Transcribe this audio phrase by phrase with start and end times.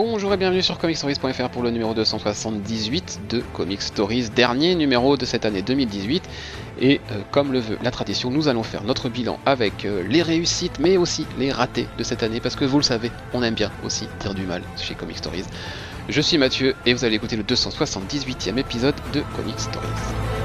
[0.00, 5.24] Bonjour et bienvenue sur comicstories.fr pour le numéro 278 de Comic Stories, dernier numéro de
[5.24, 6.22] cette année 2018.
[6.80, 10.22] Et euh, comme le veut la tradition, nous allons faire notre bilan avec euh, les
[10.22, 13.54] réussites mais aussi les ratés de cette année parce que vous le savez, on aime
[13.54, 15.46] bien aussi dire du mal chez Comic Stories.
[16.08, 20.37] Je suis Mathieu et vous allez écouter le 278e épisode de Comic Stories.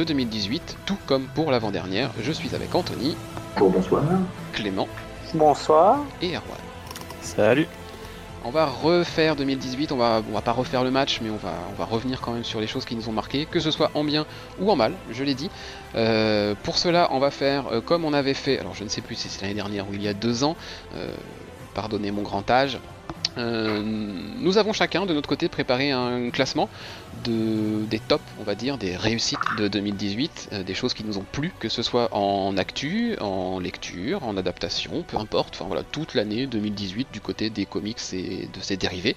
[0.00, 3.16] De 2018, tout comme pour l'avant-dernière, je suis avec Anthony,
[3.58, 4.02] Bon, bonsoir.
[4.54, 4.88] Clément
[5.34, 5.98] Bonsoir.
[6.22, 6.56] et Erwan.
[7.20, 7.66] Salut.
[8.42, 11.52] On va refaire 2018, on va, on va pas refaire le match, mais on va,
[11.70, 13.90] on va revenir quand même sur les choses qui nous ont marqué, que ce soit
[13.92, 14.24] en bien
[14.58, 15.50] ou en mal, je l'ai dit.
[15.96, 19.02] Euh, pour cela, on va faire euh, comme on avait fait, alors je ne sais
[19.02, 20.56] plus si c'est l'année dernière ou il y a deux ans,
[20.96, 21.12] euh,
[21.74, 22.78] pardonnez mon grand âge.
[23.40, 26.68] Euh, nous avons chacun de notre côté préparé un classement
[27.24, 31.18] de, des tops, on va dire, des réussites de 2018, euh, des choses qui nous
[31.18, 35.82] ont plu, que ce soit en actu, en lecture, en adaptation, peu importe, enfin voilà,
[35.82, 39.16] toute l'année 2018 du côté des comics et de ses dérivés.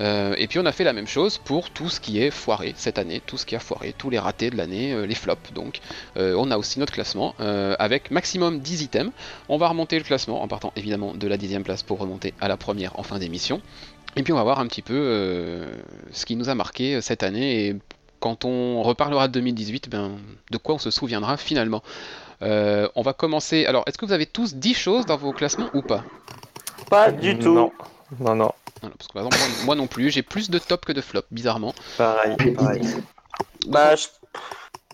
[0.00, 2.74] Euh, et puis on a fait la même chose pour tout ce qui est foiré
[2.76, 5.52] cette année, tout ce qui a foiré, tous les ratés de l'année, euh, les flops
[5.52, 5.80] donc.
[6.16, 9.12] Euh, on a aussi notre classement euh, avec maximum 10 items.
[9.48, 12.48] On va remonter le classement en partant évidemment de la dixième place pour remonter à
[12.48, 13.60] la première en fin d'émission.
[14.16, 15.66] Et puis on va voir un petit peu euh,
[16.12, 17.76] ce qui nous a marqué cette année et
[18.20, 20.12] quand on reparlera de 2018, ben,
[20.50, 21.82] de quoi on se souviendra finalement.
[22.40, 23.66] Euh, on va commencer.
[23.66, 26.04] Alors, est-ce que vous avez tous 10 choses dans vos classements ou pas?
[26.88, 27.52] Pas du tout.
[27.52, 27.70] Non,
[28.20, 28.52] non, non.
[28.84, 31.00] Voilà, Parce que par exemple, moi, moi non plus, j'ai plus de top que de
[31.00, 31.74] flop, bizarrement.
[31.96, 32.82] Pareil, pareil.
[33.66, 34.06] Bah, je,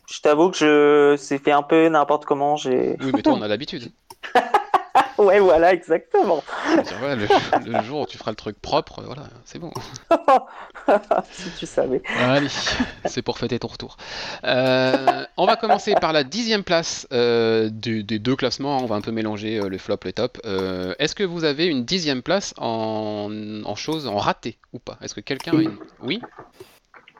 [0.06, 2.56] je t'avoue que je c'est fait un peu n'importe comment.
[2.56, 2.96] J'ai.
[3.00, 3.90] Oui, mais toi, on a l'habitude.
[5.20, 6.42] Ouais, voilà, exactement.
[6.76, 9.70] Le, le jour où tu feras le truc propre, voilà, c'est bon.
[11.30, 12.00] si tu savais.
[12.18, 12.48] Allez,
[13.04, 13.96] c'est pour fêter ton retour.
[14.44, 18.78] Euh, on va commencer par la dixième place euh, du- des deux classements.
[18.78, 20.38] On va un peu mélanger euh, le flop et le top.
[20.46, 23.28] Euh, Est-ce que vous avez une dixième place en,
[23.64, 24.96] en chose, en raté ou pas?
[25.02, 25.76] Est-ce que quelqu'un a une...
[26.02, 26.20] Oui?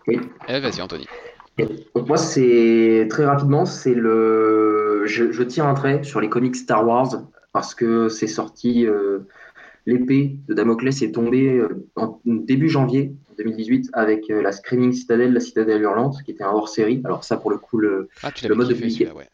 [0.06, 0.18] Oui.
[0.48, 1.06] Eh, vas-y, Anthony.
[1.94, 5.02] Donc moi, c'est très rapidement, c'est le.
[5.04, 7.08] Je, je tire un trait sur les comics Star Wars
[7.52, 8.86] parce que c'est sorti.
[8.86, 9.20] euh,
[9.86, 15.32] L'épée de Damoclès est tombée euh, en début janvier 2018 avec euh, la Screaming Citadel,
[15.32, 17.00] la Citadelle Hurlante, qui était un hors-série.
[17.04, 19.26] Alors ça, pour le coup, le, Ah, Le mode de celui-là, ouais.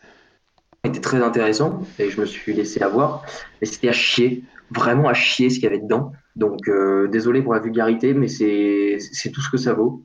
[0.84, 3.24] était très intéressant et je me suis laissé avoir.
[3.60, 6.12] Mais c'était à chier, vraiment à chier ce qu'il y avait dedans.
[6.36, 10.04] Donc euh, désolé pour la vulgarité, mais c'est c'est tout ce que ça vaut.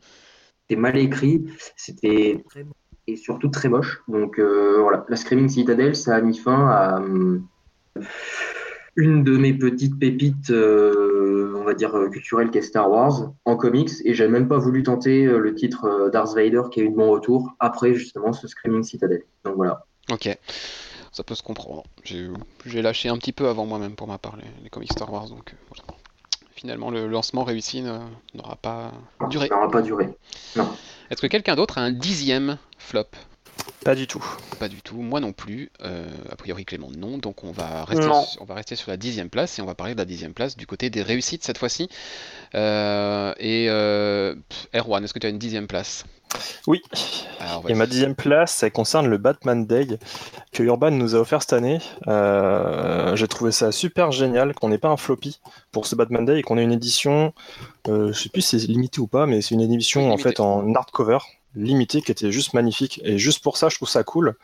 [0.67, 1.45] C'était mal écrit,
[1.75, 2.43] c'était
[3.07, 4.01] et surtout très moche.
[4.07, 7.45] Donc euh, voilà, la Screaming Citadel, ça a mis fin à hum,
[8.95, 13.55] une de mes petites pépites, euh, on va dire euh, culturelles, qu'est Star Wars en
[13.55, 13.91] comics.
[14.03, 16.95] Et j'ai même pas voulu tenter euh, le titre Darth Vader qui a eu de
[16.95, 19.23] bons retours après justement ce Screaming Citadel.
[19.45, 19.85] Donc voilà.
[20.11, 20.29] Ok,
[21.11, 21.83] ça peut se comprendre.
[22.03, 25.29] J'ai lâché un petit peu avant moi-même pour ma part les, les comics Star Wars,
[25.29, 25.99] donc voilà.
[26.53, 28.91] Finalement, le lancement réussi n'aura pas
[29.31, 29.49] duré.
[29.49, 30.09] N'aura pas duré.
[31.09, 33.07] Est-ce que quelqu'un d'autre a un dixième flop?
[33.83, 34.23] Pas du tout.
[34.59, 35.71] Pas du tout, moi non plus.
[35.83, 38.21] Euh, a priori Clément non, donc on va rester, Non.
[38.23, 40.33] su- on va rester sur la dixième place et on va parler de la dixième
[40.33, 41.89] place du côté des réussites cette fois-ci.
[42.53, 44.35] Euh, et euh,
[44.75, 46.05] Erwan, est-ce que tu as une dixième place?
[46.67, 46.81] Oui.
[47.39, 49.87] Alors, Et ma dixième place, elle concerne le Batman Day
[50.53, 51.79] que Urban nous a offert cette année.
[52.07, 55.39] Euh, J'ai trouvé ça super génial qu'on n'ait pas un floppy
[55.71, 57.33] pour ce Batman Day et qu'on ait une édition,
[57.89, 60.39] euh, je sais plus si c'est limité ou pas, mais c'est une édition en fait
[60.39, 61.17] en hardcover
[61.55, 63.01] limitée qui était juste magnifique.
[63.03, 64.35] Et juste pour ça, je trouve ça cool.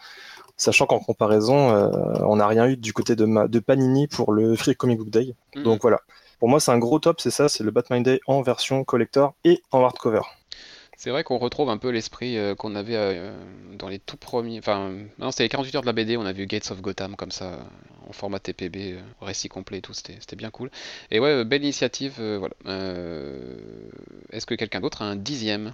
[0.58, 1.90] Sachant qu'en comparaison, euh,
[2.26, 5.10] on n'a rien eu du côté de, ma- de Panini pour le Free Comic Book
[5.12, 5.36] Day.
[5.56, 5.64] Mhm.
[5.64, 6.02] Donc voilà.
[6.40, 9.36] Pour moi, c'est un gros top, c'est ça, c'est le Batman Day en version collector
[9.44, 10.22] et en hardcover.
[10.98, 13.32] C'est vrai qu'on retrouve un peu l'esprit euh, qu'on avait euh,
[13.78, 14.58] dans les tout premiers.
[14.60, 17.16] Enfin, non, c'était les 48 heures de la BD, on a vu Gates of Gotham
[17.16, 17.60] comme ça,
[18.10, 20.72] en format TPB, euh, récit complet et tout, c'était bien cool.
[21.12, 22.56] Et ouais, belle initiative, voilà.
[24.32, 25.74] Est-ce que quelqu'un d'autre a un dixième?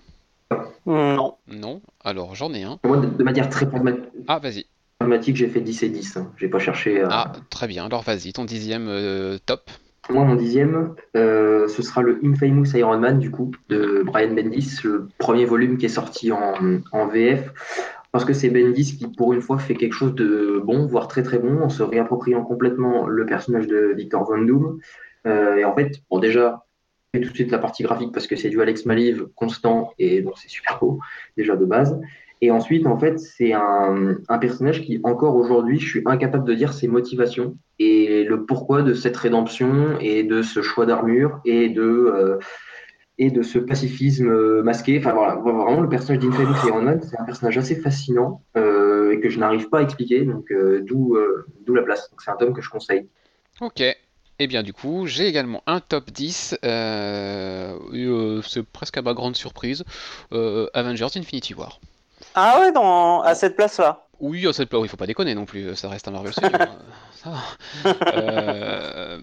[0.85, 1.35] Non.
[1.47, 2.79] Non Alors j'en ai un.
[2.83, 3.95] Moi, de, manière très pragma-
[4.27, 4.65] Ah, vas-y.
[4.99, 6.17] pragmatique, j'ai fait 10 et 10.
[6.17, 6.31] hein.
[6.37, 7.03] J'ai pas cherché.
[7.09, 7.85] Ah, très bien.
[7.85, 9.69] Alors vas-y, ton dixième euh, top.
[10.09, 14.79] Moi, mon dixième, euh, ce sera le Infamous Iron Man, du coup, de Brian Bendis,
[14.83, 16.55] le premier volume qui est sorti en,
[16.91, 17.53] en VF.
[18.11, 21.23] Parce que c'est Bendis qui, pour une fois, fait quelque chose de bon, voire très
[21.23, 24.79] très bon, en se réappropriant complètement le personnage de Victor Von Doom.
[25.25, 26.65] Euh, et en fait, bon, déjà,
[27.21, 30.33] tout de suite la partie graphique parce que c'est du Alex Maliv constant et donc
[30.37, 30.99] c'est super beau,
[31.37, 31.99] déjà de base.
[32.41, 36.53] Et ensuite, en fait, c'est un, un, personnage qui, encore aujourd'hui, je suis incapable de
[36.53, 41.69] dire ses motivations et le pourquoi de cette rédemption et de ce choix d'armure et
[41.69, 42.39] de, euh,
[43.17, 44.97] et de ce pacifisme masqué.
[44.99, 49.29] Enfin voilà, vraiment, le personnage d'Infamous Iron c'est un personnage assez fascinant euh, et que
[49.29, 51.15] je n'arrive pas à expliquer, donc euh, d'où
[51.65, 52.09] d'où la place.
[52.09, 53.07] Donc c'est un tome que je conseille.
[53.61, 53.83] Ok.
[54.39, 59.35] Et eh bien du coup, j'ai également un top 10, c'est presque à ma grande
[59.35, 59.83] surprise,
[60.31, 61.79] Avengers Infinity War.
[62.35, 63.21] Ah ouais, dans...
[63.21, 66.07] à cette place-là Oui, à cette place, il faut pas déconner non plus, ça reste
[66.07, 66.51] un Marvel Studios.
[67.25, 67.37] Hein.
[67.85, 69.19] Euh,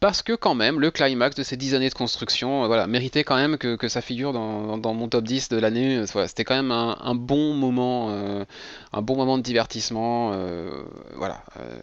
[0.00, 3.24] parce que quand même, le climax de ces 10 années de construction, euh, voilà, méritait
[3.24, 6.02] quand même que, que ça figure dans, dans, mon top 10 de l'année.
[6.12, 8.44] Voilà, C'était quand même un, un bon moment, euh,
[8.92, 10.32] un bon moment de divertissement.
[10.34, 10.82] Euh,
[11.14, 11.78] voilà, euh,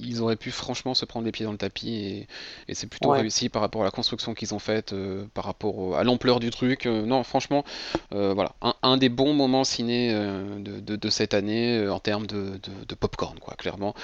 [0.00, 2.28] ils auraient pu franchement se prendre les pieds dans le tapis et,
[2.68, 3.18] et c'est plutôt Ouais.
[3.18, 6.40] réussi par rapport à la construction qu'ils ont faite, euh, par rapport au- à l'ampleur
[6.40, 6.86] du truc.
[6.86, 7.64] Euh, non, franchement,
[8.12, 12.26] euh, voilà, un, un des bons moments ciné de, de, de cette année en termes
[12.26, 13.94] de, de, popcorn, quoi, clairement.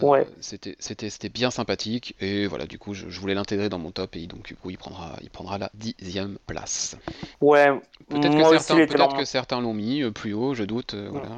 [0.00, 0.26] Ouais.
[0.40, 3.90] c'était, c'était, c'était bien sympathique et voilà, du coup, je, je voulais l'intégrer dans mon
[3.90, 6.96] top et donc du coup, il prendra, il prendra la dixième place.
[7.40, 7.70] Ouais,
[8.08, 9.24] Peut-être que, aussi, certains, peut-être que
[9.60, 10.94] l'ont mis plus haut, je doute.
[10.94, 11.28] voilà,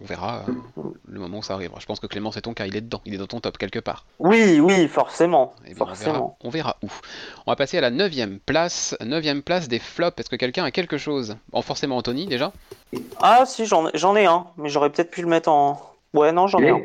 [0.00, 0.44] on verra
[1.06, 1.78] le moment où ça arrivera.
[1.80, 3.58] Je pense que Clément, c'est ton cas, il est dedans, il est dans ton top
[3.58, 4.04] quelque part.
[4.18, 5.54] Oui, oui, forcément.
[5.64, 6.38] Eh bien, on, verra, forcément.
[6.42, 6.88] on verra où.
[7.46, 8.96] On va passer à la neuvième place.
[9.04, 10.18] Neuvième place des flops.
[10.18, 12.52] Est-ce que quelqu'un a quelque chose Bon, forcément Anthony déjà.
[13.20, 15.80] Ah si, j'en j'en ai un, mais j'aurais peut-être pu le mettre en...
[16.14, 16.80] Ouais, non, j'en ai un.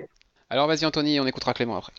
[0.52, 1.94] Alors vas-y Anthony, on écoutera Clément après.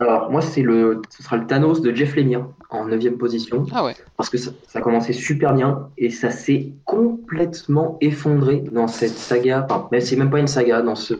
[0.00, 3.66] Alors moi, c'est le, ce sera le Thanos de Jeff Lemire en neuvième position.
[3.72, 3.94] Ah ouais.
[4.16, 9.18] parce que ça, ça a commencé super bien et ça s'est complètement effondré dans cette
[9.18, 9.66] saga.
[9.68, 11.12] Enfin, mais c'est même pas une saga, dans, ce,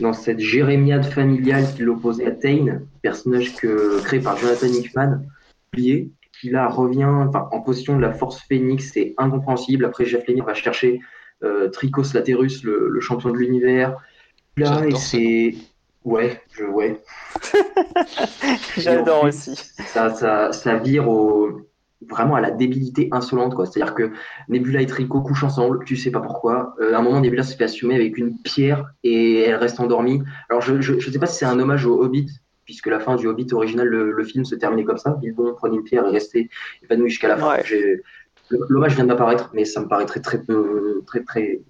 [0.00, 5.22] dans cette jérémiade familiale qui l'opposait à Tain, personnage que, créé par Jonathan Hickman,
[5.72, 6.10] oublié,
[6.40, 9.84] qui là revient enfin, en position de la Force Phoenix, c'est incompréhensible.
[9.84, 11.00] Après, Jeff Lemire va chercher
[11.42, 13.96] euh, Tricos Laterus, le, le champion de l'univers.
[14.56, 15.54] Là, et c'est.
[16.04, 17.00] Ouais, je, ouais.
[18.76, 19.54] J'adore aussi.
[19.86, 21.67] ça, ça, ça vire au,
[22.08, 23.54] vraiment à la débilité insolente.
[23.54, 23.66] quoi.
[23.66, 24.12] C'est-à-dire que
[24.48, 26.74] Nebula et Trico couchent ensemble, tu sais pas pourquoi.
[26.80, 30.22] Euh, à un moment, Nebula se fait assumer avec une pierre et elle reste endormie.
[30.48, 32.28] Alors, je ne sais pas si c'est un hommage au Hobbit,
[32.64, 35.18] puisque la fin du Hobbit original, le, le film se terminait comme ça.
[35.20, 36.48] Bilbon prenait une pierre et restait
[36.82, 37.56] épanoui jusqu'à la fin.
[37.56, 38.02] Ouais.
[38.68, 40.40] L'hommage vient d'apparaître, mais ça me paraît très, très.
[41.06, 41.60] Très, très...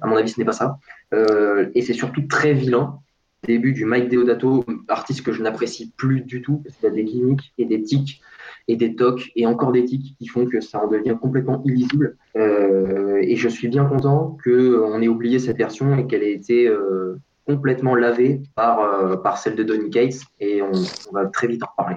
[0.00, 0.78] À mon avis, ce n'est pas ça.
[1.14, 2.98] Euh, et c'est surtout très vilain.
[3.44, 7.04] Début du Mike Deodato, artiste que je n'apprécie plus du tout, parce qu'il a des
[7.04, 8.20] gimmicks et des tics
[8.68, 12.16] et des tocs et encore des tics qui font que ça en devient complètement illisible.
[12.36, 16.66] Euh, et je suis bien content qu'on ait oublié cette version et qu'elle ait été
[16.66, 20.22] euh, complètement lavée par, euh, par celle de Donny Cates.
[20.40, 21.96] Et on, on va très vite en reparler.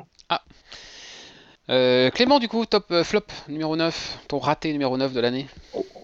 [1.69, 4.25] Euh, Clément du coup, top euh, flop numéro 9.
[4.27, 5.47] Ton raté numéro 9 de l'année.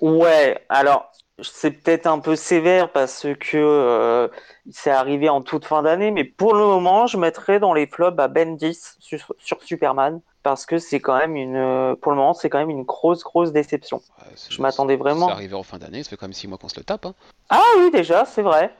[0.02, 1.12] Ouais, alors
[1.42, 4.28] c'est peut-être un peu sévère parce que euh,
[4.70, 8.20] c'est arrivé en toute fin d'année, mais pour le moment, je mettrais dans les flops
[8.20, 12.20] à Ben 10 sur, sur Superman parce que c'est quand même une, euh, pour le
[12.20, 14.00] moment, c'est quand même une grosse, grosse déception.
[14.20, 15.26] Ouais, Je m'attendais vraiment.
[15.26, 17.08] C'est arrivé en fin d'année, ça fait quand même 6 mois qu'on se le tape.
[17.08, 17.16] hein.
[17.50, 18.72] Ah oui, déjà, c'est vrai.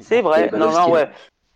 [0.00, 0.50] C'est vrai.
[0.50, 0.92] Man Non, of non, Steel.
[0.94, 1.08] ouais.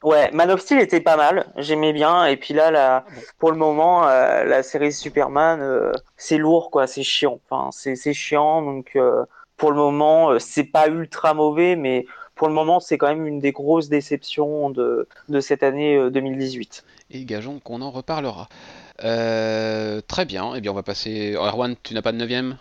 [0.04, 1.48] Ouais, Man of Steel était pas mal.
[1.56, 2.26] J'aimais bien.
[2.26, 3.20] Et puis là, la, bon.
[3.40, 6.86] pour le moment, euh, la série Superman, euh, c'est lourd, quoi.
[6.86, 7.40] C'est chiant.
[7.50, 8.62] Enfin, c'est, c'est chiant.
[8.62, 9.24] Donc, euh,
[9.56, 13.26] pour le moment, euh, c'est pas ultra mauvais, mais pour le moment, c'est quand même
[13.26, 16.84] une des grosses déceptions de, de cette année euh, 2018.
[17.10, 18.48] Et gageons qu'on en reparlera.
[19.04, 21.30] Euh, très bien, et bien on va passer.
[21.32, 22.56] Alors, Erwan, tu n'as pas de 9ème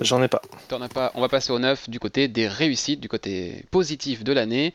[0.00, 0.42] J'en ai pas.
[0.68, 1.12] T'en as pas.
[1.14, 4.72] On va passer au 9 du côté des réussites, du côté positif de l'année.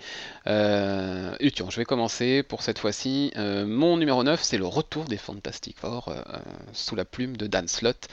[0.48, 3.32] Euh, et tiens, je vais commencer pour cette fois-ci.
[3.36, 6.38] Euh, mon numéro 9, c'est le retour des Fantastic Four euh, euh,
[6.74, 8.08] sous la plume de Dan Slott.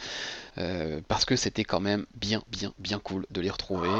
[1.08, 3.90] Parce que c'était quand même bien, bien, bien cool de les retrouver.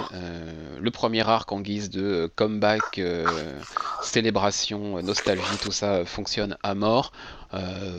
[0.79, 3.00] Le premier arc en guise de comeback,
[4.05, 7.11] célébration, nostalgie, tout ça fonctionne à mort.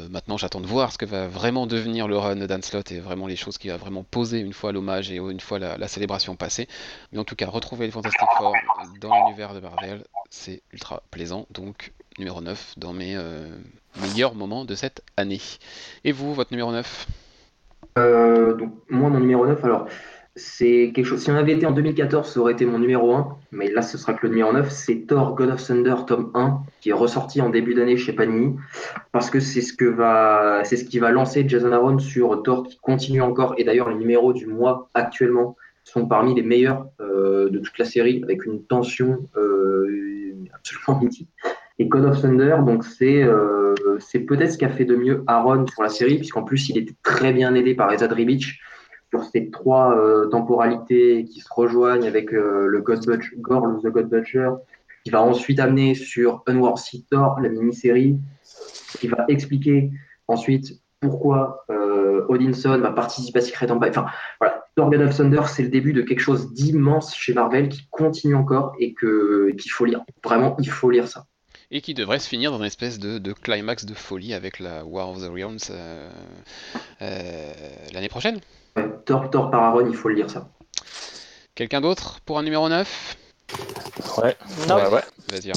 [0.10, 3.02] Maintenant, j'attends de voir ce que va vraiment devenir le run de Dan Slott et
[3.02, 5.90] vraiment les choses qu'il va vraiment poser une fois l'hommage et une fois la, la
[5.90, 6.70] célébration passée.
[7.12, 8.54] Mais en tout cas, retrouver les Fantastic Four
[9.02, 11.48] dans l'univers de Marvel, c'est ultra plaisant.
[11.50, 13.48] Donc, numéro 9 dans mes euh,
[14.02, 15.42] meilleurs moments de cette année.
[16.04, 17.08] Et vous, votre numéro 9
[17.98, 19.88] Euh, donc, moi, mon numéro 9, alors,
[20.36, 21.22] c'est quelque chose.
[21.22, 23.98] Si on avait été en 2014, ça aurait été mon numéro 1, mais là, ce
[23.98, 24.70] sera que le numéro 9.
[24.70, 28.58] C'est Thor God of Thunder, tome 1, qui est ressorti en début d'année chez Panini,
[29.14, 30.64] parce que c'est ce, que va...
[30.66, 33.56] c'est ce qui va lancer Jason Aaron sur Thor qui continue encore.
[33.58, 37.86] Et d'ailleurs, les numéros du mois actuellement sont parmi les meilleurs euh, de toute la
[37.86, 39.20] série, avec une tension
[40.54, 41.30] absolument mythique.
[41.78, 45.66] Et God of Thunder, donc c'est euh, c'est peut-être ce qu'a fait de mieux Aaron
[45.68, 48.60] sur la série, puisqu'en plus, il était très bien aidé par Ezad Ribic
[49.10, 53.88] sur ces trois euh, temporalités qui se rejoignent avec euh, le God Butcher, Gore, The
[53.88, 54.52] God Butcher,
[55.04, 58.18] qui va ensuite amener sur Unworthy Thor, la mini-série,
[59.00, 59.92] qui va expliquer
[60.28, 63.90] ensuite pourquoi euh, Odinson va participer à Secret Empire.
[63.90, 64.06] Enfin,
[64.40, 67.88] voilà, Thor God of Thunder, c'est le début de quelque chose d'immense chez Marvel qui
[67.92, 70.02] continue encore et que qu'il faut lire.
[70.24, 71.26] Vraiment, il faut lire ça.
[71.70, 74.84] Et qui devrait se finir dans une espèce de, de climax de folie avec la
[74.84, 76.10] War of the Realms euh,
[77.02, 77.54] euh,
[77.94, 78.40] l'année prochaine.
[78.76, 80.50] Ouais, Thor, Thor par Aaron, il faut le lire ça.
[81.54, 83.18] Quelqu'un d'autre pour un numéro 9
[84.18, 84.36] Ouais.
[84.68, 84.76] Non.
[84.76, 85.04] Ouais, ouais.
[85.32, 85.52] Vas-y.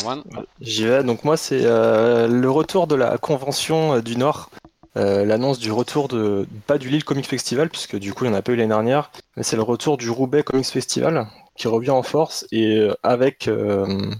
[0.61, 1.03] J'y vais.
[1.03, 4.51] Donc moi, c'est euh, le retour de la convention euh, du Nord.
[4.99, 8.35] Euh, L'annonce du retour de pas du Lille Comics Festival puisque du coup il n'y
[8.35, 11.69] en a pas eu l'année dernière, mais c'est le retour du Roubaix Comics Festival qui
[11.69, 14.11] revient en force et euh, avec euh,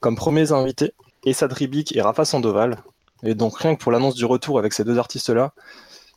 [0.00, 2.78] comme premiers invités Essad Ribic et Rafa Sandoval.
[3.22, 5.52] Et donc rien que pour l'annonce du retour avec ces deux artistes-là,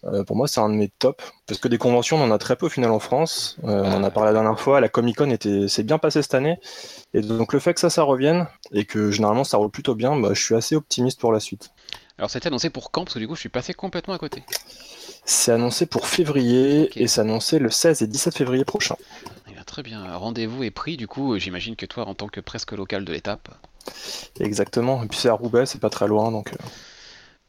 [0.06, 2.38] euh, pour moi c'est un de mes tops parce que des conventions on en a
[2.38, 3.58] très peu au final en France.
[3.64, 6.36] On en a parlé la dernière fois, la Comic Con était c'est bien passé cette
[6.36, 6.58] année
[7.14, 10.16] et donc le fait que ça ça revienne et que généralement ça roule plutôt bien,
[10.18, 11.72] bah, je suis assez optimiste pour la suite.
[12.18, 13.06] Alors c'était annoncé pour quand?
[13.06, 14.44] Parce que du coup je suis passé complètement à côté.
[15.26, 18.96] C'est annoncé pour février et c'est annoncé le 16 et 17 février prochain.
[19.48, 22.40] Eh bien, très bien, rendez-vous est pris du coup, j'imagine que toi en tant que
[22.40, 23.50] presque local de l'étape.
[24.40, 25.04] Exactement.
[25.04, 26.54] Et puis c'est à Roubaix, c'est pas très loin donc.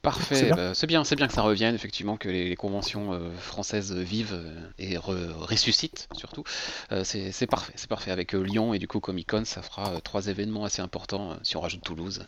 [0.04, 0.56] Parfait, C'est bien.
[0.56, 3.92] bah, c'est bien, c'est bien que ça revienne, effectivement, que les, les conventions euh, françaises
[3.92, 6.44] vivent euh, et re- ressuscitent surtout.
[6.92, 8.10] Euh, c'est c'est parfait, c'est parfait.
[8.10, 11.36] Avec euh, Lyon et du coup Comic Con, ça fera euh, trois événements assez importants.
[11.42, 12.24] si on rajoute Toulouse,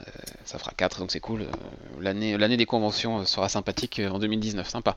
[0.00, 0.02] euh,
[0.44, 1.46] ça fera quatre, donc c'est cool.
[2.00, 4.96] L'année l'année des conventions sera sympathique en 2019, sympa.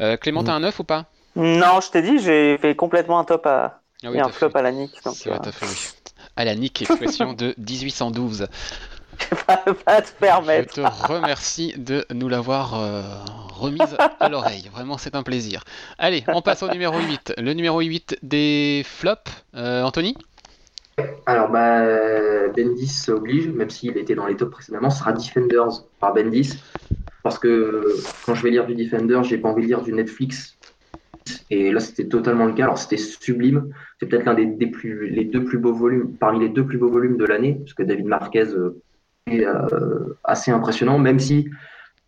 [0.00, 0.46] Euh, Clément, Mm.
[0.46, 1.06] t'as un 9 ou pas?
[1.36, 3.82] Non, je t'ai dit, j'ai fait complètement un top à...
[4.02, 5.02] Ah et un flop fait- à la nique.
[5.04, 5.76] Donc, C'est vrai, t'as fait oui.
[6.36, 8.46] À la Nick, expression de 1812.
[9.46, 10.74] pas, pas te Je permettre.
[10.74, 10.80] te
[11.12, 13.02] remercie de nous l'avoir euh,
[13.54, 14.68] remise à l'oreille.
[14.72, 15.64] Vraiment, c'est un plaisir.
[15.98, 17.34] Allez, on passe au numéro 8.
[17.38, 19.30] Le numéro 8 des flops.
[19.54, 20.16] Euh, Anthony?
[21.26, 21.82] Alors, bah,
[22.48, 26.58] Bendis oblige, même s'il était dans les tops précédemment, ce sera Defenders par Bendis.
[27.22, 30.56] Parce que quand je vais lire du Defenders, j'ai pas envie de lire du Netflix.
[31.50, 32.64] Et là, c'était totalement le cas.
[32.64, 33.72] Alors, c'était sublime.
[33.98, 36.78] C'est peut-être l'un des, des plus, les deux plus beaux volumes, parmi les deux plus
[36.78, 38.80] beaux volumes de l'année, parce que David Marquez euh,
[40.24, 41.48] assez impressionnant, même si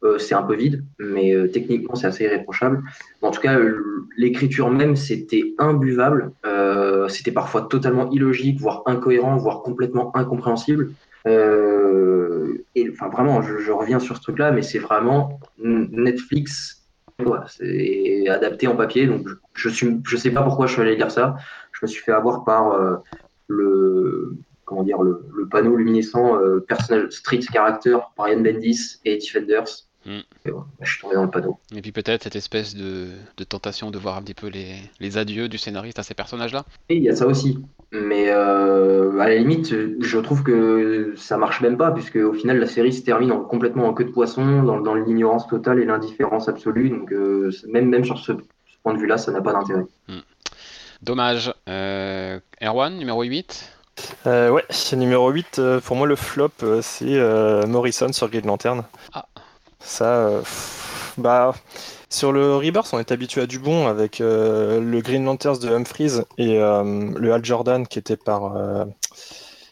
[0.05, 2.83] euh, c'est un peu vide, mais euh, techniquement, c'est assez irréprochable.
[3.21, 6.33] En tout cas, euh, l'écriture même, c'était imbuvable.
[6.45, 10.93] Euh, c'était parfois totalement illogique, voire incohérent, voire complètement incompréhensible.
[11.29, 16.79] Euh, et enfin, vraiment, je, reviens sur ce truc-là, mais c'est vraiment Netflix.
[18.29, 21.37] Adapté en papier, donc je, je je sais pas pourquoi je suis allé lire ça.
[21.71, 22.97] Je me suis fait avoir par euh,
[23.47, 24.35] le,
[24.73, 29.85] comment dire, le, le panneau luminescent euh, personnage street character par Ian Bendis et Defenders.
[30.05, 30.19] Mm.
[30.47, 30.51] Et
[30.81, 31.59] je suis tombé dans le panneau.
[31.77, 35.17] Et puis peut-être cette espèce de, de tentation de voir un petit peu les, les
[35.19, 36.65] adieux du scénariste à ces personnages-là.
[36.89, 37.59] Et il y a ça aussi.
[37.93, 42.59] Mais euh, à la limite, je trouve que ça marche même pas, puisque au final,
[42.59, 45.85] la série se termine en- complètement en queue de poisson, dans, dans l'ignorance totale et
[45.85, 46.89] l'indifférence absolue.
[46.91, 49.85] Donc, euh, même, même sur ce, ce point de vue-là, ça n'a pas d'intérêt.
[51.03, 51.53] Dommage.
[51.69, 53.73] Euh, Erwan, numéro 8.
[54.27, 57.19] Euh, ouais, numéro 8, euh, pour moi le flop, euh, c'est
[57.67, 58.85] Morrison sur Green Lantern.
[59.13, 59.27] Ah.
[59.81, 61.55] Ça, pff, bah,
[62.09, 66.21] sur le Rebirth, on est habitué à du bon avec le Green Lanterns de Humphries
[66.39, 68.55] et le Hal Jordan qui était par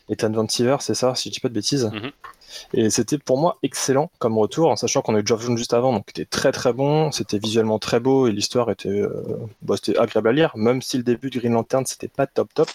[0.08, 1.90] Ethan Van Siever, c'est ça, si je dis pas de bêtises.
[1.92, 2.10] Mhm.
[2.74, 5.74] Et c'était pour moi excellent comme retour, en sachant qu'on a eu Geoff Jones juste
[5.74, 9.02] avant, donc c'était très très bon, c'était visuellement très beau et l'histoire était,
[9.62, 12.52] bah, c'était agréable à lire, même si le début de Green Lantern c'était pas top
[12.52, 12.68] top,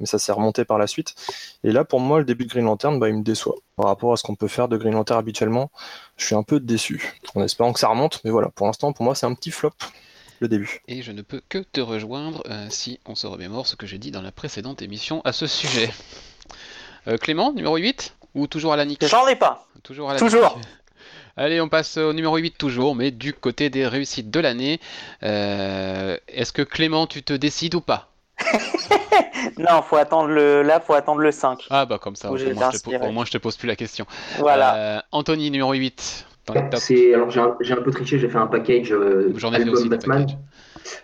[0.00, 1.14] mais ça s'est remonté par la suite.
[1.62, 3.54] Et là, pour moi, le début de Green Lantern, bah, il me déçoit.
[3.76, 5.70] Par rapport à ce qu'on peut faire de Green Lantern habituellement,
[6.16, 7.14] je suis un peu déçu.
[7.34, 9.72] En espérant que ça remonte, mais voilà, pour l'instant, pour moi, c'est un petit flop,
[10.40, 10.80] le début.
[10.88, 13.98] Et je ne peux que te rejoindre euh, si on se remémore ce que j'ai
[13.98, 15.90] dit dans la précédente émission à ce sujet.
[17.08, 19.66] Euh, Clément, numéro 8 Ou toujours à la nique J'en ai pas.
[19.82, 20.58] Toujours à la Toujours.
[20.58, 20.66] nique.
[21.34, 24.80] Allez, on passe au numéro 8 toujours, mais du côté des réussites de l'année.
[25.22, 28.09] Euh, Est-ce que Clément, tu te décides ou pas?
[29.58, 30.62] Non, faut attendre le...
[30.62, 31.66] là, faut attendre le 5.
[31.70, 33.08] Ah bah comme ça, au moins, je te po- inspiré.
[33.08, 34.06] au moins je te pose plus la question.
[34.38, 34.74] Voilà.
[34.76, 36.26] Euh, Anthony, numéro 8.
[36.46, 36.82] Dans les tops.
[36.82, 39.62] C'est, alors, j'ai un, j'ai un peu triché, j'ai fait un package euh, J'en ai
[39.62, 40.26] fait aussi Batman.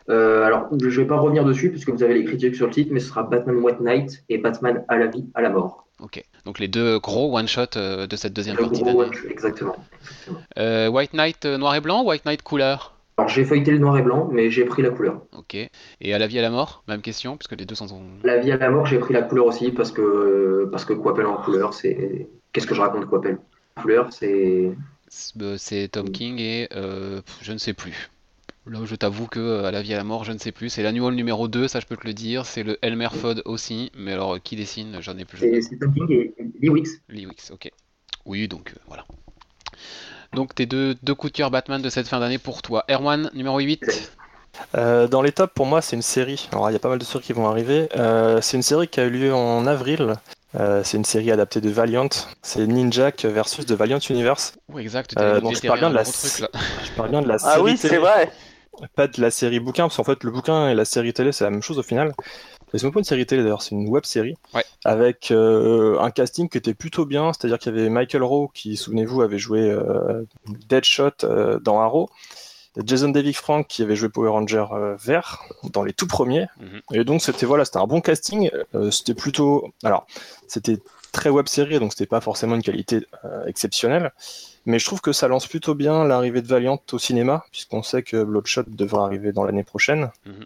[0.09, 2.91] Euh, alors, je vais pas revenir dessus, puisque vous avez les critiques sur le titre,
[2.93, 5.85] mais ce sera Batman White Knight et Batman à la vie, à la mort.
[6.01, 9.01] Ok, donc les deux gros one-shot euh, de cette deuxième Le partie d'année.
[9.31, 9.31] exactement.
[9.31, 9.77] exactement.
[10.59, 12.96] Euh, White Knight noir et blanc, White Knight couleur?
[13.17, 15.23] Alors, j'ai feuilleté le noir et blanc, mais j'ai pris la couleur.
[15.37, 15.55] Ok.
[15.55, 18.03] Et à la vie à la mort, même question, puisque les deux sont...
[18.23, 21.27] La vie à la mort, j'ai pris la couleur aussi, parce que, parce que Coppel
[21.27, 22.29] en couleur, c'est.
[22.53, 23.39] Qu'est-ce que je raconte Coppel
[23.77, 24.73] En couleur, c'est.
[25.09, 28.11] C'est Tom King et je ne sais plus.
[28.67, 30.71] Là, je t'avoue que à la vie à la mort, je ne sais plus.
[30.71, 32.45] C'est l'annual numéro 2, ça je peux te le dire.
[32.45, 33.93] C'est le Elmer Fudd aussi.
[33.97, 35.39] Mais alors, qui dessine J'en ai plus.
[35.39, 36.89] C'est Tom King et Lee Wicks.
[37.09, 37.71] Lee Wicks, ok.
[38.25, 39.07] Oui, donc voilà.
[40.33, 42.85] Donc tes deux, deux coups de cœur Batman de cette fin d'année pour toi.
[42.89, 44.13] Erwan, numéro 8
[44.75, 46.49] euh, dans les tops, pour moi, c'est une série.
[46.53, 47.89] Alors, il y a pas mal de séries qui vont arriver.
[47.97, 50.15] Euh, c'est une série qui a eu lieu en avril.
[50.59, 52.09] Euh, c'est une série adaptée de Valiant.
[52.43, 54.55] C'est Ninjak versus de Valiant Universe.
[54.73, 55.15] Oui, exact.
[55.15, 56.05] donc, je parle, bien de la...
[56.05, 57.53] je parle bien de la série.
[57.55, 58.31] Ah oui, c'est vrai.
[58.95, 61.45] Pas de la série bouquin, parce qu'en fait, le bouquin et la série télé, c'est
[61.45, 62.13] la même chose au final.
[62.73, 64.35] C'est même pas une série télé d'ailleurs, c'est une web série
[64.85, 68.77] avec euh, un casting qui était plutôt bien, c'est-à-dire qu'il y avait Michael Rowe qui,
[68.77, 70.25] souvenez-vous, avait joué euh,
[70.69, 72.11] Deadshot euh, dans Arrow,
[72.85, 74.67] Jason David Frank qui avait joué Power Ranger
[75.03, 76.81] vert dans les tout premiers, mhm.
[76.93, 78.51] et donc c'était voilà, c'était un bon casting,
[78.91, 80.07] c'était plutôt, alors
[80.47, 80.79] c'était
[81.13, 83.07] très web série, donc c'était pas forcément une qualité
[83.47, 84.13] exceptionnelle,
[84.67, 88.03] mais je trouve que ça lance plutôt bien l'arrivée de Valiant au cinéma, puisqu'on sait
[88.03, 90.11] que Bloodshot devrait arriver dans l'année prochaine.
[90.27, 90.45] Mhm.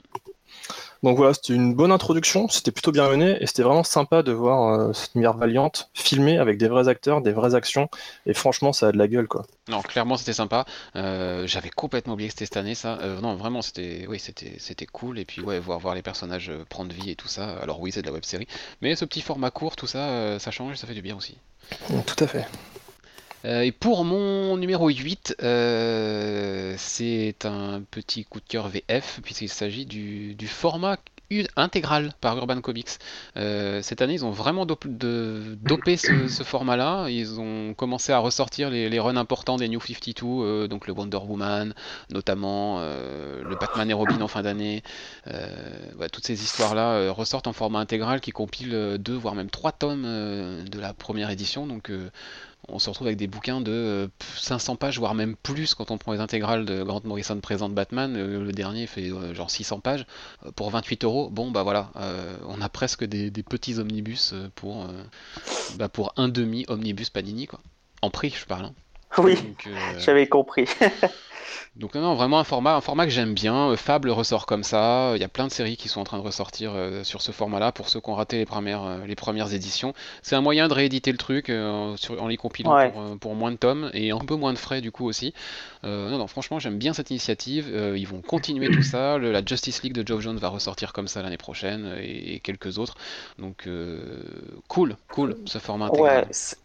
[1.03, 4.33] Donc voilà, c'était une bonne introduction, c'était plutôt bien mené et c'était vraiment sympa de
[4.33, 7.89] voir euh, cette lumière valiante filmée avec des vrais acteurs, des vraies actions
[8.27, 9.47] et franchement ça a de la gueule quoi.
[9.69, 10.67] Non, clairement c'était sympa.
[10.97, 12.99] Euh, j'avais complètement oublié que c'était cette année ça.
[13.01, 16.53] Euh, non, vraiment c'était oui, c'était c'était cool et puis ouais, voir voir les personnages
[16.69, 17.57] prendre vie et tout ça.
[17.63, 18.47] Alors oui, c'est de la web série,
[18.83, 21.39] mais ce petit format court, tout ça ça change, ça fait du bien aussi.
[22.07, 22.47] Tout à fait.
[23.45, 29.49] Euh, et pour mon numéro 8, euh, c'est un petit coup de cœur VF, puisqu'il
[29.49, 30.99] s'agit du, format
[31.57, 32.99] intégral par Urban Comics.
[33.37, 37.09] Euh, cette année, ils ont vraiment dopé ce, format-là.
[37.09, 41.73] Ils ont commencé à ressortir les, runs importants des New 52, donc le Wonder Woman,
[42.11, 44.83] notamment le Batman et Robin en fin d'année.
[46.13, 50.81] toutes ces histoires-là ressortent en format intégral qui compile deux, voire même trois tomes de
[50.81, 51.67] la première édition.
[51.67, 51.93] Donc
[52.73, 55.99] on se retrouve avec des bouquins de 500 euh, pages, voire même plus quand on
[55.99, 58.15] prend les intégrales de Grant Morrison présente Batman.
[58.17, 60.07] Euh, le dernier fait euh, genre 600 pages
[60.57, 61.31] pour 28 euros.
[61.31, 61.91] Bon, bah voilà,
[62.47, 64.87] on a presque des, petits omnibus pour,
[65.77, 67.61] bah, pour un demi omnibus Panini, quoi.
[68.03, 68.67] En prix, je parle.
[68.67, 68.75] Hein.
[69.19, 69.39] Oui,
[69.99, 70.67] j'avais compris.
[71.77, 73.71] Donc non, vraiment un format, un format que j'aime bien.
[73.71, 75.13] Euh, Fable ressort comme ça.
[75.15, 77.31] Il y a plein de séries qui sont en train de ressortir euh, sur ce
[77.31, 79.95] format-là pour ceux qui ont raté les premières, euh, les premières éditions.
[80.23, 81.97] C'est un moyen de rééditer le truc en
[82.27, 85.33] les compilant pour, moins de tomes et un peu moins de frais du coup aussi.
[85.85, 87.71] non, non, franchement, j'aime bien cette initiative.
[87.97, 89.19] ils vont continuer tout ça.
[89.19, 92.97] la Justice League de Joe Jones va ressortir comme ça l'année prochaine et, quelques autres.
[93.39, 93.69] Donc
[94.69, 96.25] cool, cool ce format intégral.
[96.25, 96.57] Ouais,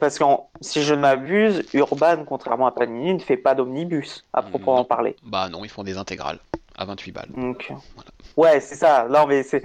[0.00, 0.24] parce que
[0.60, 4.84] si je ne m'abuse, Urban, contrairement à Panini, ne fait pas d'omnibus, à mm, proprement
[4.84, 5.16] parler.
[5.22, 6.38] Bah non, ils font des intégrales
[6.76, 7.28] à 28 balles.
[7.36, 7.72] Donc,
[8.36, 9.06] Ouais, c'est ça.
[9.08, 9.62] Non, mais c'est.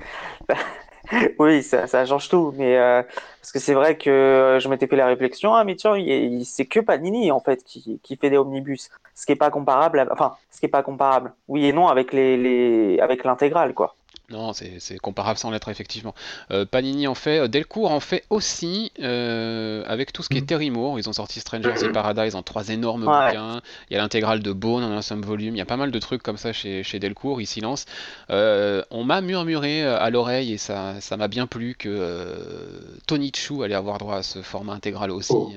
[1.40, 2.54] oui, ça, ça, change tout.
[2.56, 3.02] Mais euh,
[3.42, 5.96] parce que c'est vrai que je m'étais fait la réflexion, ah mais tiens,
[6.44, 10.08] c'est que Panini en fait qui, qui, fait des omnibus, ce qui est pas comparable.
[10.12, 11.34] Enfin, ce qui est pas comparable.
[11.48, 13.00] Oui et non avec les, les...
[13.00, 13.96] avec l'intégrale quoi.
[14.32, 16.14] Non, c'est comparable sans l'être, effectivement.
[16.52, 20.42] Euh, Panini en fait, euh, Delcourt en fait aussi, euh, avec tout ce qui est
[20.42, 20.46] mm.
[20.46, 21.00] Terry Moore.
[21.00, 23.62] Ils ont sorti Strangers in Paradise en trois énormes bouquins.
[23.90, 25.56] Il y a l'intégrale de Bone en un seul volume.
[25.56, 27.42] Il y a pas mal de trucs comme ça chez, chez Delcourt.
[27.42, 27.86] Ils s'y lancent.
[28.30, 33.98] on m'a murmuré à l'oreille, et ça m'a bien plu, que Tony Chu allait avoir
[33.98, 35.34] droit à ce format intégral aussi.
[35.34, 35.52] Oh.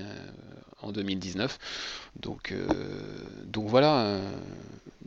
[0.81, 1.59] en 2019.
[2.21, 2.55] Donc,
[3.47, 4.21] donc voilà,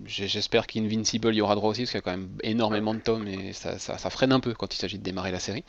[0.05, 3.27] J'espère qu'Invincible y aura droit aussi, parce qu'il y a quand même énormément de tomes
[3.27, 5.63] et ça, freine un peu quand il s'agit de démarrer la série.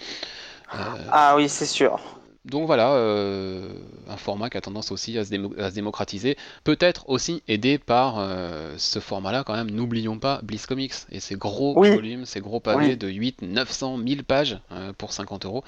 [0.74, 0.78] Euh,
[1.10, 2.00] ah oui, c'est sûr.
[2.44, 3.68] Donc voilà, euh,
[4.08, 5.30] un format qui a tendance aussi à se,
[5.74, 11.18] démocratiser, peut-être aussi aidé par euh, ce format-là quand même, n'oublions pas Bliss Comics et
[11.18, 14.60] ses gros volumes, ces gros pavés de 8, 900, 1000 pages
[14.96, 15.64] pour 50 euros,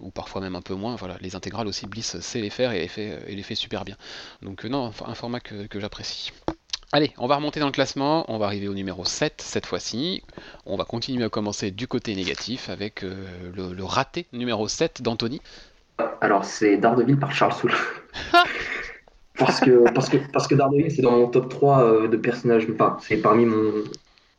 [0.00, 2.80] ou parfois même un peu moins, voilà, les intégrales aussi Bliss sait les faire et
[2.80, 3.96] les fait, et les fait super bien.
[4.42, 6.32] Donc non, un format que j'apprécie.
[6.92, 10.24] Allez, on va remonter dans le classement, on va arriver au numéro 7 cette fois-ci.
[10.66, 13.14] On va continuer à commencer du côté négatif avec euh,
[13.54, 15.40] le, raté numéro 7 d'Anthony.
[16.20, 17.74] Alors c'est Daredevil par Charles Soule.
[19.38, 22.66] parce, que, parce, que, parce que Daredevil c'est dans mon top 3 euh, de personnages,
[22.74, 23.70] enfin c'est parmi mon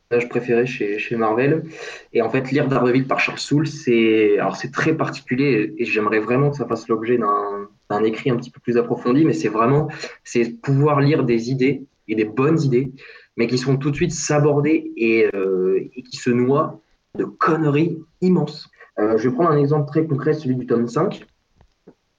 [0.09, 1.63] personnage préféré chez, chez, Marvel.
[2.11, 6.19] Et en fait lire Daredevil par Charles Soule, c'est alors c'est très particulier et j'aimerais
[6.19, 9.87] vraiment que ça fasse l'objet d'un écrit un petit peu plus approfondi, mais c'est vraiment
[10.25, 12.91] c'est pouvoir lire des idées et des bonnes idées,
[13.37, 16.79] mais qui sont tout de suite sabordées et, euh, qui se noient
[17.17, 18.69] de conneries immenses.
[18.99, 21.25] Euh, je vais prendre un exemple très concret, celui du tome 5.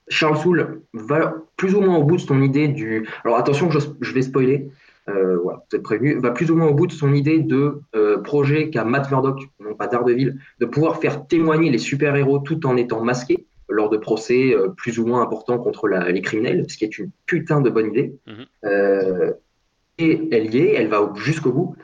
[0.09, 3.07] Charles Soule va plus ou moins au bout de son idée du.
[3.25, 4.69] Alors attention, je, vais spoiler.
[5.09, 6.19] Euh, voilà, vous êtes prévenu.
[6.21, 7.83] Va plus ou moins au bout de son idée de
[8.25, 12.77] projet qu'a Matt Murdock, non pas Daredevil, de pouvoir faire témoigner les super-héros tout en
[12.77, 13.47] étant masqués.
[13.69, 16.99] lors de procès euh, plus ou moins importants contre la- les criminels, ce qui est
[16.99, 18.13] une putain de bonne idée.
[18.27, 18.45] Mhm.
[20.01, 21.77] Euh, elle y est, elle va au- jusqu'au bout.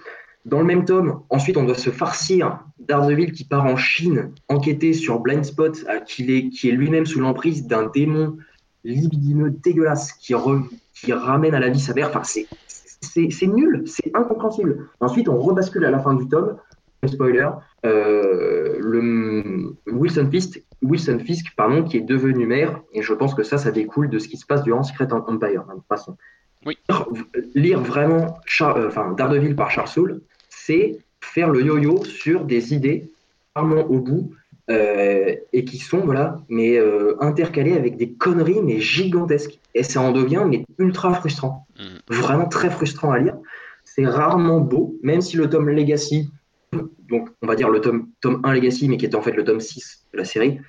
[0.44, 4.92] Dans le même tome, ensuite, on doit se farcir Daredevil qui part en Chine enquêter
[4.92, 8.38] sur Blindspot, euh, qu'il est, qui est lui-même sous l'emprise d'un démon
[8.84, 12.08] libidineux dégueulasse qui, ramène à la vie sa mère.
[12.08, 14.88] Enfin, c'est, nul, c'est incompréhensible.
[15.00, 16.56] Ensuite, on rebascule à la fin du tome.
[17.06, 17.48] Spoiler,
[17.86, 23.44] euh, le Wilson Fisk, Wilson Fisk pardon, qui est devenu maire, et je pense que
[23.44, 26.16] ça, ça découle de ce qui se passe durant Secret Empire, de toute façon.
[26.68, 26.76] Oui.
[27.54, 32.74] Lire, vraiment Char- euh, enfin, Daredevil par Charles Soule, c'est faire le yo-yo sur des
[32.74, 33.10] idées
[33.56, 34.30] rarement au bout
[34.70, 39.58] euh, et qui sont voilà, mais euh, intercalées avec des conneries mais gigantesques.
[39.74, 42.00] Et ça en devient mais ultra frustrant, Mhm.
[42.10, 43.36] vraiment très frustrant à lire.
[43.84, 46.30] C'est rarement beau, même si le tome Legacy,
[47.08, 49.44] donc on va dire le tome, tome 1 Legacy, mais qui était en fait le
[49.44, 50.60] tome 6 de la série,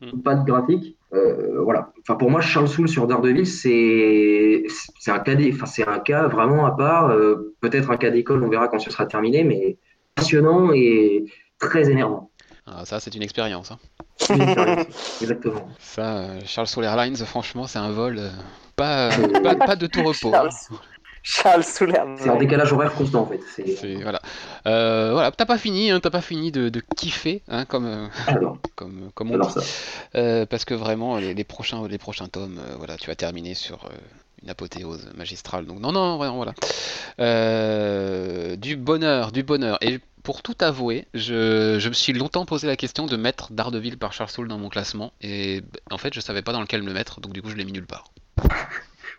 [0.00, 0.22] Mhm.
[0.22, 0.96] pas de graphique.
[1.14, 1.92] Euh, voilà.
[2.00, 4.64] Enfin, pour moi, Charles Soule sur Daredevil, c'est
[4.98, 7.10] c'est un cas, enfin, c'est un cas vraiment à part.
[7.10, 9.78] euh, Peut-être un cas d'école, on verra quand ce sera terminé, mais
[10.14, 11.24] passionnant et
[11.58, 12.30] très énervant.
[12.66, 13.72] Ah, ça, c'est une expérience.
[13.72, 13.78] hein.
[14.30, 15.18] Une expérience.
[15.20, 15.68] Exactement.
[15.78, 18.20] Ça, euh, Charles Soule Airlines, franchement, c'est un vol
[18.76, 19.10] pas,
[19.42, 20.32] pas, pas de tout repos.
[21.22, 22.06] Charles, Soulaire.
[22.18, 23.40] C'est en décalage horaire constant en fait.
[23.54, 24.20] C'est voilà.
[24.66, 28.06] Euh, voilà, t'as pas fini, hein, t'as pas fini de, de kiffer, hein, comme, euh,
[28.26, 29.54] alors, comme, comme on alors dit.
[29.54, 29.60] ça.
[30.16, 33.54] Euh, parce que vraiment, les, les prochains, les prochains tomes, euh, voilà, tu vas terminer
[33.54, 33.88] sur euh,
[34.42, 35.66] une apothéose magistrale.
[35.66, 36.54] Donc non, non, vraiment, voilà.
[37.20, 39.78] Euh, du bonheur, du bonheur.
[39.80, 43.96] Et pour tout avouer, je, je me suis longtemps posé la question de mettre Daredevil
[43.98, 45.12] par Charles Soule dans mon classement.
[45.20, 47.64] Et en fait, je savais pas dans lequel me mettre, donc du coup, je l'ai
[47.64, 48.04] mis nulle part.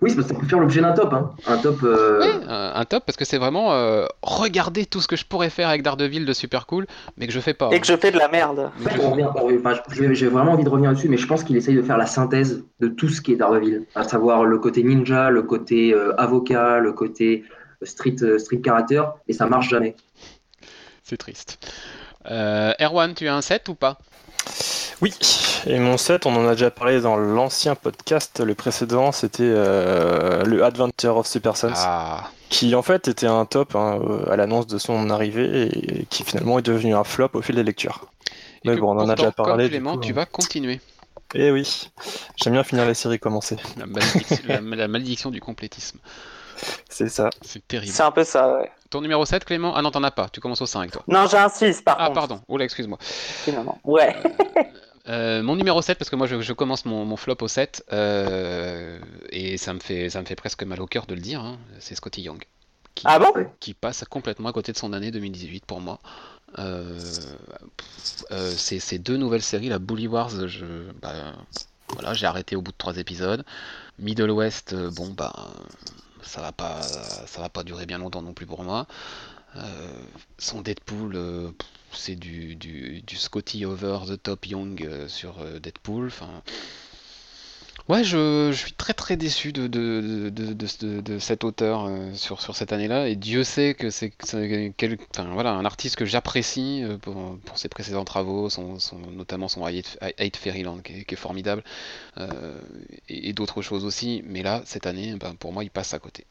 [0.04, 1.13] Oui, c'est parce que ça peut faire l'objet d'un top.
[1.13, 1.32] Hein.
[1.48, 1.82] Un top.
[1.84, 5.26] euh, Ouais, un, un top parce que c'est vraiment euh, regarder tout ce que je
[5.26, 6.86] pourrais faire avec Daredevil de super cool,
[7.18, 7.70] mais que je fais pas.
[7.72, 8.70] Et que je fais de la merde.
[8.78, 9.80] En fait, revient- revient- enfin,
[10.13, 12.63] j'ai vraiment envie de revenir dessus, mais je pense qu'il essaye de faire la synthèse
[12.82, 16.80] de tout ce qui est Daredevil, à savoir le côté ninja, le côté euh, avocat,
[16.80, 17.46] le côté
[17.82, 19.96] euh, street, euh, street character, et ça marche jamais.
[21.04, 21.60] C'est triste.
[22.30, 23.98] Euh, Erwan, tu as un set ou pas?
[25.01, 25.13] Oui,
[25.65, 28.39] et mon set, on en a déjà parlé dans l'ancien podcast.
[28.39, 33.45] Le précédent, c'était euh, le Adventure of Super Sons, Ah, qui en fait était un
[33.45, 35.67] top hein, à l'annonce de son arrivée
[36.01, 38.06] et qui finalement est devenu un flop au fil des lectures.
[38.63, 39.65] et Mais bon, on en a déjà parlé.
[39.65, 40.15] du Clément, coup, tu hein.
[40.15, 40.79] vas continuer.
[41.36, 41.89] Eh oui,
[42.36, 43.58] j'aime bien finir les séries commencées.
[43.77, 45.97] La malédiction, la- la malédiction du complétisme.
[46.88, 47.29] C'est ça.
[47.41, 47.91] C'est terrible.
[47.91, 48.71] C'est un peu ça, ouais.
[48.91, 49.73] Ton numéro 7, Clément?
[49.75, 50.29] Ah non, t'en as pas.
[50.32, 51.01] Tu commences au 5, toi.
[51.08, 52.19] Non, j'ai un 6 par Ah, contre.
[52.19, 52.41] pardon.
[52.47, 52.99] Oh là, excuse-moi.
[53.01, 53.79] Finalement.
[53.84, 54.15] Ouais.
[54.23, 54.62] Euh,
[55.08, 59.00] mon numéro 7, parce que moi je, je commence mon, mon flop au 7, euh,
[59.30, 61.58] et ça me, fait, ça me fait presque mal au cœur de le dire, hein,
[61.80, 62.44] c'est Scotty Young.
[62.96, 63.34] Qui, Ah bon?
[63.60, 66.00] qui passe complètement à côté de son année 2018 pour moi.
[66.60, 67.00] Euh,
[68.32, 70.66] euh, ces, deux nouvelles séries, la Bully Wars, je,
[71.02, 71.34] bah,
[71.89, 73.44] voilà, j'ai arrêté au bout de trois épisodes.
[74.00, 75.34] Middle West, euh, bon bah
[76.22, 78.88] ça va pas, ça va pas durer bien longtemps non plus pour moi.
[79.56, 80.04] Euh,
[80.38, 81.52] son Deadpool, euh,
[81.92, 86.08] c'est du, du, Scotty over the top Young euh, sur Deadpool.
[86.08, 86.42] Enfin,
[87.88, 93.08] ouais, je, suis très très déçu de, de, cet auteur sur, cette année-là.
[93.10, 94.13] Et Dieu sait que c'est
[95.20, 98.50] un artiste que j'apprécie pour, ses précédents travaux,
[99.12, 101.63] notamment son Hate, Fairyland qui est, formidable,
[103.08, 104.24] et, et d'autres choses aussi.
[104.26, 106.26] Mais là, cette année, ben, pour moi, il passe à côté.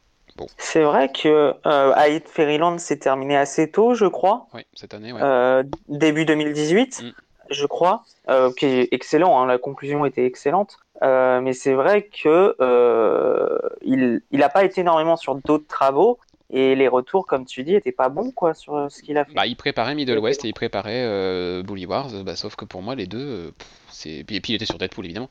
[0.58, 4.46] C'est vrai que euh, Hate Fairyland s'est terminé assez tôt, je crois.
[4.54, 5.20] Oui, cette année, ouais.
[5.22, 7.10] Euh, début 2018, Mm.
[7.50, 10.78] je crois, euh, qui est excellent, hein, la conclusion était excellente.
[11.02, 16.18] Euh, mais c'est vrai que euh, il il a pas été énormément sur d'autres travaux
[16.52, 19.24] et les retours, comme tu dis, étaient pas bons quoi sur euh, ce qu'il a
[19.24, 19.32] fait.
[19.32, 22.82] Bah, il préparait Middle West et il préparait euh, Bully Wars, bah, sauf que pour
[22.82, 23.50] moi, les deux, euh,
[23.90, 24.10] c'est...
[24.18, 25.30] Et puis il était sur Deadpool, évidemment.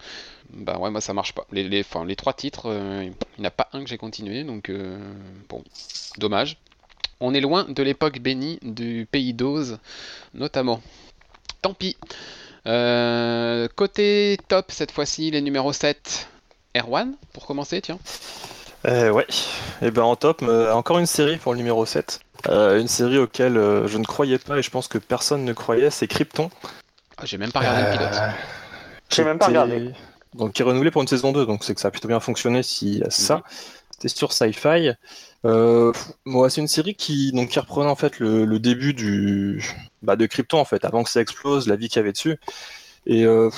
[0.50, 1.46] Bah ouais, moi ça marche pas.
[1.52, 4.44] Les, les, les trois titres, euh, il n'y en a pas un que j'ai continué,
[4.44, 4.98] donc euh,
[5.48, 5.64] bon,
[6.18, 6.58] dommage.
[7.20, 9.78] On est loin de l'époque bénie du pays d'Oz,
[10.34, 10.82] notamment.
[11.62, 11.96] Tant pis.
[12.66, 16.28] Côté top, cette fois-ci, les numéros 7.
[16.76, 18.00] Erwan, pour commencer, tiens.
[18.88, 19.28] Euh, ouais,
[19.82, 22.20] et ben en top, euh, encore une série pour le numéro 7.
[22.48, 25.54] Euh, une série auquel euh, je ne croyais pas et je pense que personne ne
[25.54, 26.50] croyait, c'est Krypton.
[27.18, 28.14] Ah, j'ai même pas regardé le pilote.
[28.14, 28.30] Euh,
[29.10, 29.92] J'ai même pas regardé.
[30.34, 32.20] Donc qui est renouvelé pour une saison 2, donc c'est que ça a plutôt bien
[32.20, 33.44] fonctionné si y a ça.
[33.92, 34.94] C'était sur Sci-Fi.
[35.46, 38.94] Euh, pff, moi, c'est une série qui, donc, qui reprenait en fait le, le début
[38.94, 39.64] du,
[40.02, 42.40] bah, de Krypton en fait, avant que ça explose, la vie qu'il y avait dessus.
[43.06, 43.50] Et euh,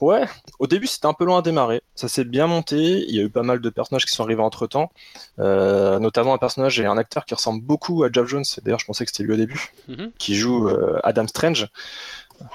[0.00, 0.24] ouais,
[0.58, 1.82] au début c'était un peu loin à démarrer.
[1.94, 3.04] Ça s'est bien monté.
[3.08, 4.90] Il y a eu pas mal de personnages qui sont arrivés entre temps,
[5.38, 8.44] notamment un personnage et un acteur qui ressemble beaucoup à Jeff Jones.
[8.62, 10.10] D'ailleurs, je pensais que c'était lui au début Mhm.
[10.18, 11.68] qui joue euh, Adam Strange.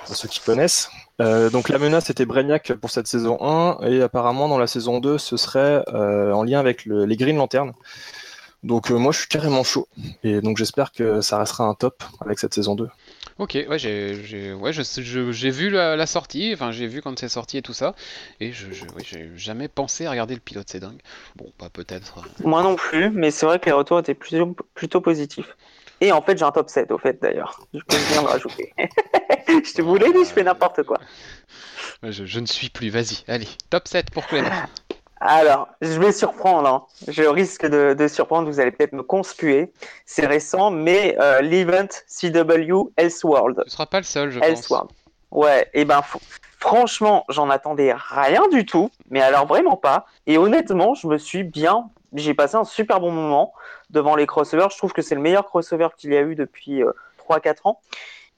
[0.06, 0.92] pour ceux qui connaissent.
[1.22, 5.00] Euh, donc la menace était Brainiac pour cette saison 1 et apparemment dans la saison
[5.00, 7.74] 2 ce serait euh, en lien avec les Green Lanterns.
[8.62, 9.88] Donc euh, moi je suis carrément chaud
[10.24, 12.90] et donc j'espère que ça restera un top avec cette saison 2.
[13.40, 17.62] Ok, ouais, j'ai ouais, j'ai vu la, sortie, enfin j'ai vu quand c'est sorti et
[17.62, 17.96] tout ça,
[18.40, 18.68] et je,
[19.04, 21.00] j'ai jamais pensé à regarder le pilote, c'est dingue.
[21.36, 22.20] Bon, pas peut-être.
[22.44, 25.56] Moi non plus, mais c'est vrai que les retours étaient plutôt, plutôt positifs.
[26.02, 27.62] Et en fait, j'ai un top 7 au fait d'ailleurs.
[27.74, 28.74] Je peux bien le rajouter.
[29.48, 31.00] je te voulais dit, je fais n'importe quoi.
[32.02, 34.50] Je, je, ne suis plus, vas-y, allez, top 7 pour Clément.
[35.24, 36.86] Alors, je vais surprendre, hein.
[37.08, 39.72] je risque de, surprendre, vous allez peut-être me conspuer.
[40.04, 43.62] C'est récent, mais euh, l'event CW Elseworld.
[43.68, 44.90] Ce sera pas le seul, je Elseworld.
[44.90, 44.98] pense.
[45.30, 46.02] Ouais, et ben
[46.60, 50.08] franchement, j'en attendais rien du tout, mais alors vraiment pas.
[50.26, 53.54] Et honnêtement, je me suis bien, j'ai passé un super bon moment
[53.92, 54.70] devant les crossovers.
[54.72, 56.82] Je trouve que c'est le meilleur crossover qu'il y a eu depuis
[57.30, 57.80] 3-4 euh, ans.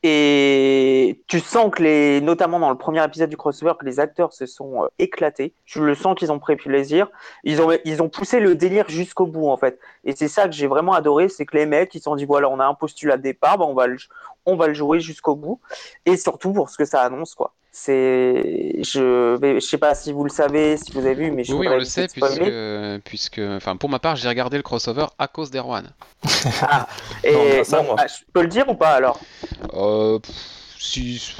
[0.05, 4.33] Et tu sens que les, notamment dans le premier épisode du crossover, que les acteurs
[4.33, 5.53] se sont euh, éclatés.
[5.63, 7.09] Je le sens qu'ils ont pris plaisir.
[7.45, 9.79] Ils ont, ils ont poussé le délire jusqu'au bout en fait.
[10.03, 12.25] Et c'est ça que j'ai vraiment adoré, c'est que les mecs ils se sont dit
[12.25, 13.97] voilà, on a un postulat de départ, bah, on va le,
[14.45, 15.61] on va le jouer jusqu'au bout.
[16.05, 17.53] Et surtout pour ce que ça annonce quoi.
[17.75, 21.43] C'est, je vais, je sais pas si vous le savez, si vous avez vu, mais
[21.43, 25.07] je oui, on le sait puisque, puisque, enfin, pour ma part, j'ai regardé le crossover
[25.17, 25.89] à cause d'Erwan.
[26.61, 26.87] ah,
[27.23, 29.19] et bah, je peux le dire ou pas alors?
[29.73, 30.19] Euh,
[30.77, 31.35] si,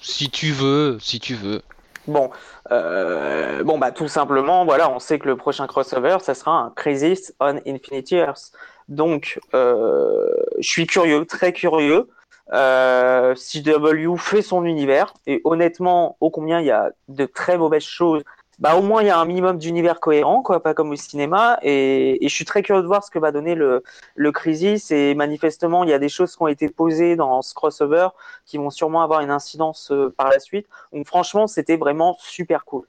[0.00, 1.62] si tu veux, si tu veux.
[2.08, 2.30] Bon,
[2.72, 6.70] euh, bon bah tout simplement, voilà, on sait que le prochain crossover, ça sera un
[6.74, 8.50] Crisis on Infinity Earth.
[8.88, 12.08] Donc, euh, je suis curieux, très curieux.
[12.52, 17.82] Euh, CW fait son univers et honnêtement, au combien il y a de très mauvaises
[17.82, 18.22] choses,
[18.58, 21.58] bah au moins il y a un minimum d'univers cohérent, quoi, pas comme au cinéma.
[21.62, 23.82] Et, je suis très curieux de voir ce que va donner le,
[24.16, 24.90] le Crisis.
[24.90, 28.08] Et manifestement, il y a des choses qui ont été posées dans ce crossover
[28.46, 30.66] qui vont sûrement avoir une incidence euh, par la suite.
[30.92, 32.86] Donc franchement, c'était vraiment super cool.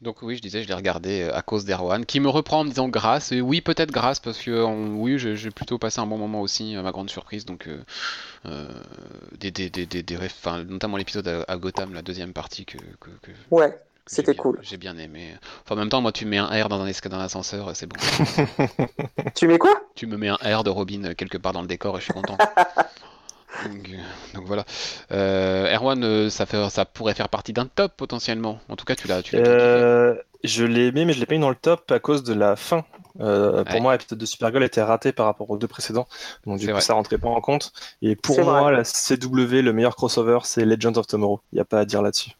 [0.00, 2.64] Donc oui, je disais, je l'ai regardé euh, à cause d'Erwan, qui me reprend en
[2.64, 3.32] me disant grâce.
[3.32, 6.82] Et oui, peut-être grâce, parce que oui, j'ai plutôt passé un bon moment aussi, à
[6.82, 7.44] ma grande surprise.
[7.44, 7.82] Donc, euh,
[8.46, 8.68] euh
[9.38, 13.76] des, des, des, des, enfin, notamment l'épisode à, Gotham, la deuxième partie que, que, ouais.
[14.10, 14.58] C'était cool.
[14.62, 15.34] J'ai bien aimé.
[15.62, 17.96] Enfin, en même temps, moi, tu mets un R dans un dans ascenseur, c'est bon.
[19.34, 19.74] tu mets quoi?
[19.96, 22.14] Tu me mets un R de Robin quelque part dans le décor et je suis
[22.14, 22.38] content.
[24.34, 24.64] Donc, voilà.
[25.10, 28.60] Euh, Erwan, euh, ça, fait, ça pourrait faire partie d'un top potentiellement.
[28.68, 29.22] En tout cas, tu l'as.
[29.34, 32.34] Euh, je l'ai aimé, mais je l'ai pas mis dans le top à cause de
[32.34, 32.84] la fin.
[33.18, 36.06] pour moi, l'épisode de Supergirl était raté par rapport aux deux précédents,
[36.46, 37.72] donc du coup, ça rentrait pas en compte.
[38.02, 41.40] Et pour moi, la CW, le meilleur crossover, c'est Legends of Tomorrow.
[41.52, 42.30] Il n'y a pas à dire là-dessus.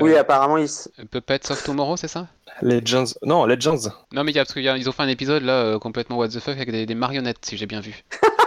[0.00, 0.68] oui, apparemment, ils.
[1.10, 2.26] Puppets of Tomorrow, c'est ça?
[2.62, 3.14] Legends.
[3.22, 3.90] Non, Legends.
[4.12, 6.94] Non, mais parce qu'ils ont fait un épisode là complètement what the fuck avec des
[6.94, 8.02] marionnettes, si j'ai bien vu.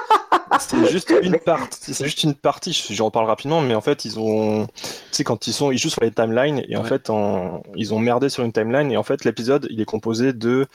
[0.60, 1.94] C'est juste une partie.
[1.94, 2.74] C'est juste une partie.
[2.92, 4.72] J'en parle rapidement, mais en fait, ils ont, tu
[5.12, 7.12] sais, quand ils sont, ils jouent sur les timelines et en fait,
[7.76, 10.68] ils ont merdé sur une timeline et en fait, l'épisode, il est composé de,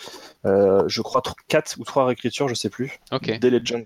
[0.44, 3.84] euh, je crois, 4 ou 3 réécritures, je sais plus, des Legends.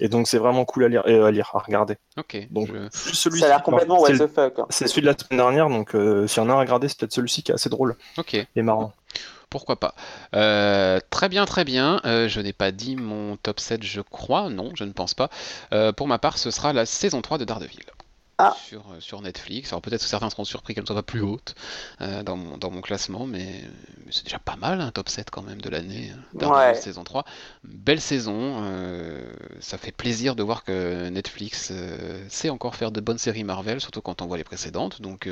[0.00, 1.96] Et donc, c'est vraiment cool à lire, à lire, à regarder.
[2.16, 2.48] Ok.
[2.50, 4.58] Donc, celui Ça a l'air complètement what the fuck.
[4.58, 4.66] Hein.
[4.70, 6.88] C'est celui de la semaine dernière, donc euh, s'il y en a un à regarder,
[6.88, 7.96] c'est peut-être celui-ci qui est assez drôle.
[8.16, 8.34] Ok.
[8.34, 8.92] Et marrant
[9.50, 9.94] pourquoi pas.
[10.34, 12.00] Euh, très bien, très bien.
[12.04, 14.50] Euh, je n'ai pas dit mon top 7, je crois.
[14.50, 15.30] Non, je ne pense pas.
[15.72, 17.84] Euh, pour ma part, ce sera la saison 3 de Daredevil.
[18.40, 18.54] Ah.
[18.68, 19.72] Sur, sur, Netflix.
[19.72, 21.56] Alors peut-être que certains seront surpris qu'elle ne soit pas plus haute
[21.98, 23.64] dans, mon, dans, mon, classement, mais,
[24.12, 26.12] c'est déjà pas mal un top 7 quand même de l'année.
[26.34, 27.24] Daredevil saison 3.
[27.64, 28.62] Belle saison.
[29.58, 31.72] ça fait plaisir de voir que Netflix
[32.28, 35.02] sait encore faire de bonnes séries Marvel, surtout quand on voit les précédentes.
[35.02, 35.28] Donc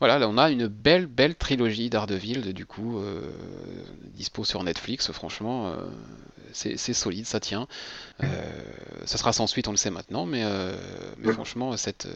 [0.00, 3.20] voilà, là on a une belle, belle trilogie d'Ardeville, du coup, euh,
[4.14, 5.76] dispo sur Netflix, franchement, euh,
[6.52, 7.68] c'est solide, ça tient.
[8.24, 8.26] Euh,
[9.04, 10.42] ça sera sans suite, on le sait maintenant, mais,
[11.32, 12.08] franchement, cette,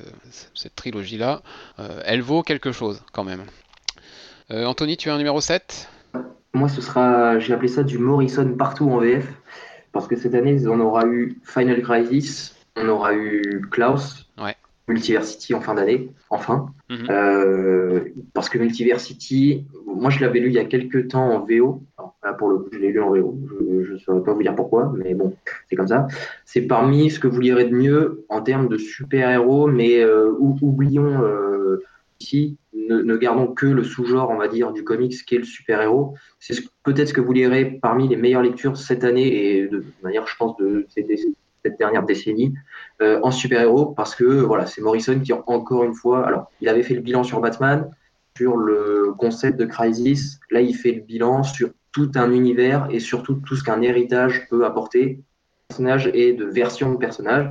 [0.54, 1.42] cette trilogie-là,
[2.04, 3.44] elle vaut quelque chose quand même.
[4.50, 5.88] Anthony, tu as un numéro 7
[6.54, 9.28] Moi, ce sera, j'ai appelé ça du Morrison partout en VF,
[9.92, 14.23] parce que cette année, on aura eu Final Crisis, on aura eu Klaus.
[14.86, 16.66] Multiversity en fin d'année, enfin.
[16.90, 17.06] Mhm.
[17.08, 18.00] Euh,
[18.34, 21.82] parce que Multiversity, moi je l'avais lu il y a quelques temps en VO.
[22.38, 23.38] pour le coup, je l'ai lu en VO.
[23.60, 25.34] Je ne saurais pas vous dire pourquoi, mais bon,
[25.70, 26.06] c'est comme ça.
[26.44, 31.22] C'est parmi ce que vous lirez de mieux en termes de super-héros, mais euh, oublions
[31.22, 31.82] euh,
[32.20, 36.14] ici, ne, gardons que le sous-genre, on va dire, du comics qui est le super-héros.
[36.40, 40.26] C'est peut-être ce que vous lirez parmi les meilleures lectures cette année et de manière,
[40.26, 41.02] je pense, de, ces
[41.64, 42.54] cette dernière décennie
[43.00, 46.82] euh, en super-héros parce que voilà, c'est Morrison qui encore une fois, alors il avait
[46.82, 47.90] fait le bilan sur Batman,
[48.36, 53.00] sur le concept de Crisis, là il fait le bilan sur tout un univers et
[53.00, 55.20] surtout tout ce qu'un héritage peut apporter,
[55.68, 57.48] personnage et de version de personnage.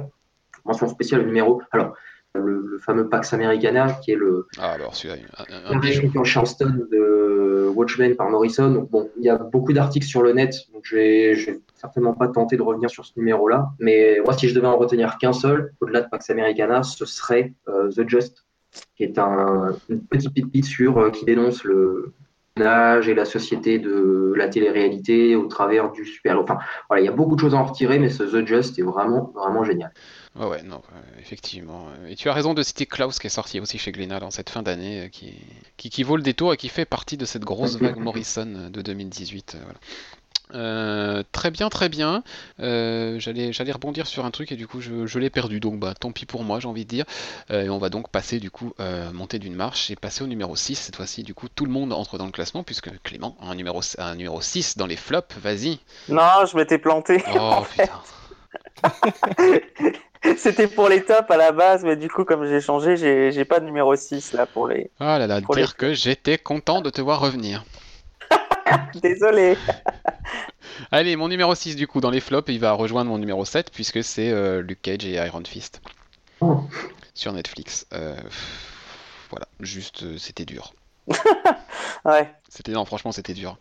[0.66, 1.62] Mention spéciale numéro.
[1.72, 1.94] Alors
[2.36, 7.70] le, fameux Pax Americana, qui est le ah, alors celui-là, un, un, en Charleston de
[7.74, 8.72] Watchmen par Morrison.
[8.72, 12.28] Donc, bon, il y a beaucoup d'articles sur le net, donc je vais, certainement pas
[12.28, 13.70] tenter de revenir sur ce numéro-là.
[13.80, 17.54] Mais moi, si je devais en retenir qu'un seul, au-delà de Pax Americana, ce serait
[17.68, 18.46] The Just,
[18.96, 22.14] qui est un, une petite pépite sur qui dénonce le,
[22.58, 26.40] et la société de la télé-réalité au travers du super.
[26.40, 28.78] Enfin, voilà, il y a beaucoup de choses à en retirer, mais ce The Just
[28.78, 29.92] est vraiment, vraiment génial.
[30.36, 30.82] Ouais, ouais, non,
[31.20, 31.88] effectivement.
[32.08, 34.50] Et tu as raison de citer Klaus qui est sorti aussi chez Glénat dans cette
[34.50, 35.36] fin d'année, qui,
[35.78, 38.82] qui, qui, vaut le détour et qui fait partie de cette grosse vague Morrison de
[38.82, 39.58] 2018.
[39.62, 39.80] Voilà.
[40.54, 42.24] Euh, très bien, très bien.
[42.60, 45.60] Euh, j'allais, rebondir sur un truc et du coup je, l'ai perdu.
[45.60, 47.06] Donc bah tant pis pour moi, j'ai envie de dire.
[47.52, 48.74] Euh, et on va donc passer du coup
[49.14, 50.76] monter d'une marche et passer au numéro 6.
[50.76, 53.56] Cette fois-ci, du coup, tout le monde entre dans le classement puisque Clément a un
[53.56, 55.36] numéro, un numéro 6 dans les flops.
[55.38, 55.80] Vas-y.
[56.10, 57.24] Non, je m'étais planté.
[57.36, 58.02] Oh putain.
[60.38, 63.60] C'était pour les tops à la base, mais du coup, comme j'ai changé, j'ai, pas
[63.60, 64.90] de numéro 6 là pour les.
[65.00, 67.66] Ah là là, dire que j'étais content de te voir revenir.
[69.02, 69.58] Désolé.
[70.92, 73.72] Allez, mon numéro 6 du coup dans les flops, il va rejoindre mon numéro 7
[73.72, 75.82] puisque c'est euh, Luke Cage et Iron Fist.
[76.40, 76.64] Oh.
[77.14, 77.86] Sur Netflix.
[77.94, 78.16] Euh,
[79.30, 80.74] voilà, juste euh, c'était dur.
[82.06, 82.34] ouais.
[82.50, 83.58] C'était non, franchement, c'était dur.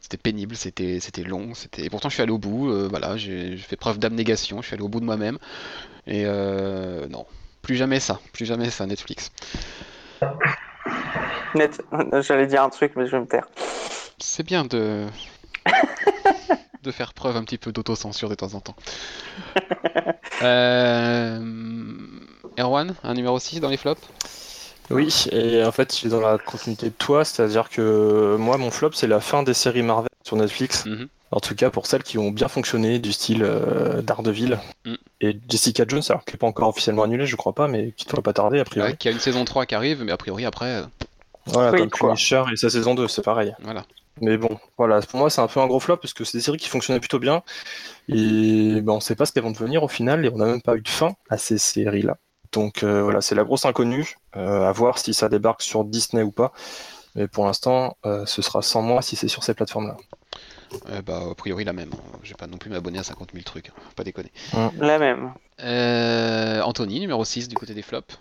[0.00, 1.84] C'était pénible, c'était c'était long, c'était.
[1.84, 2.88] Et pourtant, je suis allé au bout.
[2.88, 4.60] voilà, j'ai fait preuve d'abnégation.
[4.62, 5.38] Je suis allé au bout de moi-même.
[6.06, 7.26] Et non,
[7.62, 9.32] plus jamais ça, plus jamais ça, Netflix.
[11.54, 11.82] Net.
[12.20, 13.46] J'allais dire un truc, mais je vais me taire
[14.18, 15.06] c'est bien de
[16.82, 18.76] de faire preuve un petit peu d'autocensure de temps en temps.
[20.42, 21.38] Euh...
[22.58, 24.02] Erwan, un numéro 6 dans les flops?
[24.90, 28.90] Oui, et en fait, je dans la continuité de toi, c'est-à-dire que moi, mon flop,
[28.92, 30.84] c'est la fin des séries Marvel sur Netflix.
[30.86, 31.08] Mhm.
[31.34, 34.94] En tout cas, pour celles qui ont bien fonctionné, du style euh, Daredevil mm.
[35.20, 38.06] et Jessica Jones, alors qui n'est pas encore officiellement annulée, je crois pas, mais qui
[38.06, 38.96] ne devrait pas tarder, a priori.
[38.96, 40.76] qui a une saison 3 qui arrive, mais a priori après.
[40.76, 40.82] Euh,
[41.46, 43.52] voilà, comme Punisher et sa saison 2, c'est pareil.
[43.62, 43.84] Voilà.
[44.20, 46.42] Mais bon, voilà, pour moi c'est un peu un gros flop parce que c'est des
[46.42, 47.42] séries qui fonctionnaient plutôt bien
[48.08, 50.62] et ben, on sait pas ce qu'elles vont devenir au final et on n'a même
[50.62, 52.16] pas eu de fin à ces séries-là.
[52.54, 56.22] Donc euh, voilà, c'est la grosse inconnue, euh, à voir si ça débarque sur Disney
[56.22, 56.52] ou pas.
[57.16, 59.96] Mais pour l'instant, euh, ce sera sans moi si c'est sur ces plateformes-là.
[61.04, 61.90] bah, a priori la même.
[61.92, 62.18] Hein.
[62.22, 63.72] Je vais pas non plus m'abonner à 50 000 trucs, hein.
[63.96, 64.32] pas déconner.
[64.78, 65.32] La même.
[66.64, 68.18] Anthony, numéro 6 du côté des flops.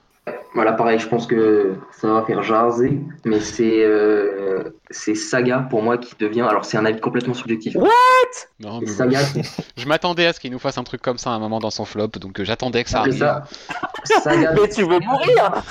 [0.56, 5.98] Voilà, pareil, je pense que ça va faire jaser, mais c'est euh, Saga pour moi
[5.98, 6.42] qui devient.
[6.42, 7.76] Alors, c'est un avis complètement subjectif.
[7.76, 7.90] What?
[8.60, 9.20] Non, Saga,
[9.76, 11.72] Je m'attendais à ce qu'il nous fasse un truc comme ça à un moment dans
[11.72, 13.18] son flop, donc euh, j'attendais que ça arrive.
[13.18, 13.46] Ça,
[14.22, 15.64] Saga, mais tu veux mourir?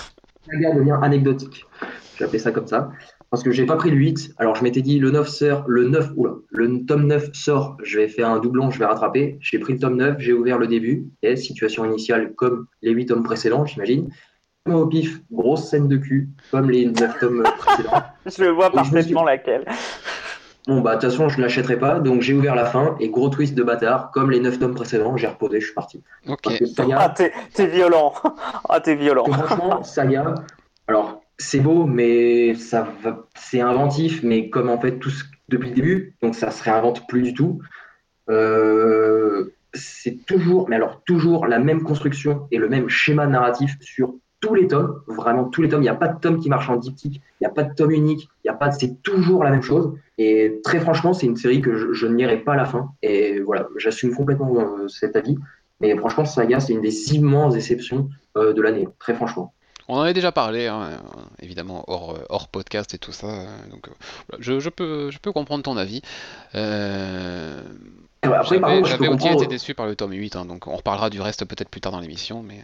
[0.50, 1.64] Saga devient anecdotique.
[2.18, 2.90] J'ai appelé ça comme ça.
[3.30, 4.34] Parce que j'ai pas pris le 8.
[4.36, 7.98] Alors, je m'étais dit, le 9 sort, le 9, oula, le tome 9 sort, je
[7.98, 9.38] vais faire un doublon, je vais rattraper.
[9.40, 11.06] J'ai pris le tome 9, j'ai ouvert le début.
[11.22, 14.10] Et situation initiale comme les 8 tomes précédents, j'imagine
[14.70, 18.02] au pif, grosse scène de cul, comme les 9 tomes précédents.
[18.26, 19.64] je vois parfaitement laquelle.
[20.68, 23.08] Bon, bah, de toute façon, je ne l'achèterai pas, donc j'ai ouvert la fin, et
[23.08, 26.02] gros twist de bâtard, comme les 9 tomes précédents, j'ai reposé, je suis parti.
[26.28, 26.46] Ok.
[26.94, 28.14] Ah, t'es violent.
[28.68, 29.24] ah, t'es violent.
[29.24, 30.34] franchement, Saga,
[30.86, 32.88] alors, c'est beau, mais ça
[33.34, 35.10] c'est inventif, mais comme en fait tout
[35.48, 37.60] depuis le début, donc ça se réinvente plus du tout.
[38.30, 44.14] Euh, c'est toujours, mais alors toujours la même construction et le même schéma narratif sur
[44.42, 45.80] tous les tomes, vraiment tous les tomes.
[45.80, 47.74] Il n'y a pas de tome qui marche en diptyque, il n'y a pas de
[47.74, 49.94] tome unique, il y a pas, c'est toujours la même chose.
[50.18, 52.90] Et très franchement, c'est une série que je, n'irai pas à la fin.
[53.02, 55.38] Et voilà, j'assume complètement euh, cet avis.
[55.80, 59.54] Mais franchement, Saga, c'est une des immenses déceptions euh, de l'année, très franchement.
[59.88, 60.90] On en avait déjà parlé, hein,
[61.40, 63.46] évidemment, hors, hors, podcast et tout ça.
[63.70, 63.88] Donc,
[64.38, 66.02] je, peux, je peux comprendre ton avis.
[66.54, 67.60] Euh...
[68.22, 71.68] J'avais aussi été déçu par le tome 8, hein, donc on reparlera du reste peut-être
[71.68, 72.42] plus tard dans l'émission.
[72.42, 72.62] mais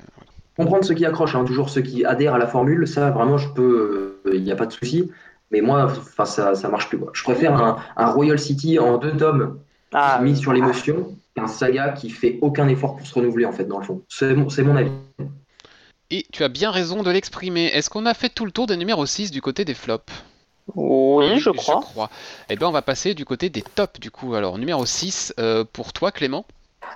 [0.58, 3.48] comprendre ceux qui accrochent, hein, toujours ceux qui adhèrent à la formule, ça vraiment je
[3.48, 5.10] peux, il euh, n'y a pas de souci.
[5.50, 6.98] Mais moi, enfin ça, ça marche plus.
[7.14, 7.56] Je préfère
[7.96, 9.60] un, Royal City en deux tomes
[9.92, 13.64] ah, mis sur l'émotion qu'un saga qui fait aucun effort pour se renouveler en fait
[13.64, 14.02] dans le fond.
[14.08, 14.90] C'est mon, mon avis.
[16.10, 17.66] Et tu as bien raison de l'exprimer.
[17.66, 20.12] Est-ce qu'on a fait tout le tour des numéros 6 du côté des flops?
[20.74, 21.80] Oui, je crois.
[21.82, 22.10] je crois.
[22.50, 24.34] Eh bien, on va passer du côté des tops, du coup.
[24.34, 26.44] Alors, numéro 6, euh, pour toi, Clément?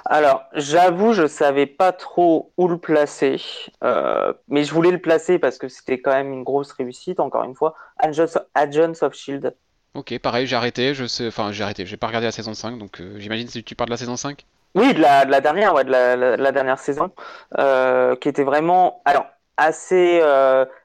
[0.05, 3.41] Alors, j'avoue, je savais pas trop où le placer,
[3.85, 7.45] euh, mais je voulais le placer parce que c'était quand même une grosse réussite, encore
[7.45, 7.75] une fois.
[7.99, 9.55] Agents of Shield.
[9.95, 12.79] Ok, pareil, j'ai arrêté, je sais, enfin j'ai arrêté, j'ai pas regardé la saison 5,
[12.79, 15.85] donc euh, j'imagine que tu parles de la saison 5 Oui, de la, dernière, ouais,
[15.85, 17.11] de la, dernière saison,
[17.59, 19.27] euh, qui était vraiment, alors
[19.59, 20.23] assez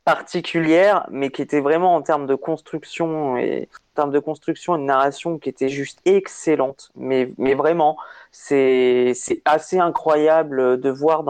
[0.03, 4.79] particulière, mais qui était vraiment en termes de construction et en termes de construction et
[4.79, 7.97] de narration qui était juste excellente, mais, mais vraiment,
[8.39, 11.23] c'est assez incroyable de voir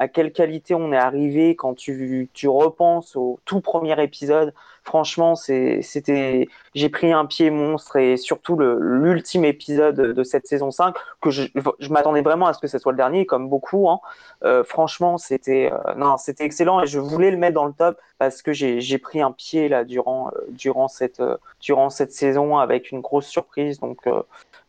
[0.00, 4.54] à quelle qualité on est arrivé quand tu, tu repenses au tout premier épisode.
[4.82, 10.94] Franchement, c'était, j'ai pris un pied monstre et surtout l'ultime épisode de cette saison 5
[11.20, 11.42] que je,
[11.78, 13.90] je m'attendais vraiment à ce que ce soit le dernier, comme beaucoup.
[13.90, 14.00] Hein.
[14.42, 18.40] Euh, franchement, c'était, euh, c'était excellent et je voulais le mettre dans le top parce
[18.40, 21.22] que j'ai pris un pied là durant, euh, durant cette,
[21.60, 23.80] durant cette saison avec une grosse surprise.
[23.80, 24.08] Donc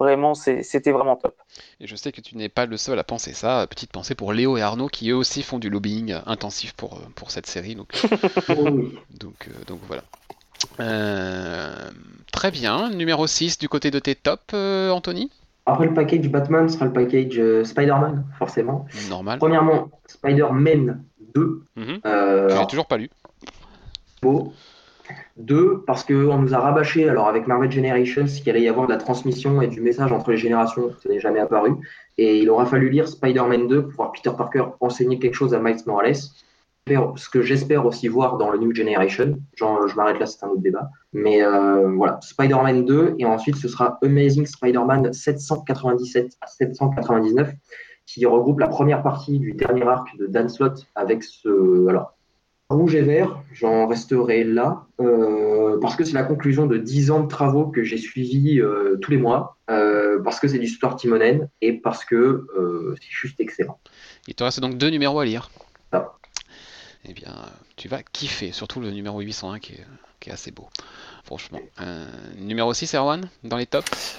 [0.02, 1.36] Vraiment, c'était vraiment top.
[1.80, 3.68] Et je sais que tu n'es pas le seul à penser ça.
[3.70, 7.02] Petite pensée pour Léo et Arnaud qui eux aussi font du lobbying intensif pour, euh,
[7.14, 7.76] pour cette série.
[7.76, 7.94] Donc,
[9.20, 10.02] donc, euh, donc voilà.
[10.80, 11.92] Euh,
[12.32, 12.90] très bien.
[12.90, 15.30] Numéro 6 du côté de tes tops, Anthony?
[15.68, 18.88] Après le package Batman sera le package Spider-Man, forcément.
[19.08, 19.38] Normal.
[19.38, 21.04] Premièrement, Spider-Man
[21.36, 21.64] 2.
[21.76, 22.68] Mm -hmm.
[22.68, 23.12] toujours pas lu.
[24.24, 24.52] Beau.
[25.38, 28.92] Deux, parce qu'on nous a rabâché, alors avec Marvel Generations, qu'il allait y avoir de
[28.92, 31.74] la transmission et du message entre les générations, ça n'est jamais apparu.
[32.18, 35.60] Et il aura fallu lire Spider-Man 2 pour voir Peter Parker enseigner quelque chose à
[35.60, 36.16] Miles Morales.
[37.16, 39.40] Ce que j'espère aussi voir dans le New Generation.
[39.56, 40.90] Je m'arrête là, c'est un autre débat.
[41.14, 47.54] Mais euh, voilà, Spider-Man 2, et ensuite ce sera Amazing Spider-Man 797 à 799,
[48.06, 51.88] qui regroupe la première partie du dernier arc de Dan Slott avec ce.
[51.88, 52.18] Alors,
[52.72, 57.20] Rouge et vert, j'en resterai là, euh, parce que c'est la conclusion de 10 ans
[57.22, 61.50] de travaux que j'ai suivis euh, tous les mois, euh, parce que c'est l'histoire timonen
[61.62, 62.48] et parce que
[63.00, 63.80] c'est juste excellent.
[64.28, 65.52] Il te reste donc deux numéros à lire.
[65.92, 66.14] Ah.
[67.06, 67.34] Eh bien,
[67.76, 69.86] tu vas kiffer, surtout le numéro 801 qui est,
[70.20, 70.70] qui est assez beau,
[71.24, 71.60] franchement.
[72.38, 74.18] numéro 6, Erwan, dans les tops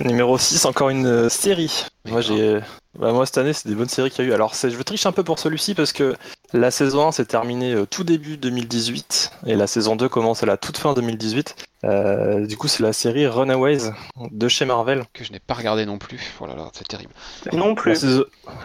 [0.00, 1.84] Numéro 6, encore une série.
[2.06, 2.60] Moi, j'ai
[2.98, 4.34] bah, moi cette année c'est des bonnes séries qu'il y a eu.
[4.34, 6.14] Alors je triche un peu pour celui-ci parce que
[6.52, 10.46] la saison 1 s'est terminée euh, tout début 2018 et la saison 2 commence à
[10.46, 11.56] la toute fin 2018.
[11.84, 13.92] Euh, du coup c'est la série Runaways
[14.30, 15.04] de chez Marvel.
[15.14, 16.34] Que je n'ai pas regardé non plus.
[16.40, 17.12] Oh là là c'est terrible.
[17.52, 18.04] Non plus.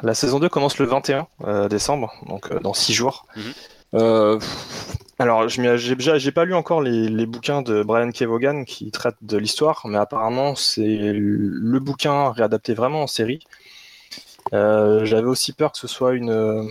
[0.04, 3.26] La saison, 2 commence le 21 euh, décembre, donc dans 6 jours.
[3.36, 4.40] Mhm.
[5.20, 9.97] Alors, j'ai pas lu encore les, bouquins de Brian Kevogan qui traitent de l'histoire, mais
[9.97, 13.39] apparemment c'est le bouquin réadapté vraiment en série.
[14.53, 16.63] Euh, j'avais aussi peur que ce soit une, euh,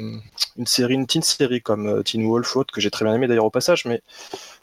[0.64, 3.51] série, une teen série comme euh, Teen Wolf que j'ai très bien aimé d'ailleurs au
[3.51, 4.03] passage, mais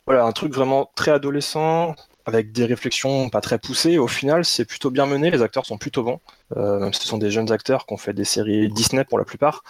[0.05, 3.97] voilà, un truc vraiment très adolescent, avec des réflexions pas très poussées.
[3.97, 6.19] Au final, c'est plutôt bien mené, les acteurs sont plutôt bons,
[6.55, 9.25] même si ce sont des jeunes acteurs qui ont fait des séries Disney pour la
[9.25, 9.63] plupart.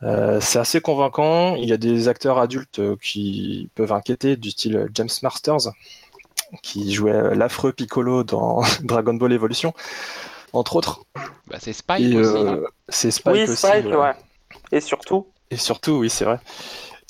[0.00, 1.56] C'est assez convaincant.
[1.56, 5.72] Il y a des acteurs adultes qui peuvent inquiéter, du style James Masters,
[6.62, 9.74] qui jouait l'affreux Piccolo dans Dragon Ball Evolution
[10.52, 11.04] entre autres.
[11.48, 12.36] Bah, c'est Spike aussi.
[12.36, 13.56] Euh, c'est Spike oui, aussi.
[13.56, 14.12] Spike, ouais.
[14.72, 15.26] Et surtout.
[15.50, 16.40] Et surtout, oui, c'est vrai.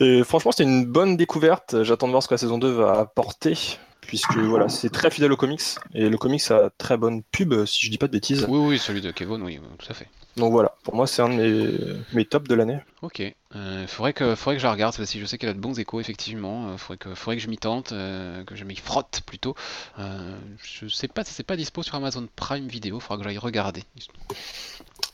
[0.01, 1.83] Et franchement, c'est une bonne découverte.
[1.83, 3.57] J'attends de voir ce que la saison 2 va apporter.
[4.01, 5.61] Puisque voilà, c'est très fidèle au comics.
[5.93, 8.47] Et le comics a très bonne pub, si je dis pas de bêtises.
[8.49, 10.09] Oui, oui, celui de Kevin, oui, tout à fait.
[10.39, 11.79] Donc voilà, pour moi, c'est un de mes,
[12.13, 12.79] mes tops de l'année.
[13.03, 13.23] Ok.
[13.57, 15.21] Euh, faudrait, que, faudrait que je la regarde, celle-ci.
[15.21, 16.69] Je sais qu'elle a de bons échos, effectivement.
[16.69, 19.55] Euh, faudrait, que, faudrait que je m'y tente, euh, que je m'y frotte plutôt.
[19.99, 23.01] Euh, je sais pas si c'est pas dispo sur Amazon Prime Video.
[23.01, 23.83] Faudra que j'aille regarder.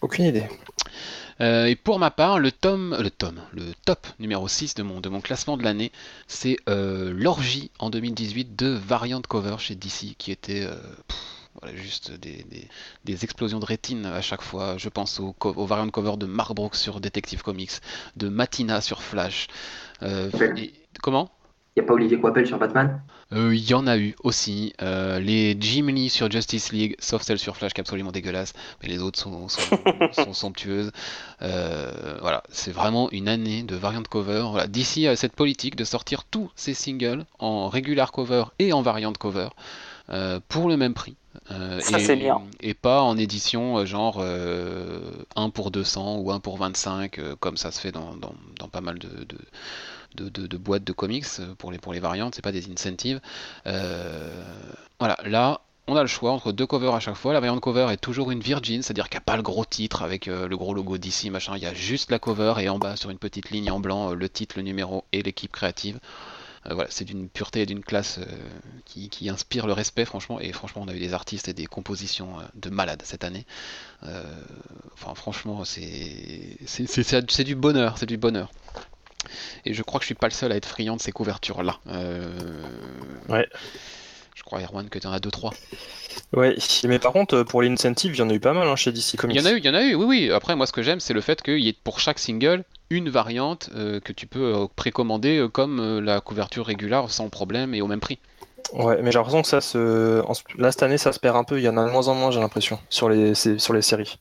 [0.00, 0.48] Aucune idée.
[1.40, 5.00] Euh, et pour ma part, le tome, le tome, le top numéro 6 de mon,
[5.00, 5.90] de mon classement de l'année,
[6.26, 10.68] c'est l'orgie en 2018 de Variant Cover chez DC, qui était
[11.60, 12.68] voilà, juste des, des,
[13.04, 14.76] des, explosions de rétine à chaque fois.
[14.78, 17.80] Je pense au, au Variant Cover de Mark Brooks sur Detective Comics,
[18.16, 19.48] de Matina sur Flash.
[20.02, 21.30] Et, comment?
[21.76, 23.00] Il n'y a pas Olivier Coipel sur Batman?
[23.32, 24.72] Il y en a eu aussi.
[24.80, 28.52] Euh, les Jim Lee sur Justice League, sauf celle sur Flash qui est absolument dégueulasse,
[28.80, 29.78] mais les autres sont, sont,
[30.12, 30.92] sont somptueuses.
[31.42, 34.46] Euh, voilà, c'est vraiment une année de variant cover.
[34.50, 38.82] Voilà, DC a cette politique de sortir tous ses singles en regular cover et en
[38.82, 39.48] variant cover
[40.10, 41.16] euh, pour le même prix.
[41.50, 42.40] Euh, Ça, et, bien.
[42.60, 44.24] et, pas en édition genre
[45.36, 48.80] 1 pour 200 ou 1 pour 25, comme ça se fait dans, dans, dans pas
[48.80, 49.38] mal de, de
[50.14, 51.26] de, de, de, boîtes de comics
[51.58, 53.20] pour les, pour les variantes, c'est pas des incentives.
[53.66, 54.42] Euh,
[54.98, 57.32] voilà, là, on a le choix entre deux covers à chaque fois.
[57.32, 60.02] La variante cover est toujours une virgin, c'est-à-dire qu'il n'y a pas le gros titre
[60.02, 61.56] avec euh, le gros logo d'ici, machin.
[61.56, 64.10] Il y a juste la cover et en bas sur une petite ligne en blanc
[64.10, 65.98] euh, le titre, le numéro et l'équipe créative.
[66.66, 68.24] Euh, voilà, c'est d'une pureté et d'une classe euh,
[68.84, 70.40] qui, qui, inspire le respect, franchement.
[70.40, 73.46] Et franchement, on a eu des artistes et des compositions euh, de malades cette année.
[74.02, 78.50] enfin, franchement, c'est du bonheur, c'est du bonheur.
[79.64, 81.78] Et je crois que je suis pas le seul à être friand de ces couvertures-là.
[81.88, 82.62] Euh...
[83.28, 83.48] Ouais.
[84.34, 85.54] Je crois, Erwan, que tu en as 2-3.
[86.34, 88.76] Ouais, mais par contre, pour les incentives, il y en a eu pas mal hein,
[88.76, 89.36] chez DC Comics.
[89.36, 90.30] Il y en a eu, il y en a eu, oui, oui.
[90.30, 93.08] Après, moi, ce que j'aime, c'est le fait qu'il y ait pour chaque single une
[93.08, 97.82] variante euh, que tu peux euh, précommander euh, comme la couverture régulière sans problème et
[97.82, 98.18] au même prix.
[98.72, 100.22] Ouais, mais j'ai l'impression que ça se.
[100.58, 101.58] Là, cette année, ça se perd un peu.
[101.58, 104.18] Il y en a de moins en moins, j'ai l'impression, sur les, sur les séries.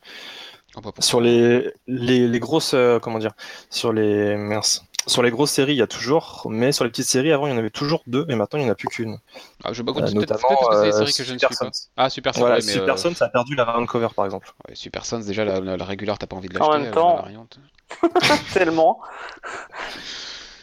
[0.76, 3.32] Oh, bah, pourquoi Sur les, les, les grosses, comment dire,
[3.70, 4.84] sur les, mince.
[5.06, 7.51] Sur les grosses séries, il y a toujours, mais sur les petites séries, avant, il
[7.51, 9.18] y en avait toujours deux, et maintenant, il n'y en a plus qu'une.
[9.64, 11.34] Ah, je bah, Euh, peut-être peut-être notamment, parce que c'est des euh, séries que je
[11.34, 11.72] ne suis Super pas.
[11.97, 14.08] Ah, Super Sons, Voilà, ouais, mais, Super euh, Sons, ça a perdu la round cover,
[14.16, 14.51] par exemple.
[14.68, 16.84] ouais, Super Sons, déjà, la, la, la régulière, t'as pas envie de En l'acheter.
[16.84, 17.60] même euh, temps- la variante.
[18.54, 18.99] Tellement.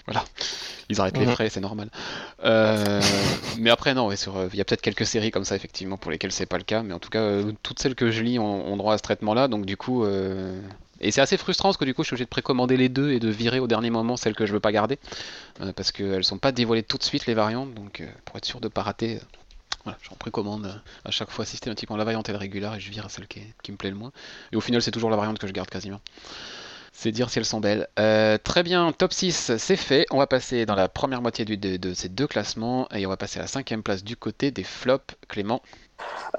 [0.88, 1.32] Ils arrêtent les Mhm.
[1.32, 1.88] frais, c'est normal.
[2.44, 3.00] Euh,
[3.58, 5.96] mais après, non, ouais, sur, euh, il y a peut-être quelques séries comme ça, effectivement,
[5.96, 6.82] pour lesquelles c'est pas le cas.
[6.82, 9.02] Mais en tout cas, euh, toutes celles que je lis ont, ont droit à ce
[9.02, 9.46] traitement-là.
[9.46, 10.04] Donc, du coup.
[11.00, 13.10] Et c'est assez frustrant parce que du coup, je suis obligé de précommander les deux
[13.12, 14.98] et de virer au dernier moment celles que je veux pas garder.
[15.60, 17.74] euh, parce qu'elles sont pas dévoilées tout de suite, les variantes.
[17.74, 19.16] Donc, euh, pour être sûr de pas rater.
[19.16, 19.20] euh,
[19.84, 23.26] Voilà, j'en précommande à chaque fois systématiquement la variante et le et je vire celle
[23.28, 24.12] qui, me plaît le moins.
[24.52, 26.00] Et au final, c'est toujours la variante que je garde quasiment.
[26.92, 27.88] C'est dire si elles sont belles.
[28.44, 30.06] Très bien, top 6, c'est fait.
[30.10, 33.16] On va passer dans la première moitié de, de ces deux classements et on va
[33.16, 35.14] passer à la cinquième place du côté des flops.
[35.28, 35.62] Clément,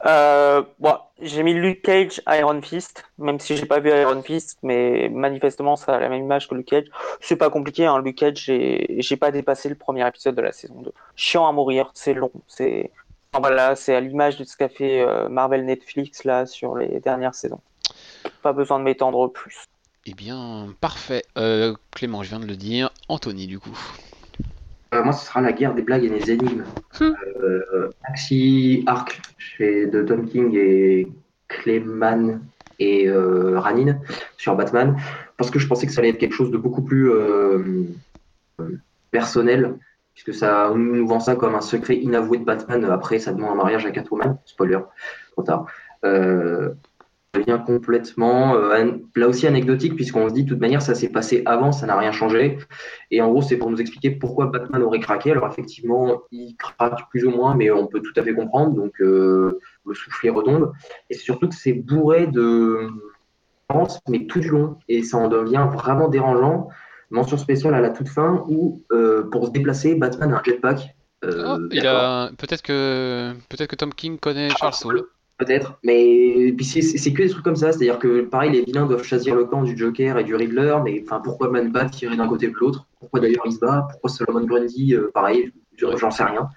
[0.05, 4.57] Euh, bon, j'ai mis Luke Cage, Iron Fist, même si j'ai pas vu Iron Fist,
[4.64, 6.86] mais manifestement ça a la même image que Luke Cage.
[7.20, 10.82] C'est pas compliqué, hein, Luke Cage, j'ai pas dépassé le premier épisode de la saison
[10.82, 10.91] 2.
[11.16, 12.91] Chiant à mourir, c'est long, c'est
[13.34, 16.99] enfin, voilà, c'est à l'image de ce qu'a fait euh, Marvel Netflix là sur les
[16.99, 17.62] dernières saisons.
[18.41, 19.66] Pas besoin de m'étendre plus.
[20.05, 21.24] eh bien, parfait.
[21.38, 22.89] Euh, Clément, je viens de le dire.
[23.07, 23.78] Anthony, du coup.
[24.94, 26.64] Euh, moi, ce sera la guerre des blagues et des énigmes.
[27.02, 31.08] Euh, Maxi Arc chez de Tom King et
[31.48, 32.42] Clayman
[32.80, 34.00] et euh, Ranin
[34.38, 34.98] sur Batman,
[35.38, 37.86] parce que je pensais que ça allait être quelque chose de beaucoup plus euh,
[39.12, 39.76] personnel,
[40.14, 42.84] puisque ça on nous vend ça comme un secret inavoué de Batman.
[42.86, 44.38] Après, ça demande un mariage à Catwoman.
[44.46, 44.80] Spoiler,
[45.34, 45.68] trop tard.
[46.04, 46.74] Euh,
[47.34, 51.44] devient complètement euh, là aussi anecdotique puisqu'on se dit de toute manière ça s'est passé
[51.46, 52.58] avant, ça n'a rien changé
[53.10, 55.32] et en gros c'est pour nous expliquer pourquoi Batman aurait craqué.
[55.32, 59.00] Alors effectivement il craque plus ou moins mais on peut tout à fait comprendre donc
[59.00, 60.74] euh, le soufflet retombe
[61.10, 62.90] et c'est surtout que c'est bourré de
[64.10, 66.68] mais tout du long et ça en devient vraiment dérangeant.
[67.10, 70.96] Mention spéciale à la toute fin où euh, pour se déplacer Batman a un jetpack.
[71.24, 72.02] Euh, Oh, il d'accord.
[72.02, 75.04] a peut-être que peut-être que Tom King connaît Charles Soule.
[75.42, 79.34] Peut-être, mais c'est- que des trucs comme ça, c'est-à-dire que pareil, les vilains doivent choisir
[79.36, 82.48] le camp du Joker et du Riddler, mais enfin pourquoi Man Bat tirer d'un côté
[82.48, 82.86] ou de l'autre?
[83.00, 83.88] Pourquoi d'ailleurs il se bat?
[83.89, 86.48] Pourquoi Solomon Grundy, euh, pareil, je- j'en sais rien.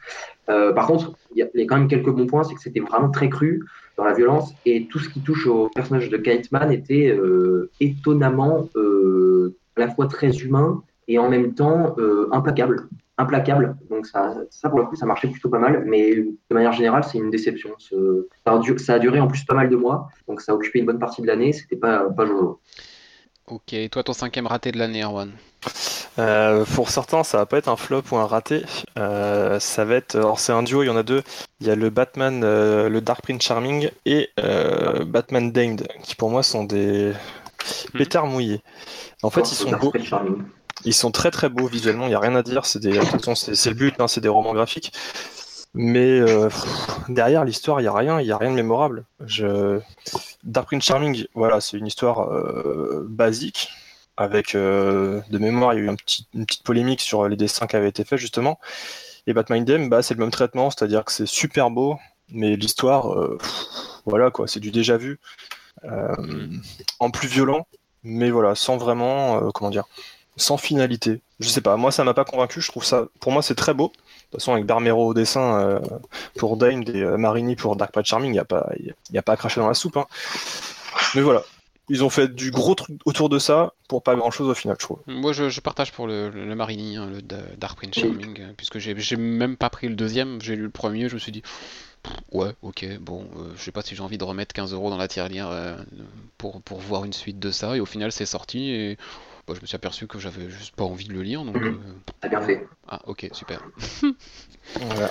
[0.51, 2.55] Euh, par contre, il y, a- il y a quand même quelques bons points, c'est
[2.55, 3.65] que c'était vraiment très cru
[3.97, 4.53] dans la violence.
[4.67, 9.89] Et tout ce qui touche au personnage de Kite Man était euh, étonnamment à la
[9.89, 11.97] fois très humain et en même temps
[12.33, 12.87] implacable.
[13.17, 16.73] Implacable, donc ça, ça pour le coup ça marchait plutôt pas mal, mais de manière
[16.73, 17.71] générale c'est une déception.
[17.79, 20.51] Ce- Ça a, du- ça a duré en plus pas mal de mois, donc ça
[20.51, 22.61] a occupé une bonne partie de l'année, c'était pas, pas jojo.
[23.47, 25.31] Ok, et toi ton cinquième raté de l'année, Erwan?
[26.19, 28.63] Euh, pour certains, ça va pas être un flop ou un raté.
[28.99, 30.15] Euh, ça va être.
[30.17, 31.23] Alors, c'est un duo, il y en a deux.
[31.61, 36.15] Il y a le Batman, euh, le Dark Prince Charming et euh, Batman Danged, qui
[36.15, 37.13] pour moi sont des
[37.95, 38.61] pétards mouillés.
[39.23, 39.93] En fait, ils sont beaux.
[40.03, 40.43] Charming.
[40.85, 42.67] Ils sont très très beaux visuellement, il n'y a rien à dire.
[42.67, 44.93] C'est le but, hein, c'est des romans graphiques.
[45.75, 46.49] Mais euh,
[47.09, 49.05] derrière l'histoire, il n'y a rien, il a rien de mémorable.
[50.45, 53.71] Dark Prince Charming, voilà, c'est une histoire euh, basique.
[54.17, 55.97] Avec euh, de mémoire, il y a eu une
[56.47, 58.61] petite polémique sur les dessins qui avaient été faits justement.
[59.27, 63.13] Et Batman Dem, bah, c'est le même traitement, c'est-à-dire que c'est super beau, mais l'histoire,
[64.07, 65.19] voilà quoi, c'est du déjà vu.
[67.01, 67.67] En plus violent,
[68.05, 69.87] mais voilà, sans vraiment, comment dire,
[70.37, 71.21] sans finalité.
[71.41, 73.75] Je sais pas, moi ça m'a pas convaincu, je trouve ça, pour moi c'est très
[73.75, 73.89] beau.
[73.89, 73.93] De
[74.39, 75.81] toute façon, avec Barmero au dessin euh,
[76.37, 78.69] pour Dane et euh, Marini pour Dark Prince Charming, il n'y a, pas-
[79.13, 79.97] y pas à cracher dans la soupe.
[79.97, 80.07] hein.
[81.15, 81.43] Mais voilà,
[81.89, 84.77] ils ont fait du gros truc autour de ça pour pas grand chose au final,
[84.81, 84.99] je trouve.
[85.07, 88.79] Moi, je, partage pour le, le, Marini, hein, le Da- Dark Prince Charming, euh, puisque
[88.79, 91.43] j'ai même pas pris le deuxième, j'ai lu le premier, je me suis dit,
[92.33, 94.97] ouais, ok, bon, euh, je sais pas si j'ai envie de remettre 15 euros dans
[94.99, 95.51] la tirelire
[96.39, 98.99] pour, pour voir une suite de ça, et au final, c'est sorti, et
[99.47, 101.57] bah, je me suis aperçu que j'avais juste pas envie de le lire, donc.
[101.57, 101.65] Mhm.
[101.67, 102.67] euh, T'as bien fait.
[102.89, 103.61] Ah, ok, super.
[104.81, 105.11] Voilà.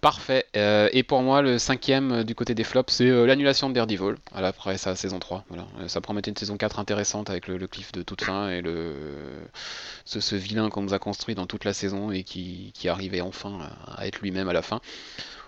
[0.00, 0.46] Parfait.
[0.56, 3.74] Euh, et pour moi, le cinquième euh, du côté des flops, c'est euh, l'annulation de
[3.74, 5.44] Daredevil à la- après sa saison 3.
[5.48, 5.66] Voilà.
[5.88, 8.94] Ça promettait une saison 4 intéressante avec le, le cliff de toute fin et le,
[10.04, 13.20] ce, ce vilain qu'on nous a construit dans toute la saison et qui, qui arrivait
[13.20, 13.58] enfin
[13.88, 14.80] à, à être lui-même à la fin.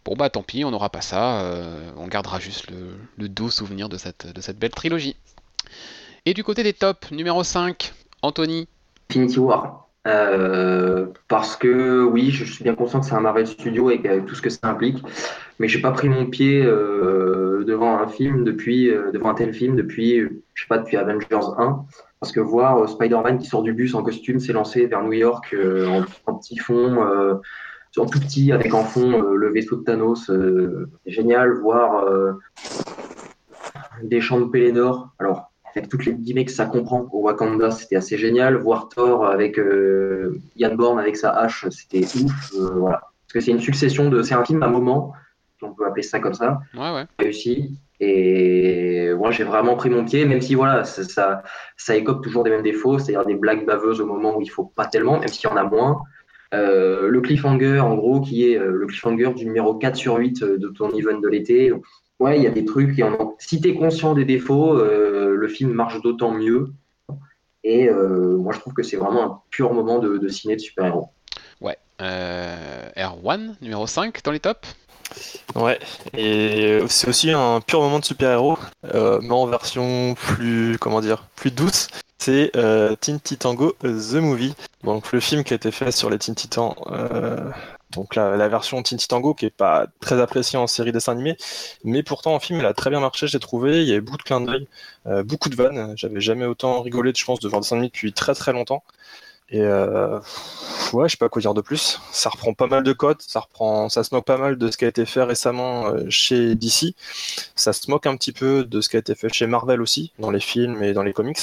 [0.04, 1.42] Bon bah tant pis, on n'aura pas ça.
[1.42, 5.14] euh, on gardera juste le, le doux souvenir de cette, de cette belle trilogie.
[6.26, 7.92] Et du côté des tops, numéro 5,
[8.22, 8.68] Anthony.
[9.10, 9.90] Infinity War.
[10.06, 14.20] Euh, parce que oui, je suis bien conscient que c'est un Marvel Studio et que
[14.20, 15.04] tout ce que ça implique,
[15.58, 19.52] mais j'ai pas pris mon pied euh, devant un film depuis, euh, devant un tel
[19.52, 20.20] film depuis,
[20.54, 21.84] je sais pas, depuis Avengers 1.
[22.18, 25.54] Parce que voir Spider-Man qui sort du bus en costume s'élancer vers New York
[26.26, 27.02] en, petit fond,
[27.96, 31.54] en tout petit avec en fond le vaisseau de Thanos, c'est génial.
[31.60, 32.04] Voir
[34.02, 35.08] des champs de Pélénor.
[35.18, 38.56] Alors, avec toutes les guillemets que ça comprend au Wakanda, c'était assez génial.
[38.56, 42.52] Voir Thor avec euh, Yann Born avec sa hache, c'était ouf.
[42.54, 43.00] Euh, voilà.
[43.00, 44.22] Parce que c'est une succession de.
[44.22, 45.12] C'est un film à moment,
[45.62, 46.60] on peut appeler ça comme ça.
[46.74, 47.04] Ouais, ouais.
[47.18, 47.78] Réussi.
[48.00, 51.42] Et moi, j'ai vraiment pris mon pied, même si voilà, ça, ça,
[51.76, 54.64] ça écope toujours des mêmes défauts, c'est-à-dire des blagues baveuses au moment où il faut
[54.64, 56.02] pas tellement, même s'il y en a moins.
[56.52, 60.42] Euh, le cliffhanger, en gros, qui est euh, le cliffhanger du numéro 4 sur 8
[60.42, 61.72] euh, de ton event de l'été.
[62.20, 62.98] Ouais, il y a des trucs.
[62.98, 63.34] Et en...
[63.38, 66.72] Si tu es conscient des défauts, euh, le film marche d'autant mieux.
[67.64, 70.60] Et euh, moi, je trouve que c'est vraiment un pur moment de, de ciné de
[70.60, 71.08] super-héros.
[71.60, 71.76] Ouais.
[72.00, 74.76] Euh, R1, numéro 5 dans les tops?
[75.56, 75.78] Ouais,
[76.16, 78.56] et c'est aussi un pur moment de super-héros,
[78.94, 81.88] euh, mais en version plus, comment dire, plus douce.
[82.18, 84.54] C'est euh, Teen Titango The Movie,
[84.84, 86.74] donc le film qui a été fait sur les Teen Titans.
[86.86, 87.50] euh,
[87.90, 91.36] donc la, version Teen Titango qui est pas très appréciée en série dessin animé,
[91.84, 93.82] mais pourtant en film elle a très bien marché, j'ai trouvé.
[93.82, 94.68] Il y avait beaucoup de clins d'œil,
[95.06, 95.94] euh, beaucoup de vannes.
[95.96, 98.84] J'avais jamais autant rigolé, je pense, de voir dessin animé depuis très très longtemps.
[99.52, 100.20] Et euh,
[100.92, 102.00] ouais, je sais pas quoi dire de plus.
[102.12, 104.76] Ça reprend pas mal de codes, ça reprend, ça se moque pas mal de ce
[104.76, 106.94] qui a été fait récemment euh, chez DC.
[107.56, 110.12] Ça se moque un petit peu de ce qui a été fait chez Marvel aussi,
[110.20, 111.38] dans les films et dans les comics.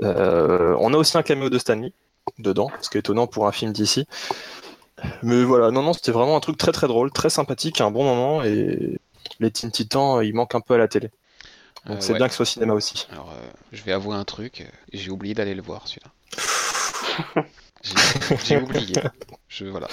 [0.00, 1.92] On a aussi un caméo de Stanley
[2.38, 4.06] dedans, ce qui est étonnant pour un film DC.
[5.22, 8.04] Mais voilà, non, non, c'était vraiment un truc très très drôle, très sympathique, un bon
[8.04, 8.42] moment.
[8.44, 8.98] Et
[9.40, 11.10] les Teen Titans, ils manquent un peu à la télé.
[11.86, 12.18] Donc Euh, c'est ouais.
[12.18, 13.06] bien que ce soit au cinéma aussi.
[13.10, 16.10] Alors, euh, je vais avouer un truc, euh, j'ai oublié d'aller le voir celui-là.
[18.44, 18.94] J'ai oublié.
[19.48, 19.88] Je, voilà.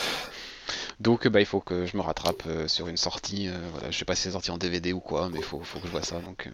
[0.99, 3.47] Donc, euh, bah, il faut que je me rattrape euh, sur une sortie.
[3.49, 5.61] euh, voilà, je sais pas si c'est sorti en DVD ou quoi, mais il faut,
[5.63, 6.19] faut que je vois ça.
[6.21, 6.51] Donc, euh,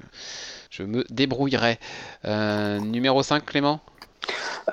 [0.69, 1.79] je me débrouillerai.
[2.25, 3.81] Euh, numéro 5, Clément?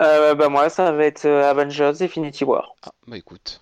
[0.00, 2.74] Euh, bah moi, ça va être euh, Avengers Infinity War.
[2.84, 3.60] Ah, bah écoute.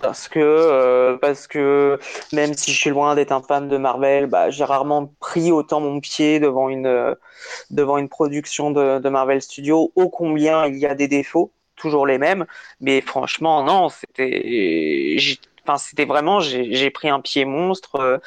[0.00, 1.98] Parce que, euh, parce que
[2.32, 5.80] même si je suis loin d'être un fan de Marvel, bah, j'ai rarement pris autant
[5.80, 7.14] mon pied devant une, euh,
[7.70, 9.92] devant une production de, de Marvel Studios.
[9.96, 12.46] Ô combien il y a des défauts, toujours les mêmes.
[12.80, 15.16] Mais franchement, non, c'était,
[15.64, 17.96] enfin, c'était vraiment, j'ai pris un pied monstre.
[17.96, 18.18] Euh,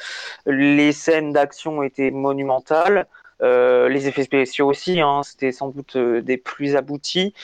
[0.46, 3.06] Les scènes d'action étaient monumentales.
[3.42, 7.34] Euh, les effets spéciaux aussi, hein, c'était sans doute euh, des plus aboutis.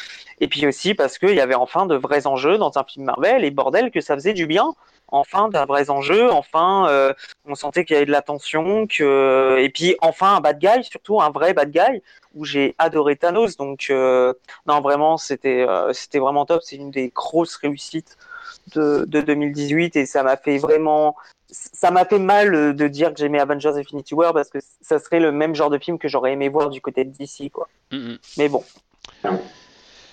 [0.40, 3.44] Et puis aussi parce qu'il y avait enfin de vrais enjeux dans un film Marvel
[3.44, 4.74] et bordel que ça faisait du bien.
[5.12, 7.12] Enfin, d'un vrais enjeux, enfin, euh,
[7.44, 9.58] on sentait qu'il y avait de la tension, que...
[9.58, 12.00] et puis enfin un bad guy, surtout un vrai bad guy,
[12.36, 13.56] où j'ai adoré Thanos.
[13.56, 16.62] Donc, non, vraiment, c'était c'était vraiment top.
[16.62, 18.16] C'est une des grosses réussites
[18.74, 21.16] de, de 2018 et ça m'a fait vraiment.
[21.50, 25.18] Ça m'a fait mal de dire que j'aimais Avengers Infinity War parce que ça serait
[25.18, 27.68] le même genre de film que j'aurais aimé voir du côté de DC, quoi.
[27.90, 28.14] Mm.
[28.38, 28.62] Mais bon.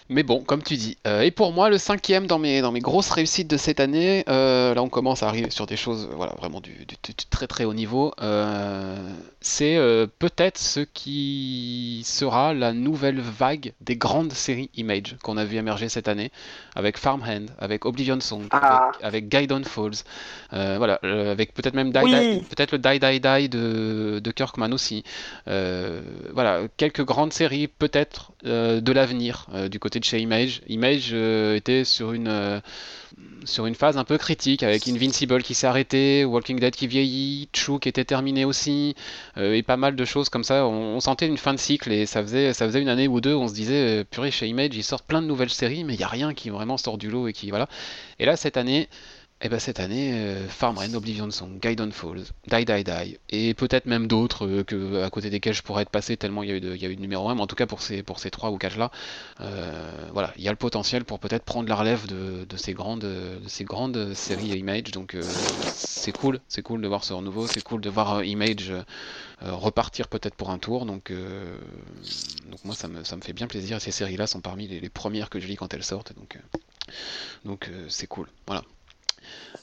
[0.10, 0.98] Mais bon, comme tu dis.
[1.06, 4.24] Euh, et pour moi, le cinquième dans mes, dans mes grosses réussites de cette année,
[4.30, 7.26] euh, là on commence à arriver sur des choses euh, voilà, vraiment du, du- du
[7.30, 8.96] très très haut niveau, euh,
[9.42, 9.78] c'est
[10.20, 15.90] peut-être ce qui sera la nouvelle vague des grandes séries Image qu'on a vu émerger
[15.90, 16.32] cette année,
[16.76, 18.92] avec Farmhand, avec Oblivion Song, Ah.
[18.94, 20.04] avec, avec Gaiden Falls,
[20.52, 22.12] voilà, avec peut-être même Die, Oui.
[22.40, 25.04] Die- peut-être le Die Die Die de, de Kirkman aussi.
[25.46, 30.62] Voilà, quelques grandes séries peut-être de l'avenir du côté chez Image.
[30.68, 32.60] Image euh, était sur une, euh,
[33.46, 37.50] sur une phase un peu critique avec Invincible qui s'est arrêté, Walking Dead qui vieillit,
[37.52, 38.96] True qui était terminé aussi,
[39.38, 40.66] euh, et pas mal de choses comme ça.
[40.66, 43.34] On, sentait une fin de cycle et ça faisait, ça faisait une année ou deux
[43.34, 45.98] où on se disait, purée, chez Image, ils sortent plein de nouvelles séries, mais il
[45.98, 47.68] n'y a rien qui vraiment sort du lot et qui, voilà.
[48.20, 48.90] Et là, cette année,
[49.42, 53.86] eh ben cette année, euh, Farmland, Oblivion Song, Gaiden Falls, Die Die Die, et peut-être
[53.86, 56.60] même d'autres euh, à côté desquels je pourrais être passé tellement il y a eu
[56.60, 58.32] de, y a eu de numéro 1, mais en tout cas pour ces, pour ces
[58.32, 58.92] 3 ou 4 là,
[60.12, 63.02] voilà, il y a le potentiel pour peut-être prendre la relève de, de ces grandes,
[63.02, 65.22] de ces grandes séries Image, donc euh,
[65.68, 68.74] c'est cool, c'est cool de voir ce renouveau, c'est cool de voir euh, Image
[69.42, 73.78] repartir peut-être pour un tour, donc, donc moi ça me, ça me fait bien plaisir,
[73.78, 76.14] et ces séries là sont parmi les, les premières que je lis quand elles sortent,
[76.16, 76.40] donc,
[77.46, 78.64] donc c'est cool, voilà.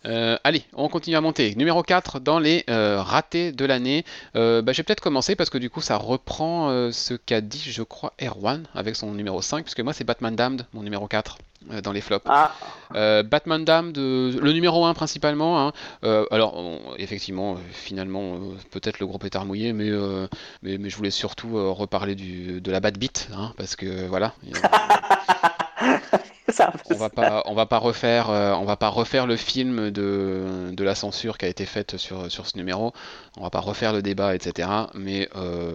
[0.07, 1.55] Euh, allez, on continue à monter.
[1.57, 4.05] Numéro 4 dans les euh, ratés de l'année.
[4.37, 7.63] Euh, bah, je vais peut-être commencer parce que du coup ça reprend ce qu'a dit,
[7.67, 11.39] je crois, Erwan avec son numéro 5, puisque moi c'est Batman Damned, mon numéro 4
[11.73, 12.27] euh, dans les flops.
[12.29, 12.53] Ah,
[12.95, 15.67] Euh, Batman Damned, le numéro 1 principalement.
[15.67, 15.73] hein.
[16.05, 18.39] Euh, alors, on- effectivement, finalement,
[18.71, 20.27] peut-être le gros pétard mouillé, mais, euh,
[20.63, 24.35] mais, mais je voulais surtout reparler du, de la Bad Beat, hein, parce que voilà.
[26.55, 29.91] ça, on va pas on va pas refaire euh, on va pas refaire le film
[29.91, 32.93] de, de la censure qui a été faite sur, sur ce numéro
[33.39, 35.73] on va pas refaire le débat etc mais euh,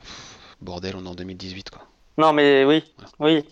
[0.00, 1.82] pff, bordel on est en 2018 quoi
[2.16, 2.82] Non, mais oui,
[3.20, 3.44] oui.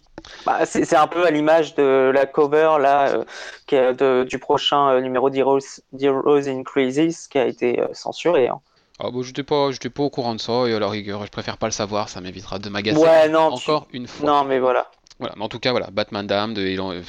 [0.44, 3.24] Bah, c'est c'est un peu à l'image de la cover là, euh,
[3.66, 5.60] qui est de- du prochain euh, numéro d'Heroes
[5.92, 8.48] in Crisis qui a été euh, censuré.
[8.48, 8.60] hein.
[8.98, 11.30] Ah bon, j'étais pas, j'étais pas au courant de ça, et à la rigueur, je
[11.30, 14.26] préfère pas le savoir, ça m'évitera de m'agacer Ouais, non, tu- encore une fois.
[14.26, 14.90] Non, mais voilà.
[15.18, 17.02] Voilà, mais en tout cas, voilà, Batman Dame, de, euh,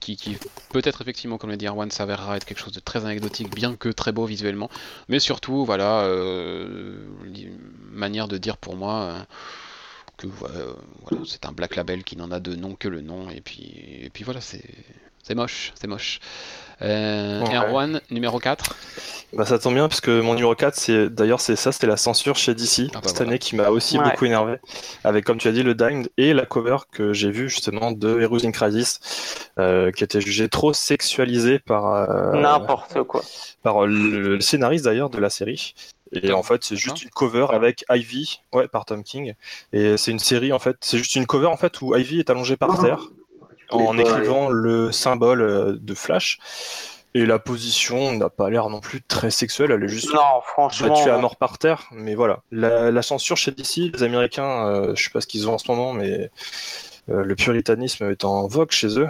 [0.00, 0.36] qui, qui
[0.70, 3.88] peut-être effectivement, comme l'a dit Erwan, s'avérera être quelque chose de très anecdotique, bien que
[3.88, 4.70] très beau visuellement,
[5.08, 7.06] mais surtout, voilà, euh,
[7.92, 9.24] manière de dire pour moi
[10.22, 10.32] euh,
[11.08, 13.72] que c'est un Black Label qui n'en a de nom que le nom, et puis,
[14.02, 14.64] et puis voilà, c'est
[15.22, 16.20] c'est moche, c'est moche.
[16.82, 17.56] Euh, Ouais.
[17.56, 18.74] Erwan, numéro 4.
[19.32, 21.96] Bah ça tombe bien parce que mon numéro 4 c'est d'ailleurs c'est ça c'était la
[21.96, 23.30] censure chez DC Ah bah cette voilà.
[23.30, 24.04] année qui m'a aussi Ouais.
[24.04, 24.58] beaucoup énervé
[25.02, 28.20] avec comme tu as dit le Dimed et la cover que j'ai vue justement de
[28.20, 29.00] Heroes in Crisis
[29.58, 33.22] euh, qui était jugée trop sexualisée par euh, N'importe quoi.
[33.64, 35.74] par le, le scénariste d'ailleurs de la série
[36.12, 39.34] et Tom- en fait c'est juste Tom une cover avec Ivy ouais par Tom King
[39.72, 42.30] et c'est une série en fait c'est juste une cover en fait où Ivy est
[42.30, 43.00] allongée par terre
[43.74, 46.38] en écrivant le symbole euh, de Flash
[47.14, 50.88] et la position n'a pas l'air non plus très sexuelle elle est juste Non, franchement.
[50.88, 52.40] battu à mort par terre, mais voilà.
[52.50, 55.58] La, la censure chez DC, les Américains, euh, je sais pas ce qu'ils ont en
[55.58, 56.30] ce moment, mais
[57.10, 59.08] euh, le puritanisme est en vogue chez eux.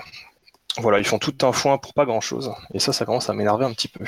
[0.79, 2.53] Voilà, ils font tout un foin pour pas grand chose.
[2.75, 4.05] Et ça, ça commence à m'énerver un petit peu.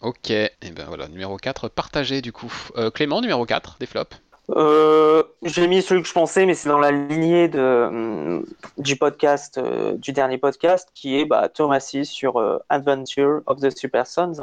[0.00, 2.52] Ok, et ben voilà, numéro 4, partagé du coup.
[2.78, 4.16] Euh, Clément, numéro 4, des flops.
[4.50, 8.46] Euh, j'ai mis celui que je pensais, mais c'est dans la lignée de, hum,
[8.78, 13.76] du podcast, euh, du dernier podcast, qui est bah, Thomasy sur euh, Adventure of the
[13.76, 14.34] Super Sons.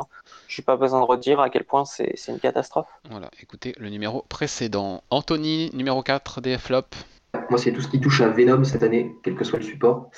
[0.48, 2.88] Je n'ai pas besoin de redire à quel point c'est c'est une catastrophe.
[3.10, 5.04] Voilà, écoutez le numéro précédent.
[5.10, 6.98] Anthony, numéro 4, des flops.
[7.50, 10.10] Moi, c'est tout ce qui touche à Venom cette année, quel que soit le support.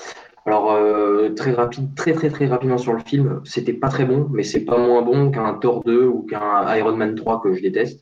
[0.48, 4.28] Alors, euh, très rapide, très très très rapidement sur le film, c'était pas très bon,
[4.32, 7.62] mais c'est pas moins bon qu'un Thor 2 ou qu'un Iron Man 3 que je
[7.64, 8.02] déteste.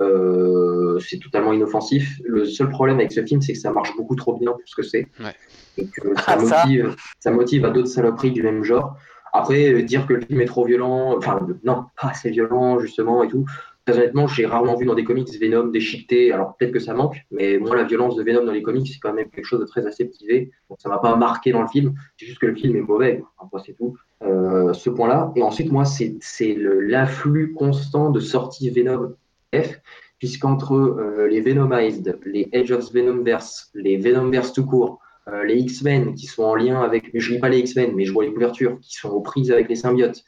[0.00, 2.18] Euh, c'est totalement inoffensif.
[2.24, 4.74] Le seul problème avec ce film, c'est que ça marche beaucoup trop bien pour ce
[4.74, 5.06] que c'est.
[5.20, 5.34] Ouais.
[5.78, 6.62] Et que ça, Ah, ça.
[6.64, 8.96] motive, ça motive à d'autres saloperies du même genre.
[9.32, 13.28] Après, dire que le film est trop violent, enfin, non, pas assez violent, justement, et
[13.28, 13.44] tout.
[13.86, 16.32] Très honnêtement, j'ai rarement vu dans des comics Venom déchiqueté.
[16.32, 18.98] Alors peut-être que ça manque, mais moi, la violence de Venom dans les comics, c'est
[18.98, 20.50] quand même quelque chose de très aseptisé.
[20.70, 21.94] Donc ça m'a pas marqué dans le film.
[22.16, 23.22] C'est juste que le film est mauvais.
[23.64, 23.96] C'est tout.
[24.22, 25.32] Euh, ce point-là.
[25.36, 26.16] Et ensuite, moi, c'est
[26.58, 29.14] l'afflux constant de sorties Venom
[29.54, 29.80] F,
[30.18, 36.14] puisqu'entre euh, les Venomized, les Edge of Venomverse, les Venomverse tout court, euh, les X-Men
[36.14, 38.78] qui sont en lien avec, je lis pas les X-Men, mais je vois les couvertures
[38.80, 40.24] qui sont aux prises avec les symbiotes.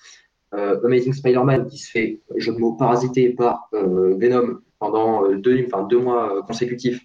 [0.55, 5.37] Euh, Amazing Spider-Man qui se fait, jeu de mots, parasité par euh, Venom pendant euh,
[5.37, 7.01] deux, enfin, deux mois consécutifs.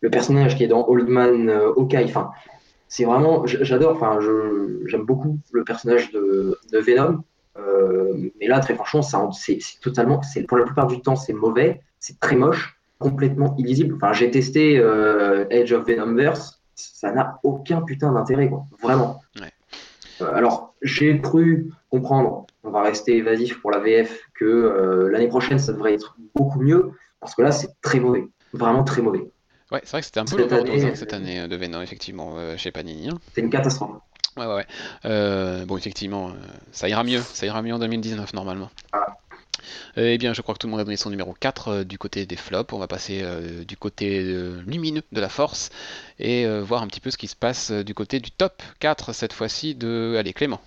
[0.00, 2.30] Le personnage qui est dans Old Man Hawkeye, enfin,
[2.88, 7.22] c'est vraiment, j'adore, enfin, je- j'aime beaucoup le personnage de, de Venom.
[7.56, 12.18] Euh, mais là, très franchement, c'est totalement, pour la plupart du temps, c'est mauvais, c'est
[12.18, 13.94] très moche, complètement illisible.
[13.96, 19.20] Enfin, j'ai testé euh, Edge of Venomverse, ça n'a aucun putain d'intérêt, quoi, vraiment.
[19.40, 19.52] Ouais.
[20.20, 25.58] Euh, alors, j'ai cru comprendre, va rester évasif pour la VF, que euh, l'année prochaine,
[25.58, 29.30] ça devrait être beaucoup mieux, parce que là, c'est très mauvais, vraiment très mauvais.
[29.72, 31.80] Ouais, c'est vrai que c'était un peu Cette année, hein, cette année euh, de Venom,
[31.80, 33.08] effectivement, euh, chez Panini.
[33.08, 33.18] hein.
[33.34, 33.96] C'est une catastrophe.
[34.36, 34.66] Ouais, ouais, ouais.
[35.04, 36.32] Euh, bon, effectivement, euh,
[36.72, 37.20] ça ira mieux.
[37.20, 38.70] Ça ira mieux en 2019, normalement.
[38.92, 39.06] Voilà.
[39.96, 41.84] Euh, eh bien, je crois que tout le monde a donné son numéro 4 euh,
[41.84, 42.72] du côté des flops.
[42.72, 45.70] On va passer euh, du côté euh, lumineux de la force
[46.18, 48.62] et euh, voir un petit peu ce qui se passe euh, du côté du top
[48.80, 50.16] 4 cette fois-ci de...
[50.18, 50.60] Allez, Clément.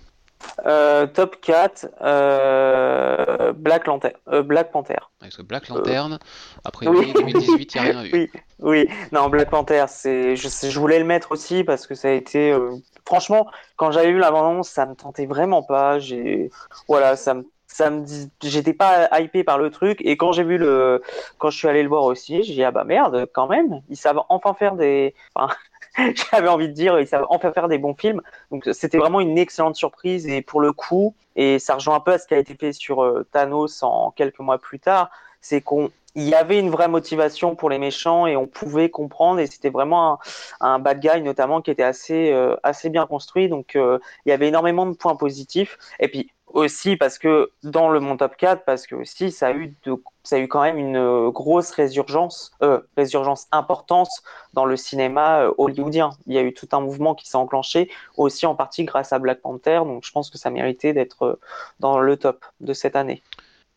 [0.66, 4.98] Euh, top 4, euh, Black, Lantern, euh, Black Panther.
[5.20, 6.18] Parce que Black Lantern,
[6.64, 7.12] après oui.
[7.12, 8.10] 2018, il n'y a rien eu.
[8.12, 8.30] Oui,
[8.60, 8.88] oui.
[9.12, 12.52] Non, Black Panther, c'est, je, je voulais le mettre aussi parce que ça a été,
[12.52, 12.76] euh,
[13.06, 15.98] franchement, quand j'avais vu l'abondance, ça me tentait vraiment pas.
[15.98, 16.50] J'ai,
[16.88, 17.44] voilà, ça me,
[17.78, 18.04] ça me
[18.42, 20.00] j'étais pas hypé par le truc.
[20.04, 21.00] Et quand j'ai vu le,
[21.38, 23.96] quand je suis allé le voir aussi, j'ai dit ah bah merde, quand même, ils
[23.96, 25.54] savent enfin faire des, enfin,
[26.32, 28.20] j'avais envie de dire, ils savent enfin faire des bons films.
[28.50, 30.26] Donc c'était vraiment une excellente surprise.
[30.26, 32.72] Et pour le coup, et ça rejoint un peu à ce qui a été fait
[32.72, 35.10] sur euh, Thanos en quelques mois plus tard,
[35.40, 39.38] c'est qu'on il y avait une vraie motivation pour les méchants et on pouvait comprendre.
[39.38, 40.18] Et c'était vraiment un,
[40.60, 43.48] un bad guy notamment qui était assez euh, assez bien construit.
[43.48, 45.78] Donc euh, il y avait énormément de points positifs.
[46.00, 49.52] Et puis aussi parce que dans le mon top 4 parce que aussi ça a
[49.52, 54.08] eu de ça a eu quand même une euh, grosse résurgence euh, résurgence importante
[54.54, 57.90] dans le cinéma euh, hollywoodien il y a eu tout un mouvement qui s'est enclenché
[58.16, 61.40] aussi en partie grâce à Black Panther donc je pense que ça méritait d'être euh,
[61.80, 63.22] dans le top de cette année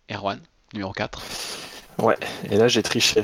[0.09, 0.39] Erwan,
[0.73, 1.21] numéro 4.
[1.99, 2.17] Ouais,
[2.49, 3.23] et là j'ai triché.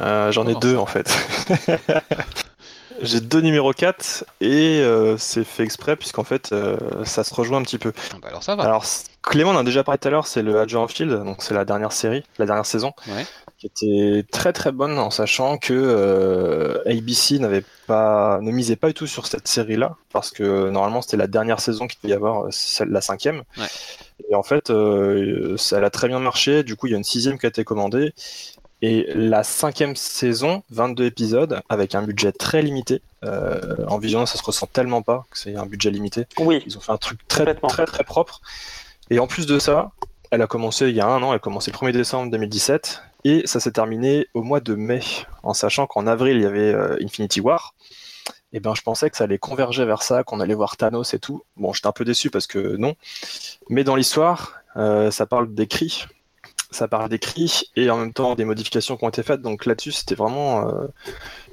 [0.00, 0.58] Euh, J'en ai Oh.
[0.58, 1.08] deux en fait.
[3.02, 7.58] J'ai deux numéros 4 et euh, c'est fait exprès puisqu'en fait euh, ça se rejoint
[7.58, 7.92] un petit peu.
[8.12, 8.64] Ah bah alors ça va.
[8.64, 8.84] Alors
[9.22, 11.54] Clément en a déjà parlé tout à l'heure, c'est le Agent of Shield, donc c'est
[11.54, 13.26] la dernière série, la dernière saison, Ouais.
[13.58, 18.88] qui était très très bonne en sachant que euh, ABC n'avait pas, ne misait pas
[18.88, 22.16] du tout sur cette série-là parce que normalement c'était la dernière saison qu'il devait y
[22.16, 23.42] avoir, celle, la cinquième.
[23.58, 23.66] Ouais.
[24.30, 24.72] Et en fait,
[25.56, 26.62] ça elle a très bien marché.
[26.64, 28.12] Du coup, il y a une sixième qui a été commandée.
[28.80, 33.02] Et la cinquième saison, 22 épisodes, avec un budget très limité.
[33.24, 36.26] Euh, en visionnant, ça se ressent tellement pas que c'est un budget limité.
[36.38, 38.40] Oui, Ils ont fait un truc très très très propre.
[39.10, 39.90] Et en plus de ça,
[40.30, 43.02] elle a commencé il y a un an, elle a commencé le 1er décembre 2017
[43.24, 45.00] et ça s'est terminé au mois de mai,
[45.42, 47.74] en sachant qu'en avril il y avait euh, Infinity War.
[48.52, 51.18] Et ben je pensais que ça allait converger vers ça, qu'on allait voir Thanos et
[51.18, 51.42] tout.
[51.56, 52.94] Bon, j'étais un peu déçu parce que non.
[53.68, 56.06] Mais dans l'histoire, euh, ça parle des cris.
[56.70, 59.40] Ça parle des cris et en même temps des modifications qui ont été faites.
[59.40, 60.86] Donc là-dessus, c'était vraiment euh,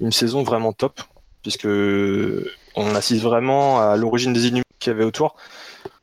[0.02, 1.02] une saison vraiment top,
[1.42, 5.36] puisque on assiste vraiment à l'origine des Inhumains qu'il y avait autour.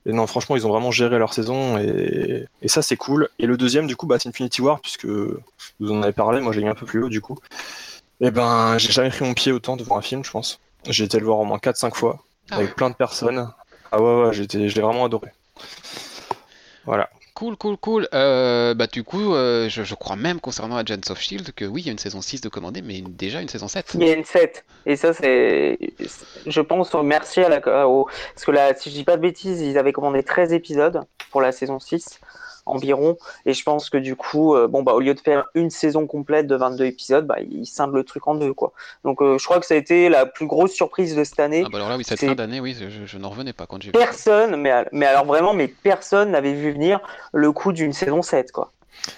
[0.06, 3.28] Et non, franchement, ils ont vraiment géré leur saison et, et ça, c'est cool.
[3.38, 6.52] Et le deuxième, du coup, bah, c'est Infinity War, puisque vous en avez parlé, moi
[6.52, 7.38] j'ai mis un peu plus haut, du coup.
[8.20, 10.60] Et ben, j'ai jamais pris mon pied autant devant un film, je pense.
[10.88, 12.18] J'ai été le voir au moins 4-5 fois,
[12.50, 13.52] Ah avec plein de personnes.
[13.92, 15.28] Ah ouais, ouais, j'étais, je l'ai vraiment adoré.
[16.84, 17.10] Voilà.
[17.34, 18.08] Cool, cool, cool.
[18.12, 21.80] Euh, bah du coup, euh, je, je crois même concernant Agents of Shield que oui,
[21.82, 23.94] il y a une saison 6 de commandée, mais une- déjà une saison 7.
[23.94, 24.64] il y a une 7.
[24.84, 25.78] Et ça, c'est.
[26.46, 27.88] Je pense merci à la.
[27.88, 28.04] Au...
[28.34, 31.40] Parce que là, si je dis pas de bêtises, ils avaient commandé 13 épisodes pour
[31.40, 32.20] la saison 6
[32.66, 33.16] environ.
[33.46, 36.06] Et je pense que du coup, euh, bon, bah, au lieu de faire une saison
[36.06, 38.72] complète de 22 épisodes, bah, ils scindent le truc en deux, quoi.
[39.04, 41.62] Donc, euh, je crois que ça a été la plus grosse surprise de cette année.
[41.66, 43.82] Ah bah alors là, oui, cette fin d'année, oui, je, je n'en revenais pas quand
[43.82, 43.90] j'ai.
[43.92, 47.00] Personne, mais, mais alors vraiment, mais personne n'avait vu venir
[47.32, 48.70] le coup d'une saison 7, quoi.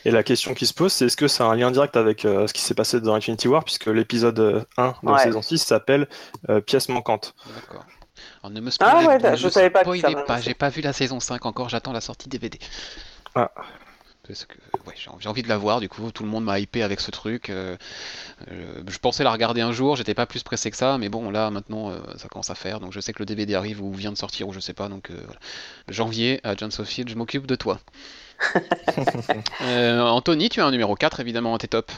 [0.07, 2.47] Et la question qui se pose, c'est est-ce que c'est un lien direct avec euh,
[2.47, 5.19] ce qui s'est passé dans Infinity War, puisque l'épisode euh, 1 de la Ouais.
[5.19, 6.09] saison 6 s'appelle
[6.49, 7.35] euh, Pièce manquante.
[7.55, 7.85] D'accord.
[8.43, 9.85] Alors ne me Ah spoilez, ouais, ne je me savais pas
[10.27, 12.59] pas, j'ai pas vu la saison 5 encore, j'attends la sortie DVD.
[13.35, 13.51] Ah.
[14.27, 14.55] Parce que
[14.87, 17.11] ouais, j'ai envie de la voir, du coup, tout le monde m'a hypé avec ce
[17.11, 17.51] truc.
[17.51, 17.77] euh,
[18.51, 21.31] euh, je pensais la regarder un jour, j'étais pas plus pressé que ça, mais bon,
[21.31, 23.93] là maintenant euh, ça commence à faire, donc je sais que le DVD arrive ou
[23.93, 25.41] vient de sortir ou je sais pas, donc euh, voilà.
[25.89, 27.79] Janvier à John Sofield, je m'occupe de toi.
[29.63, 31.93] Euh, Anthony, tu as un numéro 4 évidemment dans tes tops.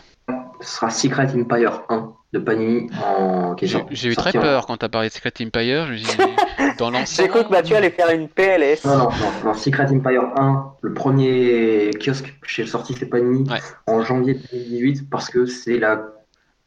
[0.61, 4.33] Ce sera Secret Empire 1 de Panini en qui est J'ai sorti- j'ai eu très
[4.33, 6.15] sorti en- peur quand t'as parlé de Secret Empire, je me suis dit,
[6.79, 7.29] dans J'ai l'ensemble.
[7.31, 8.85] cru que Mathieu allait faire une PLS.
[8.85, 9.11] Non, non, non,
[9.47, 13.59] non, Secret Empire 1, le premier kiosque chez le sorti c'est Panini Ouais.
[13.87, 16.03] en janvier 2018 parce que c'est la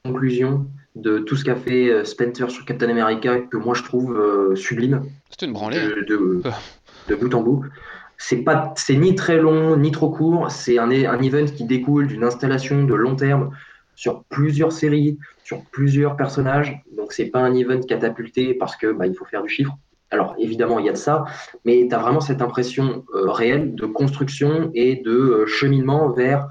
[0.05, 0.65] conclusion
[0.95, 4.55] de tout ce qu'a fait euh, Spencer sur Captain America que moi je trouve euh,
[4.55, 5.77] sublime C'était une branlée.
[5.77, 5.89] hein.
[6.07, 6.41] de, de,
[7.09, 7.65] de bout en bout.
[8.17, 10.51] C'est pas, c'est ni très long ni trop court.
[10.51, 13.51] C'est un, un event qui découle d'une installation de long terme
[13.99, 16.81] sur plusieurs séries, sur plusieurs personnages.
[16.95, 19.77] Donc c'est pas un event catapulté parce que bah, il faut faire du chiffre.
[20.09, 21.25] Alors évidemment il y a de ça,
[21.65, 26.47] mais tu as vraiment cette impression euh, réelle de construction et de euh, cheminement vers,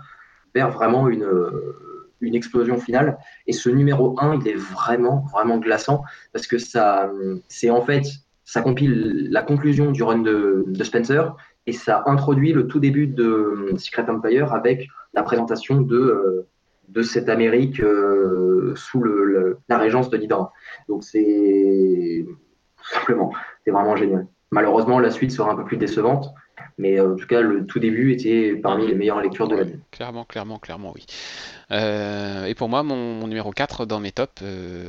[0.54, 1.74] vers vraiment une, euh,
[2.20, 3.16] une explosion finale.
[3.46, 6.02] Et ce numéro 1, il est vraiment, vraiment glaçant
[6.34, 7.10] parce que ça,
[7.48, 8.04] c'est en fait,
[8.44, 11.34] ça compile la conclusion du run de, de Spencer
[11.64, 16.46] et ça introduit le tout début de Secret Empire avec la présentation de,
[16.88, 20.52] de cette Amérique euh, sous le, le- la régence de l'Hydra.
[20.88, 22.24] Donc c'est
[22.92, 23.32] simplement,
[23.64, 24.26] c'est vraiment génial.
[24.50, 26.32] Malheureusement, la suite sera un peu plus décevante,
[26.78, 29.78] mais euh, en tout cas, le tout début était parmi les meilleures lectures de l'année.
[29.90, 31.04] Clairement, clairement, clairement, oui.
[31.70, 34.86] Euh, et pour moi, mon, mon numéro 4 dans mes tops, euh,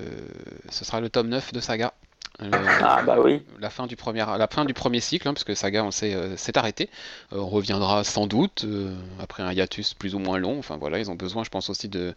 [0.69, 1.93] ce sera le tome 9 de Saga.
[2.41, 3.41] Ah bah oui.
[3.59, 6.37] la fin du premier, la fin du premier cycle, hein, puisque Saga, on sait, euh,
[6.37, 6.89] s'est arrêté.
[7.33, 10.57] Euh, on reviendra sans doute euh, après un hiatus plus ou moins long.
[10.57, 12.13] Enfin voilà, ils ont besoin, je pense aussi de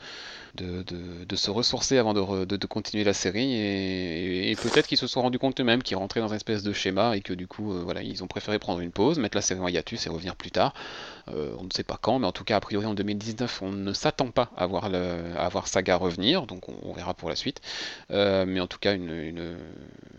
[0.55, 3.55] de, de, de se ressourcer avant de, re- de, de continuer la série.
[3.55, 6.73] Et, et peut-être qu'ils se sont rendus compte eux-mêmes qu'ils rentraient dans une espèce de
[6.73, 9.61] schéma et que du coup, voilà, ils ont préféré prendre une pause, mettre la série
[9.61, 10.75] en hiatus et revenir plus tard.
[11.29, 13.73] Euh, on ne sait pas quand, mais en tout cas, a priori en 2019, on
[13.73, 17.61] ne s'attend pas à voir, Saga revenir, donc on, verra pour la suite.
[18.11, 18.97] Euh, mais en tout cas,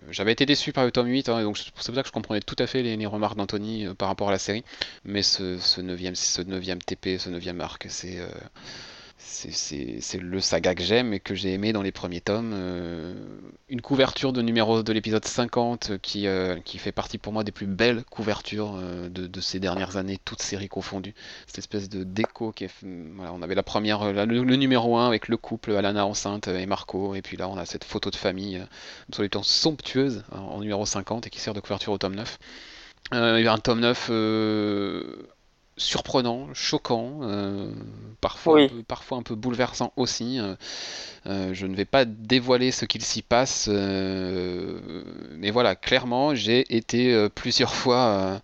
[0.10, 2.41] j'avais été déçu par le tome 8, hein, donc c'est pour ça que je comprenais
[2.41, 4.64] tout à fait les, remarques d'Anthony euh, par rapport à la série.
[5.06, 8.20] Mais ce, ce 9e, ce 9e TP, ce 9e arc, c'est.
[9.26, 12.51] C'est- le saga que j'aime et que j'ai aimé dans les premiers tomes.
[12.53, 13.13] Euh,
[13.69, 17.51] une couverture de numéro de l'épisode 50 qui, euh, qui fait partie pour moi des
[17.51, 21.15] plus belles couvertures euh, de, ces dernières années, toutes séries confondues.
[21.47, 22.71] Cette espèce de déco qui est.
[23.15, 27.15] Voilà, on avait la première, le, numéro 1 avec le couple Alana enceinte et Marco,
[27.15, 28.61] et puis là on a cette photo de famille
[29.09, 32.38] absolument somptueuse en, en numéro 50 et qui sert de couverture au tome 9.
[33.13, 35.28] Euh, un tome 9 euh,
[35.78, 37.21] surprenant, choquant,
[38.21, 40.39] parfois, un peu, parfois un peu bouleversant aussi.
[41.26, 47.74] je ne vais pas dévoiler ce qu'il s'y passe, mais voilà, clairement, j'ai été plusieurs
[47.76, 48.41] fois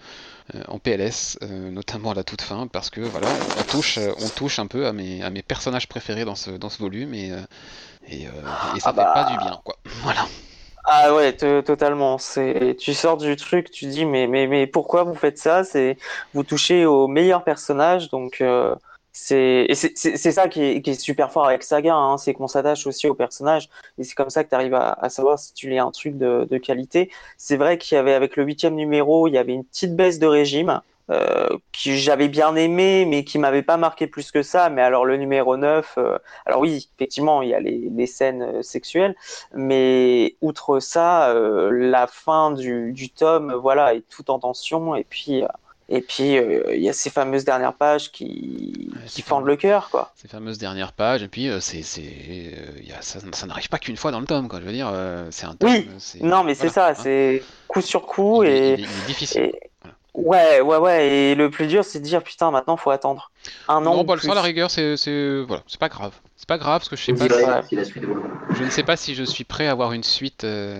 [0.67, 3.27] en PLS, notamment à la toute fin, parce que voilà,
[3.59, 6.69] on touche, on touche un peu à mes, à mes personnages préférés dans ce, dans
[6.69, 7.31] ce volume et,
[8.07, 8.25] et,
[8.79, 9.77] ça ah fait pas du bien, quoi.
[10.03, 10.25] Voilà.
[10.91, 12.17] Ah ouais, totalement.
[12.17, 15.63] C'est, tu sors du truc, tu dis mais mais mais pourquoi vous faites ça?
[15.63, 15.97] C'est
[16.33, 18.73] vous touchez aux meilleurs personnages, donc euh,
[19.13, 22.87] c'est c'est ça qui est, qui est, super fort avec Saga, hein, c'est qu'on s'attache
[22.87, 23.69] aussi aux personnages
[23.99, 26.17] et c'est comme ça que tu arrives à, à, savoir si tu lis un truc
[26.17, 27.11] de, de qualité.
[27.37, 30.17] C'est vrai qu'il y avait avec le huitième numéro, il y avait une petite baisse
[30.17, 30.81] de régime.
[31.11, 34.69] Euh, que j'avais bien aimé, mais qui m'avait pas marqué plus que ça.
[34.69, 38.43] Mais alors le numéro 9, euh, alors oui, effectivement, il y a les, les scènes
[38.43, 39.15] euh, sexuelles,
[39.55, 41.33] mais outre ça,
[41.71, 44.95] la fin du, du, tome, voilà, est tout en tension.
[44.95, 45.41] Et puis,
[45.89, 50.11] et puis il y a ces fameuses dernières pages qui, qui fendent le cœur, quoi.
[50.15, 54.27] Ces fameuses dernières pages, et puis c'est, ça, ça n'arrive pas qu'une fois dans le
[54.27, 54.59] tome, quoi.
[54.59, 54.93] Je veux dire,
[55.31, 55.69] c'est un tome.
[55.69, 55.89] Oui,
[56.21, 56.93] non, mais c'est ça, hein.
[56.93, 59.51] c'est coup sur coup il et, il est difficile.
[60.23, 61.07] Ouais, ouais, ouais.
[61.07, 63.31] Et le plus dur, c'est de dire putain, maintenant, faut attendre
[63.67, 63.95] un an.
[63.95, 64.95] Non, bah, le la rigueur, c'est,
[65.47, 66.13] voilà, c'est pas grave.
[66.35, 67.63] C'est pas grave parce que je sais pas.
[67.63, 67.75] Si...
[67.75, 70.77] Je ne sais pas si je suis prêt à avoir une suite, euh,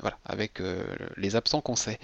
[0.00, 0.82] voilà, avec euh,
[1.16, 1.98] les absents qu'on sait.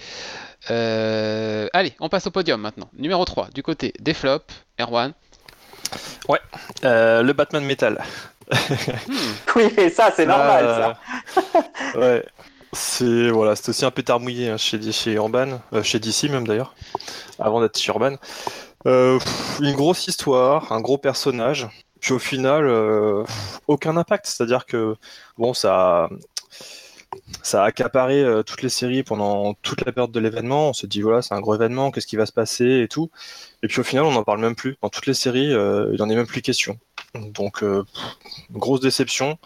[0.71, 2.89] Euh, allez, on passe au podium maintenant.
[2.97, 5.13] Numéro 3, du côté des flops, Erwan.
[6.29, 6.41] Ouais,
[6.83, 8.03] le Batman Metal.
[8.51, 9.15] Hmm.
[9.57, 10.97] Oui, mais ça, c'est normal,
[11.35, 11.99] ça.
[11.99, 12.25] ouais.
[12.73, 16.47] C'est voilà, c'est aussi un pétard mouillé hein, chez, chez Urban, euh, chez DC même
[16.47, 16.75] d'ailleurs,
[17.39, 18.17] avant d'être chez Urban.
[18.87, 19.19] Euh,
[19.61, 21.69] une grosse histoire, un gros personnage,
[22.01, 23.25] puis au final, euh,
[23.67, 24.27] aucun impact.
[24.27, 24.95] C'est-à-dire que
[25.37, 26.09] bon, ça,
[27.53, 30.71] a accaparé toutes les séries pendant toute la période de l'événement.
[30.71, 33.11] On se dit voilà, c'est un gros événement, qu'est-ce qui va se passer et tout.
[33.65, 34.77] Et puis au final, on n'en parle même plus.
[34.81, 36.79] Dans toutes les séries, il n'en est même plus question.
[37.15, 37.65] Donc
[38.53, 39.39] grosse déception.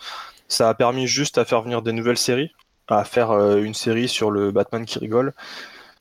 [0.46, 2.52] Ça a permis juste à faire venir des nouvelles séries
[2.88, 5.34] à faire euh, une série sur le Batman qui rigole.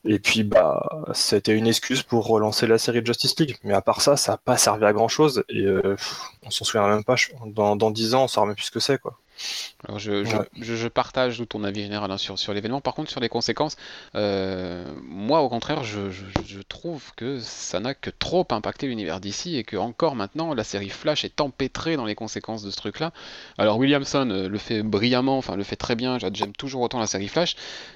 [0.06, 3.58] Et puis, bah, c'était une excuse pour relancer la série de Justice League.
[3.64, 5.44] Mais à part ça, ça n'a pas servi à grand chose.
[5.50, 5.96] Et euh,
[6.44, 7.16] on s'en souvient même pas.
[7.48, 9.18] Dans, dans 10 ans, on saura même plus ce que c'est, quoi.
[9.88, 12.80] Alors je, je, je, partage ton avis général hein, sur, sur l'événement.
[12.80, 13.76] Par contre, sur les conséquences,
[14.16, 19.58] euh, moi au contraire, je, je trouve que ça n'a que trop impacté l'univers d'ici
[19.58, 23.12] et que encore maintenant, la série Flash est empêtrée dans les conséquences de ce truc-là.
[23.58, 26.18] Alors Williamson euh, le fait brillamment, enfin le fait très bien.
[26.20, 27.56] J'aime toujours autant la série Flash,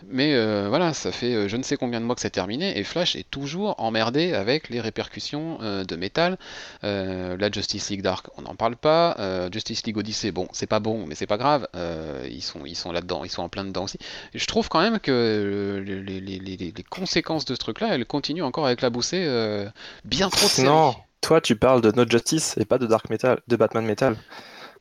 [0.10, 2.84] mais euh, voilà, ça fait je ne sais combien de mois que c'est terminé et
[2.84, 6.38] Flash est toujours emmerdé avec les répercussions de métal.
[6.84, 9.48] la Justice League Dark, on n'en parle pas.
[9.52, 12.76] Justice League Odyssey, bon, c'est pas bon, mais c'est pas grave, euh, ils sont, ils
[12.76, 13.98] sont là-dedans, ils sont en plein dedans aussi.
[14.34, 18.90] je trouve quand même que les, conséquences de ce truc-là, elles continuent encore avec la
[18.90, 19.68] boussée euh,
[20.06, 23.40] bien trop de Non, toi tu parles de No Justice et pas de Dark Metal,
[23.48, 24.16] de Batman Metal.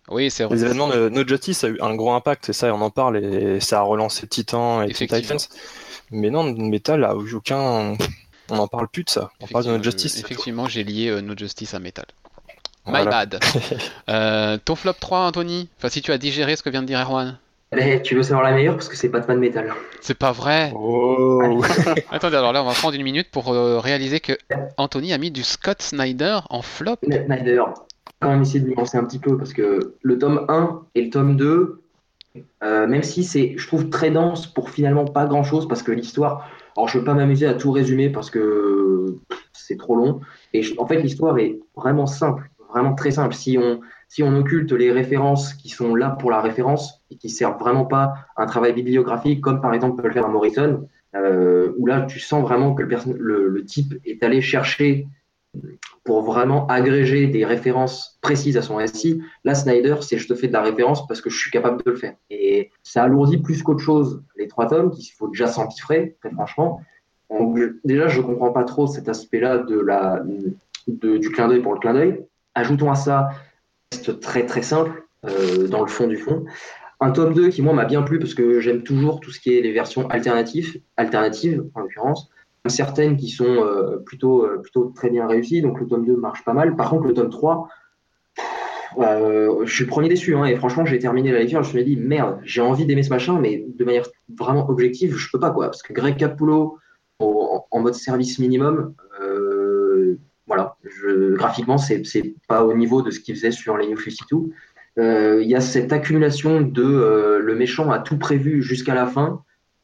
[0.09, 0.55] Oui, c'est vrai.
[0.55, 3.17] Les événements de No Justice a eu un gros impact, et ça, on en parle,
[3.17, 5.39] et ça a relancé Titan et Titans.
[6.11, 7.97] Mais non, Metal a eu aucun.
[8.49, 9.33] On n'en parle plus de ça.
[9.41, 10.21] On parle de No Justice.
[10.21, 12.07] Effectivement, j'ai lié euh, No Justice à Metal.
[12.87, 13.39] My bad.
[14.09, 15.69] Euh, ton flop 3, Anthony?
[15.79, 17.39] Enfin, si tu as digéré ce que vient de dire Erwan.
[17.77, 18.75] Eh, tu veux savoir la meilleure?
[18.75, 19.73] Parce que c'est Batman Metal.
[20.01, 20.73] C'est pas vrai.
[20.77, 21.61] Oh.
[22.13, 24.33] Attendez, alors là, on va prendre une minute pour euh, réaliser que
[24.77, 26.99] Anthony a mis du Scott Snyder en flop.
[27.03, 27.65] Snyder.
[28.21, 31.11] Quand même essayer de nuancer un petit peu parce que le tome 1 et le
[31.11, 31.83] tome 2,
[32.63, 35.91] euh, même si c'est, je trouve, très dense pour finalement pas grand chose parce que
[35.91, 36.49] l'histoire.
[36.77, 39.17] Alors, je veux pas m'amuser à tout résumer parce que
[39.53, 40.21] c'est trop long.
[40.53, 43.35] Et en fait, l'histoire est vraiment simple vraiment très simple.
[43.35, 47.31] Si on, si on occulte les références qui sont là pour la référence et qui
[47.31, 50.89] servent vraiment pas à un travail bibliographique, comme par exemple peut le faire un Morrison,
[51.15, 55.07] euh, où là tu sens vraiment que le, le, type est allé chercher
[56.05, 59.23] pour vraiment agréger des références précises à son récit.
[59.45, 61.91] Là, Snyder, c'est je te fais de la référence parce que je suis capable de
[61.91, 62.15] le faire.
[62.29, 66.83] Et ça alourdit plus qu'autre chose les trois tomes, qu'il faut déjà s'empiffrer, très franchement.
[67.85, 69.83] déjà, je comprends pas trop cet aspect-là de
[70.87, 72.25] de, du clin d'œil pour le clin d'œil.
[72.57, 73.29] Ajoutons à ça,
[73.93, 76.47] c'est très très simple euh, dans le fond du fond.
[77.01, 79.57] Un tome 2 qui, moi, m'a bien plu parce que j'aime toujours tout ce qui
[79.57, 82.31] est les versions alternatives, alternatives en l'occurrence.
[82.67, 86.45] Certaines qui sont euh, plutôt, euh, plutôt très bien réussies, donc le tome 2 marche
[86.45, 86.77] pas mal.
[86.77, 87.69] Par contre, le tome 3,
[88.99, 90.35] je suis premier déçu.
[90.35, 93.03] Hein, et franchement, j'ai terminé la lecture, je me suis dit, merde, j'ai envie d'aimer
[93.03, 95.67] ce machin, mais de manière vraiment objective, je peux pas, quoi.
[95.67, 96.79] Parce que Greg Capullo,
[97.21, 98.95] en, mode service minimum,
[100.89, 102.03] je, graphiquement, c'est
[102.49, 104.51] pas au niveau de ce qu'il faisait sur les New 52.
[104.99, 109.07] Euh, il y a cette accumulation de euh, le méchant a tout prévu jusqu'à la
[109.07, 109.43] fin.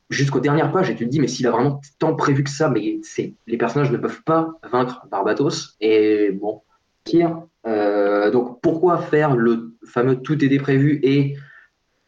[0.08, 2.68] jusqu'aux dernières pages et tu te dis mais s'il a vraiment tant prévu que ça,
[2.68, 3.00] mais
[3.46, 6.62] les personnages ne peuvent pas vaincre Barbatos et bon,
[7.04, 7.42] pire.
[7.66, 11.36] Euh, donc pourquoi faire le fameux tout est prévu et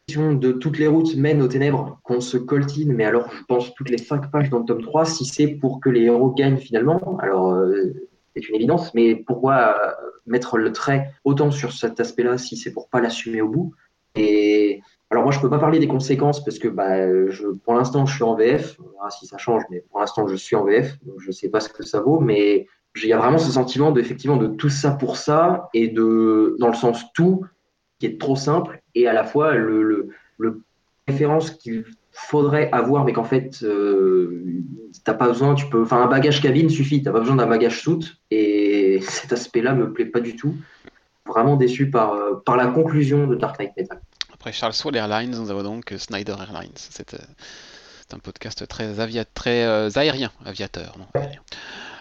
[0.09, 3.89] de toutes les routes mènent aux ténèbres qu'on se coltine, mais alors je pense toutes
[3.89, 7.17] les cinq pages dans le tome 3, si c'est pour que les héros gagnent finalement,
[7.21, 7.93] alors euh,
[8.35, 9.93] c'est une évidence, mais pourquoi euh,
[10.27, 13.75] mettre le trait autant sur cet aspect-là si c'est pour pas l'assumer au bout?
[14.17, 14.81] Et
[15.11, 18.15] alors moi je peux pas parler des conséquences parce que bah, je, pour l'instant je
[18.15, 21.17] suis en VF, on si ça change, mais pour l'instant je suis en VF, donc
[21.21, 22.67] je sais pas ce que ça vaut, mais
[22.97, 26.57] il y a vraiment ce sentiment de, effectivement de tout ça pour ça et de
[26.61, 27.45] dans le sens tout
[27.99, 30.09] qui est trop simple et à la fois le, le,
[30.39, 30.61] le
[31.09, 34.63] référence qu'il faudrait avoir, mais qu'en fait, euh,
[35.05, 37.81] t'as pas besoin, tu peux, enfin, un bagage cabine suffit, t'as pas besoin d'un bagage
[37.81, 40.55] soute, et cet aspect-là me plaît pas du tout.
[41.27, 44.01] Vraiment déçu par, euh, par la conclusion de Dark Knight Metal.
[44.33, 46.73] Après Charles Soule Airlines, nous avons donc Snyder Airlines.
[46.77, 47.15] C'est
[48.13, 50.97] un podcast très, avia très euh, aérien, aviateur.
[50.99, 51.07] Non,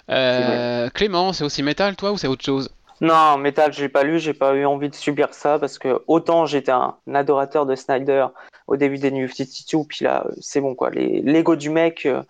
[0.10, 2.70] euh, Clément, c'est aussi métal, toi, ou c'est autre chose?
[3.02, 6.46] Non, Metal, j'ai pas lu, j'ai pas eu envie de subir ça parce que autant
[6.46, 8.28] j'étais un adorateur de Snyder
[8.68, 10.90] au début des New 52, puis là, c'est bon quoi.
[10.92, 12.24] L'ego du mec euh,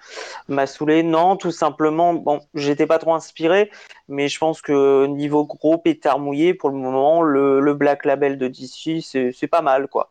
[0.47, 1.03] m'a saoulé.
[1.03, 3.71] Non, tout simplement, bon, j'étais pas trop inspiré,
[4.07, 8.47] mais je pense que niveau gros pétard mouillé, pour le moment, le, Black Label de
[8.47, 10.09] DC, c'est pas mal quoi.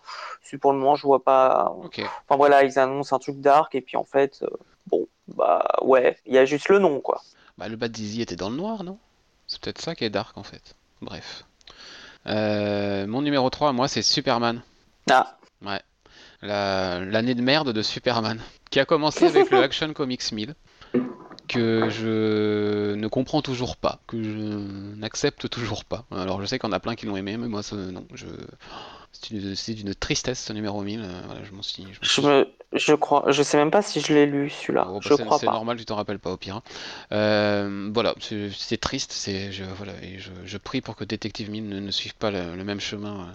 [0.60, 1.74] Pour le moment, je vois pas.
[1.84, 4.48] Enfin voilà, ils annoncent un truc dark et puis en fait, euh,
[4.88, 7.20] bon, bah ouais, il y a juste le nom quoi.
[7.58, 8.98] Bah le Bad Dizzy était dans le noir, non?
[9.46, 10.74] C'est peut-être ça qui est dark en fait.
[11.00, 11.44] Bref.
[12.26, 14.62] Euh, mon numéro 3, moi, c'est Superman.
[15.10, 15.36] Ah.
[15.64, 15.80] Ouais.
[16.42, 18.40] L'année de merde de Superman.
[18.70, 20.54] Qui a commencé avec le Action Comics 1000.
[21.48, 24.00] Que je ne comprends toujours pas.
[24.06, 24.38] Que je
[24.96, 26.04] n'accepte toujours pas.
[26.10, 28.06] Alors je sais qu'on a plein qui l'ont aimé, mais moi, non.
[28.14, 28.26] Je...
[29.54, 31.02] C'est d'une tristesse ce numéro 1000.
[31.02, 31.86] Euh, je m'en suis.
[32.00, 32.46] Je, je,
[32.94, 33.24] crois.
[33.28, 34.86] Je sais même pas si je l'ai lu celui-là.
[34.88, 36.56] Oh, bah, je crois C'est normal, tu t'en rappelles pas au pire.
[36.56, 36.62] Hein.
[37.12, 39.12] Euh, voilà, c'est triste.
[39.12, 42.80] C'est je, voilà, et je, prie pour que Detective 1000 ne, suive pas le, même
[42.80, 43.28] chemin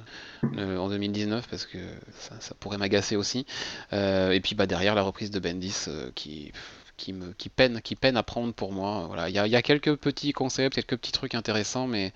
[0.57, 1.77] euh, en 2019 parce que
[2.19, 3.45] ça, pourrait m'agacer aussi.
[3.91, 5.85] et puis bah derrière la reprise de Bendis
[6.15, 6.51] qui
[6.95, 9.05] qui me qui peine qui peine à prendre pour moi.
[9.07, 12.13] Voilà, il y a, y a quelques petits concepts, quelques petits trucs intéressants, mais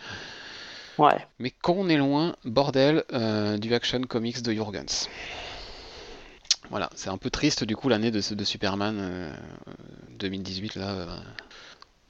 [1.39, 5.09] mais quand on est loin, bordel, euh, du Action Comics de Jurgens.
[6.71, 9.33] Voilà, c'est un peu triste du coup l'année de, Superman
[10.17, 10.89] 2018 euh, là.
[10.89, 11.17] Euh.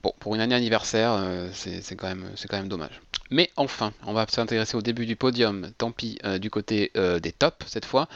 [0.03, 3.01] Bon, pour une année anniversaire, c'est quand, même, quand même dommage.
[3.29, 7.67] Mais enfin, on va s'intéresser au début du podium, tant pis, du côté des tops
[7.67, 8.07] cette fois.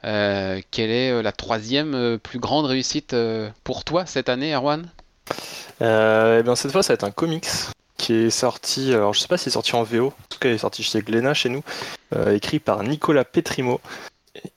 [0.00, 3.14] quelle est la troisième plus grande réussite
[3.64, 4.88] pour toi cette année, Erwan?
[5.82, 7.48] Eh bien, Cette fois, ça va être un comics
[7.96, 10.48] qui est sorti, alors je sais pas s'il est sorti en VO, en tout cas
[10.48, 11.62] il est sorti chez Glénat chez nous,
[12.14, 13.80] euh, écrit par Nicolas Petrimo.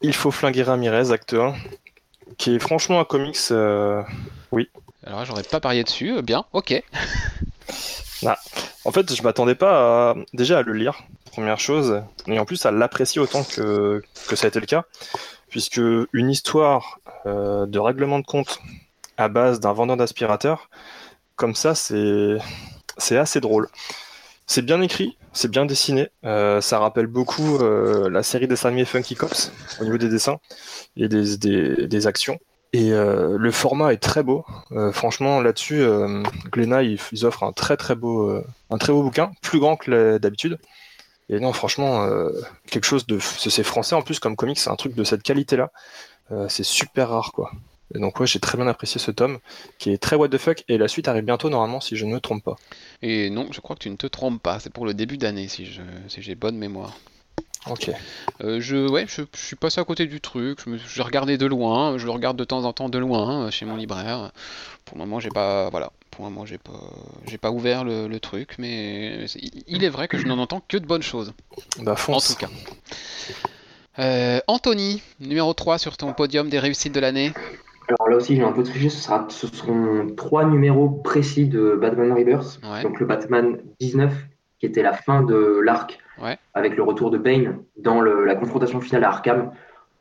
[0.01, 1.53] Il faut flinguer Ramirez, acte 1,
[2.38, 4.01] qui est franchement un comics, euh,
[4.51, 4.69] oui.
[5.05, 6.82] Alors j'aurais pas parié dessus, euh, bien, ok.
[8.25, 8.38] Ah,
[8.84, 12.71] en fait, je m'attendais pas déjà à le lire, première chose, et en plus à
[12.71, 14.84] l'apprécier autant que, que ça a été le cas,
[15.47, 15.80] puisque
[16.11, 18.59] une histoire de règlement de compte
[19.15, 20.69] à base d'un vendeur d'aspirateurs,
[21.38, 22.39] comme ça, c'est
[22.97, 23.69] c'est assez drôle.
[24.49, 26.09] C'est bien écrit, c'est bien dessiné.
[26.25, 30.39] Euh, ça rappelle beaucoup euh, la série des animés Funky Cops au niveau des dessins
[30.97, 32.39] et des, actions.
[32.73, 34.43] Et euh, le format est très beau.
[34.91, 35.85] franchement, là-dessus,
[36.51, 38.41] Glénat, ils, offrent un très très beau,
[38.71, 40.57] un très beau bouquin, plus grand que d'habitude.
[41.29, 42.09] Et non, franchement,
[42.71, 45.71] quelque chose de, c'est français en plus comme comics, c'est un truc de cette qualité-là.
[46.47, 47.51] c'est super rare, quoi.
[47.95, 49.39] Et donc ouais, j'ai très bien apprécié ce tome,
[49.77, 52.13] qui est très what the fuck, et la suite arrive bientôt normalement si je ne
[52.13, 52.55] me trompe pas.
[53.01, 55.47] Et non, je crois que tu ne te trompes pas, c'est pour le début d'année
[55.47, 56.95] si je si j'ai bonne mémoire.
[57.67, 57.91] Ok.
[58.41, 60.59] Euh, je, ouais, je, suis passé à côté du truc.
[60.63, 61.97] Je, me, je regardais de loin.
[61.97, 64.31] Je le regarde de temps en temps de loin euh, chez mon libraire.
[64.85, 65.91] Pour le moment, j'ai pas, voilà.
[66.09, 66.79] Pour le moment, j'ai pas,
[67.27, 69.25] j'ai pas ouvert le, truc, mais
[69.67, 71.33] il est vrai que je n'en entends que de bonnes choses.
[71.79, 72.31] Bah fonce.
[72.31, 72.49] En tout cas.
[73.99, 77.34] Euh, Anthony, numéro 3 sur ton podium des réussites de l'année.
[77.90, 78.90] Alors là aussi, j'ai un peu triché.
[78.90, 82.61] Ce, sera, ce seront trois numéros précis de Batman Rebirth.
[82.84, 84.14] Donc le Batman 19,
[84.60, 85.99] qui était la fin de l'arc,
[86.53, 89.52] avec le retour de Bane dans la confrontation finale à Arkham.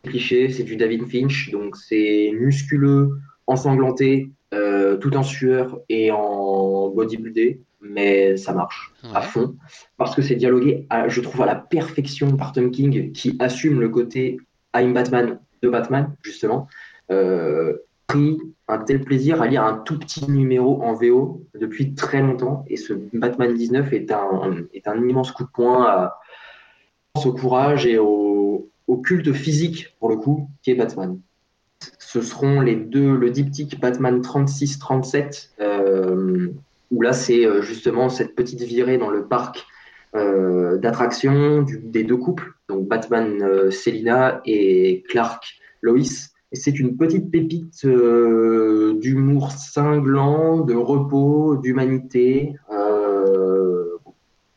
[0.04, 6.88] Cliché, c'est du David Finch, donc c'est musculeux, ensanglanté, euh, tout en sueur et en
[6.88, 9.56] bodybuildé, mais ça marche à fond
[9.96, 13.88] parce que c'est dialogué, je trouve, à la perfection par Tom King qui assume le
[13.88, 14.38] côté
[14.74, 16.68] I'm Batman de Batman, justement
[17.08, 22.64] pris un tel plaisir à lire un tout petit numéro en VO depuis très longtemps.
[22.68, 26.20] Et ce Batman 19 est un, est un immense coup de poing à,
[27.24, 28.70] au courage et au,
[29.04, 31.20] culte physique, pour le coup, qui est Batman.
[31.98, 36.48] ce seront les deux, le diptyque Batman 36-37, euh,
[36.90, 39.66] où là c'est euh, justement cette petite virée dans le parc
[40.16, 45.44] euh, d'attractions des deux couples, donc Batman euh, Selina et Clark
[45.82, 46.30] Lois.
[46.50, 52.54] Et c'est une petite pépite euh, d'humour cinglant, de repos, d'humanité.
[52.72, 53.98] Euh,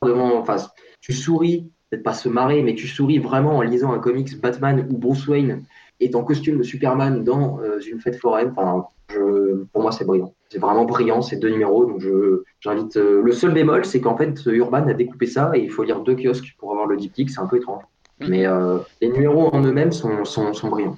[0.01, 0.55] enfin,
[1.01, 4.88] tu souris, peut-être pas se marrer, mais tu souris vraiment en lisant un comics Batman
[4.89, 5.63] où Bruce Wayne
[5.99, 8.53] est en costume de Superman dans euh, une fête foraine.
[8.55, 10.34] Enfin, je, pour moi, c'est brillant.
[10.47, 11.85] C'est vraiment brillant, ces deux numéros.
[11.85, 12.95] Donc, je, j'invite.
[12.95, 16.15] le seul bémol, c'est qu'en fait, Urban a découpé ça et il faut lire deux
[16.15, 17.31] kiosques pour avoir le diptyque.
[17.31, 17.84] C'est un peu étrange.
[18.22, 18.45] Mais
[19.01, 20.97] les numéros en eux-mêmes sont, sont, sont brillants.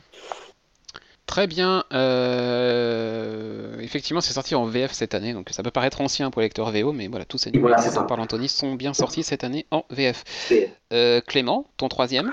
[1.33, 1.83] Très bien.
[1.93, 6.45] euh, Effectivement, c'est sorti en VF cette année, donc ça peut paraître ancien pour les
[6.45, 8.01] lecteurs VO, mais voilà, tous ces voilà, numéros c'est ça.
[8.01, 10.23] dont parle Anthony sont bien sortis cette année en VF.
[10.93, 12.31] Euh, Clément, ton troisième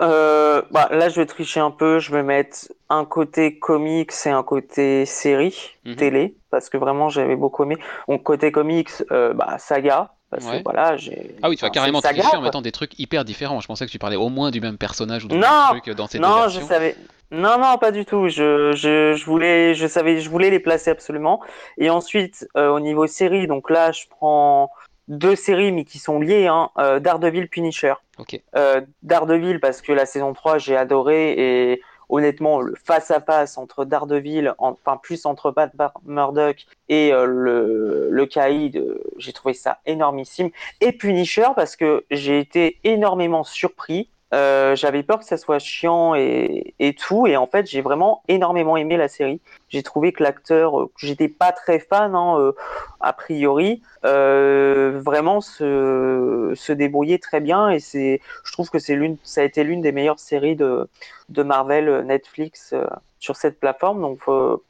[0.00, 2.00] Euh, bah, là, je vais tricher un peu.
[2.00, 5.94] Je vais mettre un côté comics et un côté série Mhm.
[5.96, 7.76] télé, parce que vraiment, j'avais beaucoup aimé.
[8.08, 10.58] Donc, côté comics, euh, bah, Saga, parce Ouais.
[10.58, 11.36] que voilà, j'ai.
[11.42, 13.60] Ah oui, tu vas enfin, carrément tricher en mettant des trucs hyper différents.
[13.60, 15.40] Je pensais que tu parlais au moins du même personnage ou du Non,
[15.72, 16.66] même truc dans ces deux Non, je versions.
[16.66, 16.96] savais.
[17.30, 18.28] Non, non, pas du tout.
[18.28, 21.40] Je, je, je voulais, je savais, je voulais les placer absolument.
[21.78, 24.70] Et ensuite, euh, au niveau série, donc là, je prends
[25.08, 27.94] deux séries, mais qui sont liées, hein, euh, Daredevil, Punisher.
[28.18, 28.40] Ok.
[28.56, 31.32] Euh, Daredevil, parce que la saison 3, j'ai adoré
[31.72, 31.82] et
[32.12, 35.72] honnêtement, le face-à-face entre Daredevil, en- enfin plus entre Pat
[36.04, 40.50] Murdock et euh, le, le Caïd, euh, j'ai trouvé ça énormissime.
[40.80, 44.08] Et Punisher, parce que j'ai été énormément surpris.
[44.32, 48.22] Euh, j'avais peur que ça soit chiant et, et tout, et en fait, j'ai vraiment
[48.28, 49.40] énormément aimé la série.
[49.68, 52.52] J'ai trouvé que l'acteur, euh, j'étais pas très fan, hein, euh,
[53.00, 58.94] a priori, euh, vraiment se, se débrouillait très bien, et c'est, je trouve que c'est
[58.94, 60.88] l'une, ça a été l'une des meilleures séries de,
[61.28, 62.74] de Marvel euh, Netflix
[63.18, 64.00] sur cette plateforme.
[64.00, 64.20] Donc,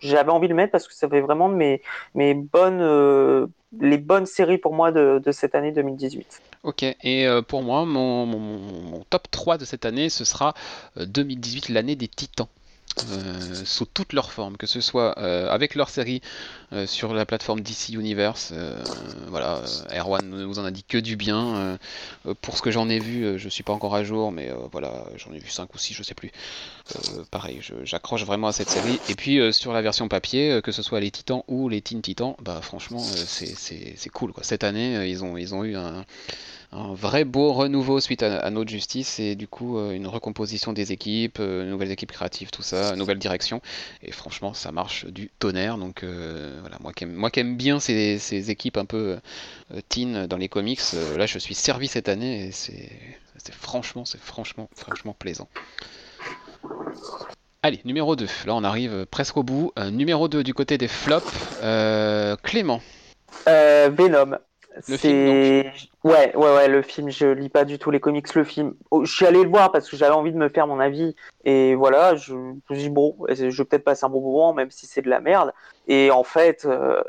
[0.01, 1.83] j'avais envie de le mettre parce que ça fait vraiment de mes,
[2.15, 3.49] mes bonnes,
[3.81, 6.43] les bonnes séries pour moi de, cette année 2018.
[6.63, 10.55] Ok, et euh, pour moi, mon, mon- top 3 de cette année, ce sera
[10.97, 12.49] euh, 2018, l'année des titans.
[13.11, 16.21] Euh, sous toutes leurs formes, que ce soit euh, avec leur série
[16.73, 18.53] euh, sur la plateforme DC Universe.
[19.29, 19.63] voilà,
[19.95, 21.79] Erwan ne nous en a dit que du bien.
[22.43, 25.33] pour ce que j'en ai vu, je suis pas encore à jour, mais voilà, j'en
[25.33, 26.31] ai vu 5 ou 6, je sais plus.
[27.31, 29.01] Pareil, j'accroche vraiment à cette série.
[29.09, 32.35] Et puis sur la version papier, que ce soit les Titans ou les Teen Titans,
[32.43, 34.33] bah franchement, c'est- cool.
[34.43, 36.05] Cette année, ils, ont, ils ont eu un,
[36.73, 40.73] un vrai beau renouveau suite à, à notre justice et du coup euh, une recomposition
[40.73, 43.61] des équipes, euh, nouvelles équipes créatives, tout ça, nouvelle direction.
[44.03, 45.79] Et franchement, ça marche du tonnerre.
[45.79, 49.19] Donc euh, voilà, moi qui aime, moi qui aime bien ces, ces équipes un peu
[49.73, 52.91] euh, teen dans les comics, euh, là je suis servi cette année et c'est
[53.51, 55.49] franchement, c'est franchement, franchement plaisant.
[57.65, 58.27] Allez, numéro 2.
[58.47, 59.73] Là, on arrive presque au bout.
[59.79, 61.33] Euh, numéro 2 du côté des flops.
[61.63, 62.81] Euh, Clément.
[63.49, 64.37] Euh, Venom.
[64.89, 65.73] Le C'est
[66.05, 67.11] ouais, ouais, ouais, le film.
[67.11, 68.35] Je lis pas du tout les comics.
[68.35, 70.67] Le film, Oh, je suis allé le voir parce que j'avais envie de me faire
[70.67, 71.15] mon avis.
[71.45, 74.71] Et voilà, je me suis dit bon, je vais peut-être passer un bon moment, même
[74.71, 75.53] si c'est de la merde.
[75.89, 77.03] Et en fait, euh,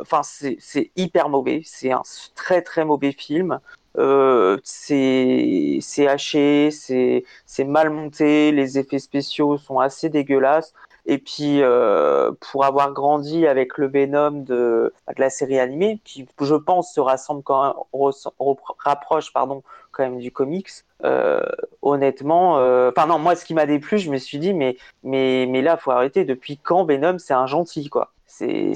[0.00, 1.62] enfin, c'est hyper mauvais.
[1.64, 2.02] C'est un
[2.34, 3.60] très très mauvais film.
[3.98, 8.52] Euh, c'est haché, c'est mal monté.
[8.52, 10.72] Les effets spéciaux sont assez dégueulasses.
[11.06, 16.26] Et puis, euh, pour avoir grandi avec le Venom de, de la série animée, qui,
[16.40, 19.62] je pense, se rassemble quand même, rapproche, pardon,
[19.92, 20.68] quand même du comics,
[21.04, 21.40] euh,
[21.82, 25.46] honnêtement, euh, enfin non, moi, ce qui m'a déplu, je me suis dit, mais, mais,
[25.48, 26.24] mais là, faut arrêter.
[26.24, 28.12] Depuis quand Venom, c'est un gentil, quoi?
[28.26, 28.74] C'est,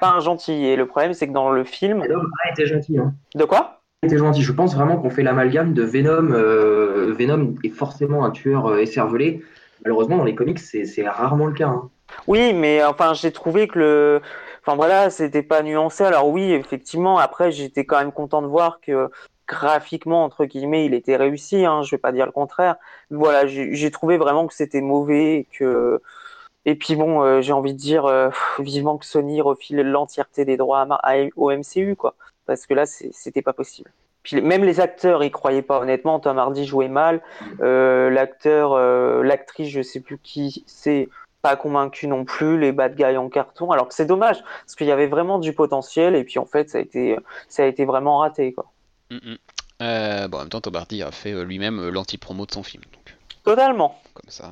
[0.00, 0.64] pas un gentil.
[0.64, 2.98] Et le problème, c'est que dans le film, Venom a été gentil.
[2.98, 3.12] Hein.
[3.34, 3.82] de quoi?
[4.02, 4.42] A été gentil.
[4.42, 6.32] Je pense vraiment qu'on fait l'amalgame de Venom.
[6.32, 9.42] euh, Venom est forcément un tueur euh, écervelé.
[9.84, 11.68] Malheureusement, dans les comics, c'est rarement le cas.
[11.68, 11.90] hein.
[12.26, 14.22] Oui, mais enfin, j'ai trouvé que le,
[14.62, 16.04] enfin voilà, c'était pas nuancé.
[16.04, 19.10] Alors oui, effectivement, après, j'étais quand même content de voir que
[19.46, 21.64] graphiquement, entre guillemets, il était réussi.
[21.64, 22.76] Hein, je vais pas dire le contraire.
[23.10, 26.00] Voilà, j'ai trouvé vraiment que c'était mauvais, et que
[26.66, 28.28] et puis bon, euh, j'ai envie de dire euh,
[28.58, 32.14] vivement que Sony refile l'entièreté des droits à au MCU, quoi,
[32.46, 33.90] parce que là, c'était pas possible.
[34.22, 36.20] Puis même les acteurs, ils croyaient pas honnêtement.
[36.20, 37.22] Tom Hardy jouait mal.
[37.60, 41.08] Euh, l'acteur, euh, l'actrice, je sais plus qui c'est
[41.42, 44.86] pas convaincu non plus, les bad guys en carton, alors que c'est dommage, parce qu'il
[44.86, 47.16] y avait vraiment du potentiel, et puis en fait, ça a été,
[47.48, 48.70] ça a été vraiment raté, quoi.
[49.10, 49.36] Mm, mm.
[49.80, 52.82] Euh, bon, en même temps, Tom Hardy a fait lui-même l'anti-promo de son film.
[52.92, 53.98] Donc, Totalement.
[54.12, 54.50] comme ça,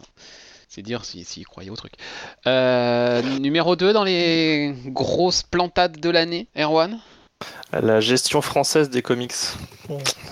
[0.66, 1.93] c'est dire s'il s'il croyait au truc.
[2.47, 6.99] Numéro 2 dans les grosses plantades de l'année, Erwan?
[7.73, 9.35] La gestion française des comics.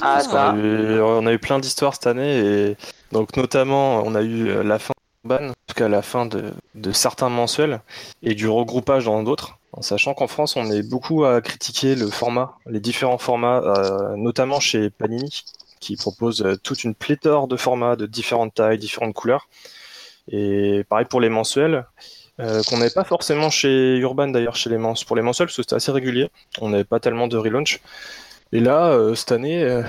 [0.00, 0.50] Ah, On ça.
[0.50, 2.76] a eu, on a eu plein d'histoires cette année et
[3.12, 4.92] donc notamment on a eu euh, la fin
[5.28, 7.80] en tout cas la fin de, de certains mensuels,
[8.22, 9.58] et du regroupage dans d'autres.
[9.72, 14.16] En sachant qu'en France, on est beaucoup à critiquer le format, les différents formats, euh,
[14.16, 15.44] notamment chez Panini,
[15.80, 19.48] qui propose euh, toute une pléthore de formats de différentes tailles, différentes couleurs.
[20.28, 21.86] Et pareil pour les mensuels,
[22.38, 25.62] euh, qu'on n'avait pas forcément chez Urban d'ailleurs, chez les pour les mensuels, parce que
[25.62, 26.30] c'était assez régulier.
[26.60, 27.80] On n'avait pas tellement de relaunch.
[28.52, 29.82] Et là, euh, cette année, euh,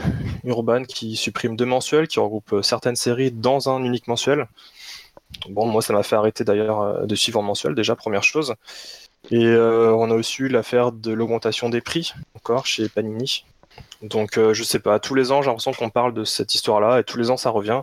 [0.44, 4.48] Urban qui supprime deux mensuels, qui regroupe certaines séries dans un unique mensuel.
[5.50, 8.56] Bon, moi, ça m'a fait arrêter d'ailleurs de suivre en mensuel, déjà, première chose.
[9.30, 13.44] Et on a aussi eu l'affaire de l'augmentation des prix, encore, chez Panini.
[14.02, 17.04] Donc, je sais pas, tous les ans, j'ai l'impression qu'on parle de cette histoire-là, et
[17.04, 17.82] tous les ans, ça revient.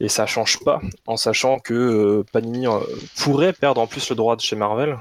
[0.00, 2.78] Et ça change pas, en sachant que euh, Panini euh,
[3.16, 4.96] pourrait perdre en plus le droit de chez Marvel.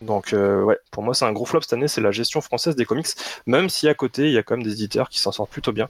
[0.00, 2.76] Donc, euh, ouais, pour moi, c'est un gros flop cette année, c'est la gestion française
[2.76, 3.08] des comics,
[3.46, 5.72] même si à côté, il y a quand même des éditeurs qui s'en sortent plutôt
[5.72, 5.88] bien,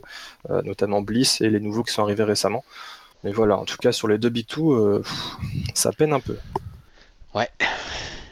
[0.49, 2.65] notamment Bliss et les nouveaux qui sont arrivés récemment.
[3.23, 5.37] Mais voilà, en tout cas, sur les deux Big Two, euh, pff,
[5.75, 6.37] ça peine un peu.
[7.35, 7.49] Ouais.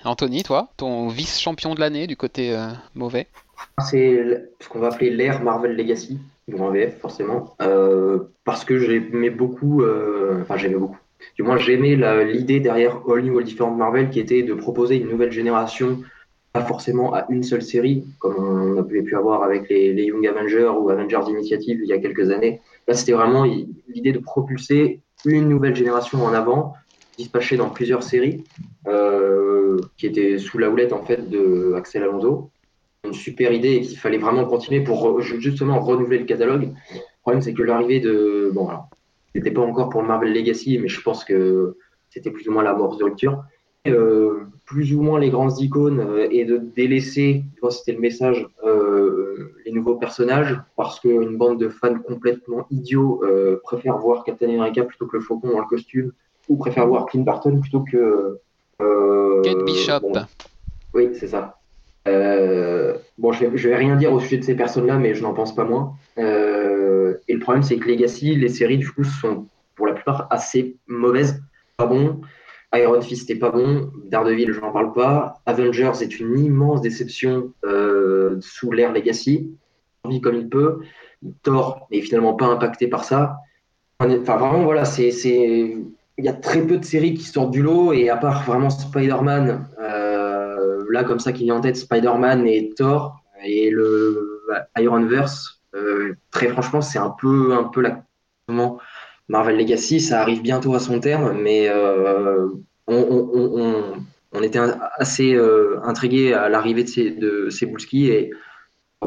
[0.03, 2.57] Anthony, toi, ton vice-champion de l'année du côté
[2.95, 3.27] mauvais?
[3.85, 6.19] C'est ce qu'on va appeler l'ère Marvel Legacy,
[6.51, 10.99] ou en VF forcément, euh, parce que j'aimais beaucoup, euh, enfin j'aimais beaucoup.
[11.35, 15.09] Du moins, j'aimais l'idée derrière All New All Different Marvel qui était de proposer une
[15.09, 15.99] nouvelle génération,
[16.53, 20.71] pas forcément à une seule série, comme on a pu, avoir avec les, Young Avengers
[20.79, 22.61] ou Avengers Initiative il y a quelques années.
[22.87, 26.73] Là, c'était vraiment l'idée de propulser une nouvelle génération en avant,
[27.17, 28.43] dispatchée dans plusieurs séries,
[28.87, 32.51] euh, qui étaient sous la houlette en fait de Axel Alonso
[33.05, 36.73] une super idée et qu'il fallait vraiment continuer pour justement renouveler le catalogue.
[36.93, 38.51] Le problème, c'est que l'arrivée de.
[38.53, 38.89] Bon, alors,
[39.35, 41.77] c'était pas encore pour le Marvel Legacy, mais je pense que
[42.09, 43.43] c'était plus ou moins l'amorce de rupture.
[43.87, 47.93] Euh, plus ou moins les grandes icônes euh, et de délaisser, je pense que c'était
[47.93, 53.21] le message, euh, les nouveaux personnages, parce qu'une bande de fans complètement idiots
[53.63, 56.11] préfère voir Captain America plutôt que le Faucon dans le costume,
[56.49, 58.39] ou préfère voir Clint Barton plutôt que.
[59.43, 59.99] Kate Bishop.
[60.01, 60.13] bon,
[60.93, 61.56] oui, c'est ça.
[62.07, 65.33] Euh, bon, je vais, vais rien dire au sujet de ces personnes-là, mais je n'en
[65.33, 65.93] pense pas moins.
[66.17, 70.27] Euh, et le problème, c'est que Legacy, les séries, du coup, sont pour la plupart
[70.29, 71.41] assez mauvaises.
[71.77, 72.21] Pas bon.
[72.73, 73.91] Iron Fist est pas bon.
[74.05, 75.41] Daredevil, je n'en parle pas.
[75.45, 79.51] Avengers est une immense déception euh, sous l'ère Legacy.
[80.05, 80.79] Il vit comme il peut.
[81.43, 83.37] Thor n'est finalement pas impacté par ça.
[83.99, 85.09] Enfin, vraiment, voilà, c'est.
[86.19, 88.71] Il y a très peu de séries qui sortent du lot, et à part vraiment
[88.71, 89.67] Spider-Man,
[91.03, 94.41] comme ça, qui vient en tête, Spider-Man et Thor, et le
[94.77, 98.03] Ironverse, euh, très franchement, c'est un peu, un peu la.
[99.29, 102.47] Marvel Legacy, ça arrive bientôt à son terme, mais euh,
[102.87, 104.59] on, était
[104.97, 106.89] assez euh, intrigué à l'arrivée de,
[107.49, 108.31] ces, de et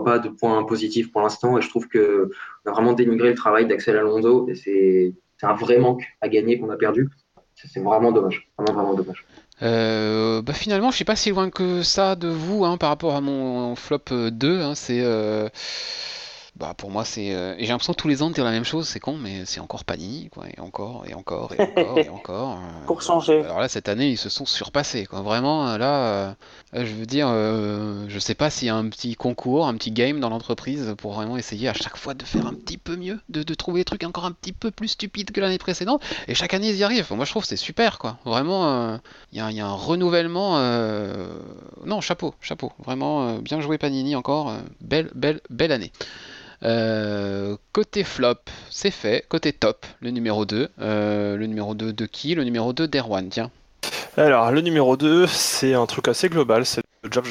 [0.04, 1.56] pas de points positifs pour l'instant.
[1.56, 2.30] Et je trouve que
[2.64, 6.60] on a vraiment dénigré le travail d'Axel Alonso et c'est un vrai manque à gagner
[6.60, 7.08] qu'on a perdu.
[7.54, 9.24] C'est vraiment dommage, vraiment vraiment dommage.
[9.62, 13.14] Euh, bah finalement, je suis pas si loin que ça de vous hein, par rapport
[13.14, 14.60] à mon flop euh, 2.
[14.62, 15.48] hein, c'est euh,
[16.56, 18.64] bah pour moi c'est euh, et j'ai l'impression tous les ans de dire la même
[18.64, 18.89] chose.
[18.89, 22.59] C'est con, mais c'est encore Panini quoi, et encore et encore et encore et encore.
[22.82, 22.86] euh.
[22.86, 23.43] Pour changer.
[23.44, 25.20] Alors là, cette année, ils se sont surpassés, quoi.
[25.20, 26.05] Vraiment, euh, là,
[26.74, 29.90] euh, je veux dire, je sais pas s'il y a un petit concours, un petit
[29.90, 33.20] game dans l'entreprise pour vraiment essayer à chaque fois de faire un petit peu mieux,
[33.28, 36.02] de, de trouver des trucs encore un petit peu plus stupides que l'année précédente.
[36.28, 37.12] Et chaque année, ils y arrivent.
[37.12, 38.18] Moi, je trouve c'est super, quoi.
[38.24, 38.98] Vraiment,
[39.32, 40.59] il y y a un renouvellement.
[41.85, 42.72] Non, chapeau, chapeau.
[42.85, 44.55] Vraiment, bien joué Panini encore.
[44.81, 45.93] belle, belle, belle année.
[46.62, 48.34] Euh, côté flop,
[48.70, 49.24] c'est fait.
[49.28, 50.68] Côté top, le numéro 2.
[50.80, 52.34] Euh, le numéro 2 de qui?
[52.34, 53.50] Le numéro 2 d'Erwan, tiens.
[54.16, 57.24] Alors, le numéro 2, c'est un truc assez global, c'est le Job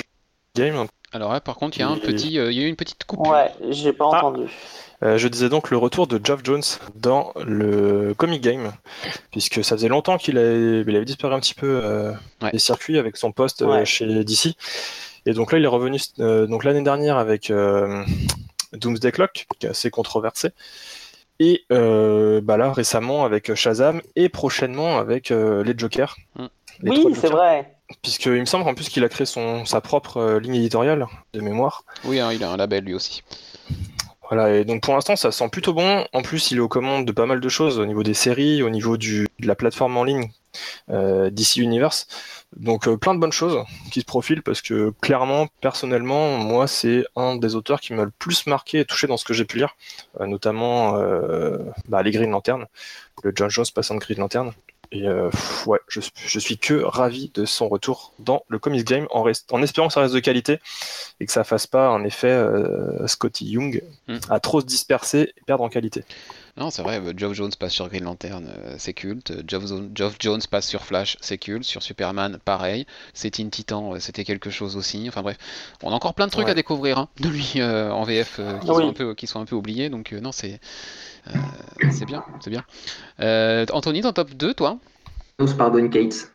[0.55, 0.85] Game.
[1.11, 2.69] Alors là, par contre, il y a un Et- petit, euh, il y a eu
[2.69, 3.31] une petite coupure.
[3.31, 4.17] Ouais, j'ai pas Ah.
[4.17, 4.43] entendu.
[5.01, 6.61] Euh, je disais donc le retour de Geoff Jones
[6.95, 8.73] dans le comic game,
[9.31, 12.11] puisque ça faisait longtemps qu'il avait, il avait disparu un petit peu euh,
[12.41, 12.51] Ouais.
[12.51, 14.55] des circuits avec son poste euh, chez DC.
[15.25, 18.03] Et donc là, il est revenu euh, donc l'année dernière avec euh,
[18.73, 20.49] Doomsday Clock, qui est assez controversé.
[21.39, 26.17] Et euh, bah là, récemment avec Shazam et prochainement avec euh, les Jokers.
[26.35, 26.45] Mm.
[26.81, 27.75] Les Oui, c'est vrai.
[28.01, 31.41] Puisqu'il me semble en plus qu'il a créé son, sa propre euh, ligne éditoriale de
[31.41, 31.83] mémoire.
[32.03, 33.23] Oui, hein, il a un label lui aussi.
[34.29, 36.05] Voilà, et donc pour l'instant ça sent plutôt bon.
[36.13, 38.61] En plus, il est aux commandes de pas mal de choses au niveau des séries,
[38.61, 40.31] au niveau du, de la plateforme en ligne
[40.89, 42.07] euh, DC Universe.
[42.55, 47.05] Donc euh, plein de bonnes choses qui se profilent parce que clairement, personnellement, moi c'est
[47.15, 49.57] un des auteurs qui m'a le plus marqué et touché dans ce que j'ai pu
[49.57, 49.75] lire,
[50.19, 51.57] euh, notamment euh,
[51.87, 52.65] bah, les Green Lantern,
[53.23, 54.51] le John Jones passant de Green Lantern.
[54.91, 58.83] Et euh, pff, ouais, je, je suis que ravi de son retour dans le comics
[58.87, 60.59] game en, rest- en espérant que ça reste de qualité
[61.19, 64.17] et que ça fasse pas un effet euh, Scotty Young Mm.
[64.31, 66.03] à trop se disperser et perdre en qualité.
[66.57, 69.33] Non, c'est vrai, Geoff Jones passe sur Green Lantern, euh, c'est culte.
[69.47, 69.63] Geoff,
[69.93, 71.63] Geoff Jones passe sur Flash, c'est culte.
[71.63, 72.85] Sur Superman, pareil.
[73.13, 75.05] C'est Teen Titan, euh, c'était quelque chose aussi.
[75.07, 75.37] Enfin bref,
[75.83, 76.51] on a encore plein de trucs Ouais.
[76.51, 78.75] à découvrir hein, de lui euh, en VF euh, qui, Oui.
[78.83, 79.89] sont un peu, qui sont un peu oubliés.
[79.89, 80.59] Donc euh, non, c'est
[81.27, 81.31] euh,
[81.91, 82.63] c'est bien, c'est bien.
[83.19, 84.77] Euh, Anthony, ton top 2, toi?
[85.37, 86.31] Thanos par Don Cates.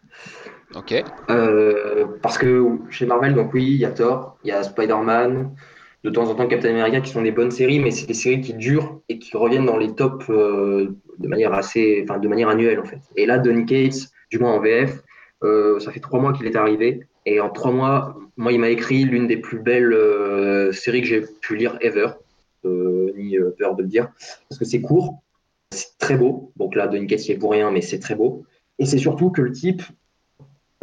[0.74, 0.94] Ok.
[1.30, 5.54] Euh, parce que chez Marvel, donc oui, il y a Thor, il y a Spider-Man,
[6.04, 8.42] de temps en temps Captain America, qui sont des bonnes séries, mais c'est des séries
[8.42, 12.50] qui durent et qui reviennent dans les tops euh, de manière assez, enfin de manière
[12.50, 13.00] annuelle en fait.
[13.16, 15.02] Et là, Donny Cates, du moins en VF,
[15.42, 18.68] euh, ça fait trois mois qu'il est arrivé, et en trois mois, moi, il m'a
[18.68, 22.08] écrit l'une des plus belles euh, séries que j'ai pu lire ever,
[22.64, 24.10] ni peur de le dire,
[24.48, 25.22] parce que c'est court,
[25.70, 26.52] c'est très beau.
[26.56, 28.44] Donc là, Donny Cates, il est pour rien, mais c'est très beau.
[28.78, 29.82] Et c'est surtout que le type,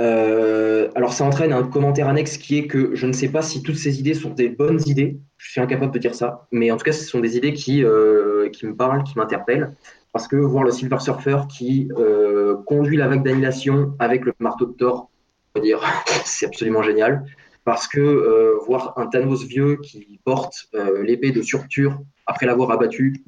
[0.01, 3.61] euh, alors ça entraîne un commentaire annexe qui est que je ne sais pas si
[3.61, 6.77] toutes ces idées sont des bonnes idées, je suis incapable de dire ça, mais en
[6.77, 9.75] tout cas ce sont des idées qui, euh, me parlent, qui m'interpellent,
[10.11, 14.65] parce que voir le Silver Surfer qui euh, conduit la vague d'annihilation avec le marteau
[14.65, 15.11] de Thor,
[15.53, 15.79] on va dire,
[16.25, 17.23] c'est absolument génial,
[17.63, 20.67] parce que voir un Thanos vieux qui porte
[21.03, 23.23] l'épée de Surtur après l'avoir abattu,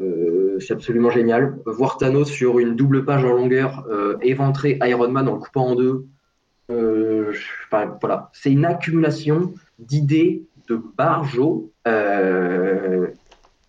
[0.00, 1.58] euh, c'est absolument génial.
[1.66, 5.68] Voir Thanos sur une double page en longueur euh, éventrer Iron Man en le coupant
[5.68, 6.06] en deux,
[6.70, 7.32] euh,
[8.00, 13.06] voilà, c'est une accumulation d'idées de Barjo, euh,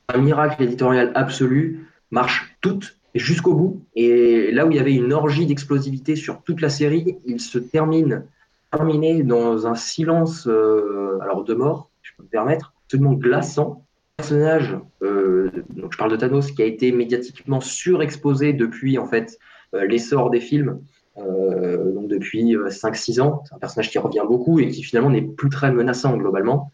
[0.10, 3.86] un miracle éditorial absolu, marche toutes jusqu'au bout.
[3.96, 7.58] Et là où il y avait une orgie d'explosivité sur toute la série, il se
[7.58, 8.26] termine
[8.72, 13.86] terminé dans un silence, alors de mort, si je peux me permettre, absolument glaçant.
[14.20, 19.40] Personnage, euh, donc je parle de Thanos, qui a été médiatiquement surexposé depuis en fait
[19.74, 20.82] euh, l'essor des films,
[21.18, 23.42] euh, donc depuis 5-6 ans.
[23.48, 26.70] C'est un personnage qui revient beaucoup et qui finalement n'est plus très menaçant globalement.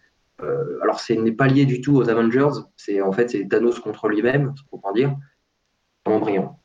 [0.81, 4.55] Alors ce n'est pas lié du tout aux Avengers, c'est en fait Thanos contre lui-même,
[4.71, 5.15] faut pas dire.
[6.03, 6.59] Vraiment brillant.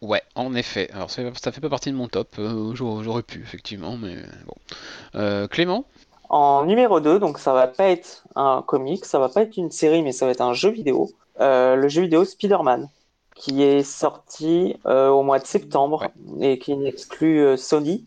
[0.00, 0.90] Ouais, en effet.
[0.92, 2.40] Alors ça, ça fait pas partie de mon top.
[2.74, 4.16] j'aurais pu, effectivement, mais
[4.46, 5.46] bon.
[5.46, 5.86] Clément?
[6.28, 9.70] En numéro 2, donc ça va pas être un comic, ça va pas être une
[9.70, 11.10] série, mais ça va être un jeu vidéo.
[11.40, 12.88] Euh, le jeu vidéo Spider-Man,
[13.34, 16.08] qui est sorti euh, au mois de septembre
[16.40, 18.04] et qui exclut euh, Sony.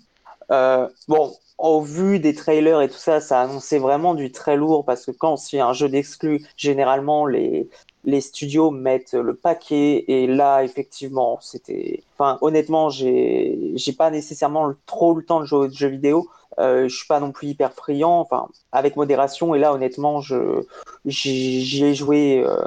[1.08, 5.06] Bon, au vu des trailers et tout ça, ça annonçait vraiment du très lourd parce
[5.06, 7.70] que quand c'est un jeu d'exclus, généralement les
[8.04, 14.74] les studios mettent le paquet et là effectivement c'était enfin honnêtement j'ai j'ai pas nécessairement
[14.88, 16.28] trop le temps de jouer aux jeux vidéo
[16.60, 20.64] je suis pas non plus hyper friand enfin avec modération et là honnêtement je
[21.06, 22.58] j'y ai joué euh,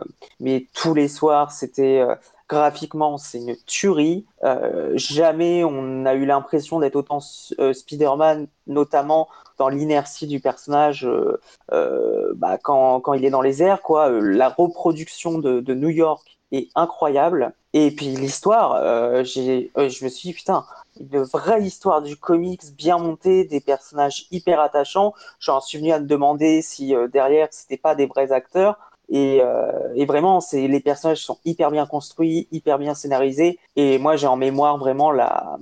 [0.41, 2.15] mais tous les soirs c'était euh,
[2.49, 7.21] graphiquement c'est une tuerie Euh, jamais on a eu l'impression d'être autant
[7.59, 9.29] euh, Spider-Man notamment
[9.59, 11.41] dans l'inertie du personnage euh,
[11.73, 14.11] euh, bah, quand, quand il est dans les airs, quoi.
[14.11, 17.53] Euh, la reproduction de, de New York est incroyable.
[17.73, 20.65] Et puis l'histoire, euh, euh, je me suis dit, putain,
[20.99, 25.15] une vraie histoire du comics bien montée, des personnages hyper attachants.
[25.41, 28.79] J'en suis venu à me demander si euh, derrière, c'était pas des vrais acteurs.
[29.09, 33.59] Et, euh, et vraiment, c'est, les personnages sont hyper bien construits, hyper bien scénarisés.
[33.77, 35.59] Et moi, j'ai en mémoire vraiment la,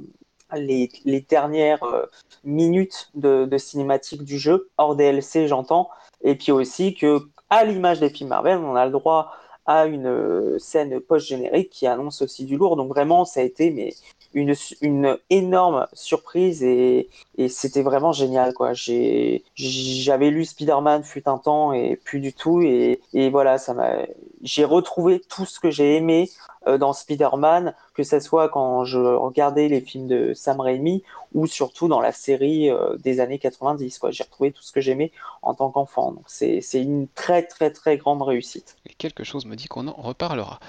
[0.55, 2.07] les, les dernières euh,
[2.45, 5.91] minutes de, de cinématique du jeu, hors DLC, j'entends.
[6.23, 9.33] Et puis aussi que, à l'image des films Marvel, on a le droit
[9.67, 12.77] à une euh, scène post-générique qui annonce aussi du lourd.
[12.77, 13.95] Donc vraiment, ça a été mais
[14.35, 18.53] une, une énorme surprise et, et c'était vraiment génial.
[18.55, 18.73] quoi.
[18.75, 22.61] J'avais lu Spider-Man fut un temps et plus du tout.
[22.63, 23.99] Et, et voilà, ça m'a,
[24.43, 26.31] j'ai retrouvé tout ce que j'ai aimé
[26.67, 31.03] dans Spider-Man, que ce soit quand je regardais les films de Sam Raimi
[31.35, 33.99] ou surtout dans la série euh, des années 90.
[33.99, 34.11] Quoi.
[34.11, 35.13] J'ai retrouvé tout ce que j'aimais
[35.43, 36.13] en tant qu'enfant.
[36.13, 38.77] Donc c'est, une très très très grande réussite.
[38.89, 40.61] Et quelque chose me dit qu'on en reparlera.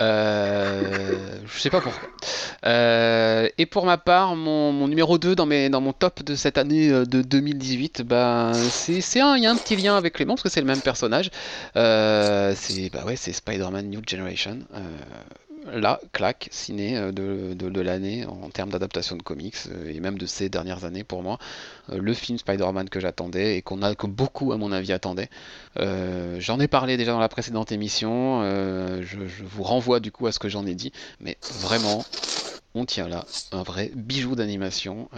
[0.00, 2.08] Euh, je sais pas pourquoi.
[2.64, 6.34] Euh, et pour ma part, mon, mon numéro 2 dans, mes, dans mon top de
[6.34, 10.14] cette année euh, de 2018, bah, c'est, c'est il y a un petit lien avec
[10.14, 11.30] Clément parce que c'est le même personnage.
[11.76, 14.58] Euh, c'est bah ouais, Spider-Man New Generation.
[14.74, 14.80] Euh,
[15.66, 20.18] là, claque, ciné euh, de, de, l'année en termes d'adaptation de comics euh, et même
[20.18, 21.38] de ces dernières années pour moi.
[21.90, 25.30] Euh, le film Spider-Man que j'attendais et qu'on a, que beaucoup à mon avis attendaient.
[26.38, 28.42] J'en ai parlé déjà dans la précédente émission,
[29.02, 32.04] je, vous renvoie du coup à ce que j'en ai dit, mais vraiment,
[32.74, 35.08] on tient là un vrai bijou d'animation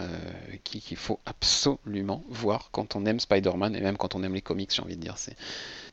[0.63, 4.41] qu'il qui faut absolument voir quand on aime Spider-Man et même quand on aime les
[4.41, 5.15] comics, j'ai envie de dire.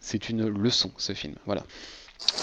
[0.00, 1.34] C'est une leçon ce film.
[1.46, 1.64] Voilà.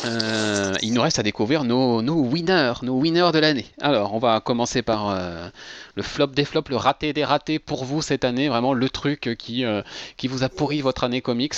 [0.06, 3.66] Euh, il nous reste à découvrir nos, winners, nos winners de l'année.
[3.82, 5.50] Alors, on va commencer par euh,
[5.96, 9.36] le flop des flops, le raté des ratés pour vous cette année, vraiment le truc
[9.38, 9.82] qui, euh,
[10.18, 11.56] qui vous a pourri votre année comics.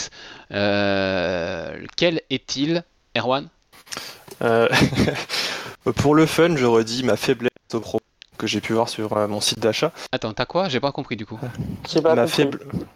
[0.49, 2.83] Quel est-il,
[3.17, 3.47] Erwan?
[5.95, 7.99] Pour le fun, je redis ma faiblesse au pro
[8.39, 9.91] que j'ai pu voir sur euh, mon site d'achat.
[10.11, 10.69] Attends, t'as quoi?
[10.69, 11.37] J'ai pas compris du coup.
[12.01, 12.15] Pas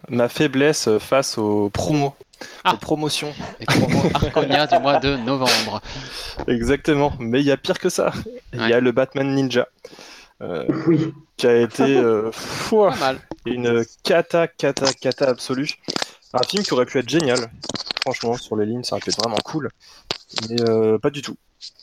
[0.09, 2.15] Ma, faiblesse face aux promos,
[2.63, 2.73] Ah.
[2.73, 3.33] aux promotions.
[3.59, 5.81] Les promos Arconia du mois de novembre.
[6.47, 7.13] Exactement.
[7.19, 8.11] Mais il y a pire que ça.
[8.53, 9.67] Il y a le Batman Ninja.
[10.41, 12.95] euh, Oui, qui a été euh, fouah,
[13.45, 15.69] une cata, cata, cata absolue.
[16.33, 17.37] Un film qui aurait pu être génial.
[18.01, 19.69] Franchement, sur les lignes, ça aurait pu être vraiment cool.
[20.49, 21.35] Mais euh, pas du tout.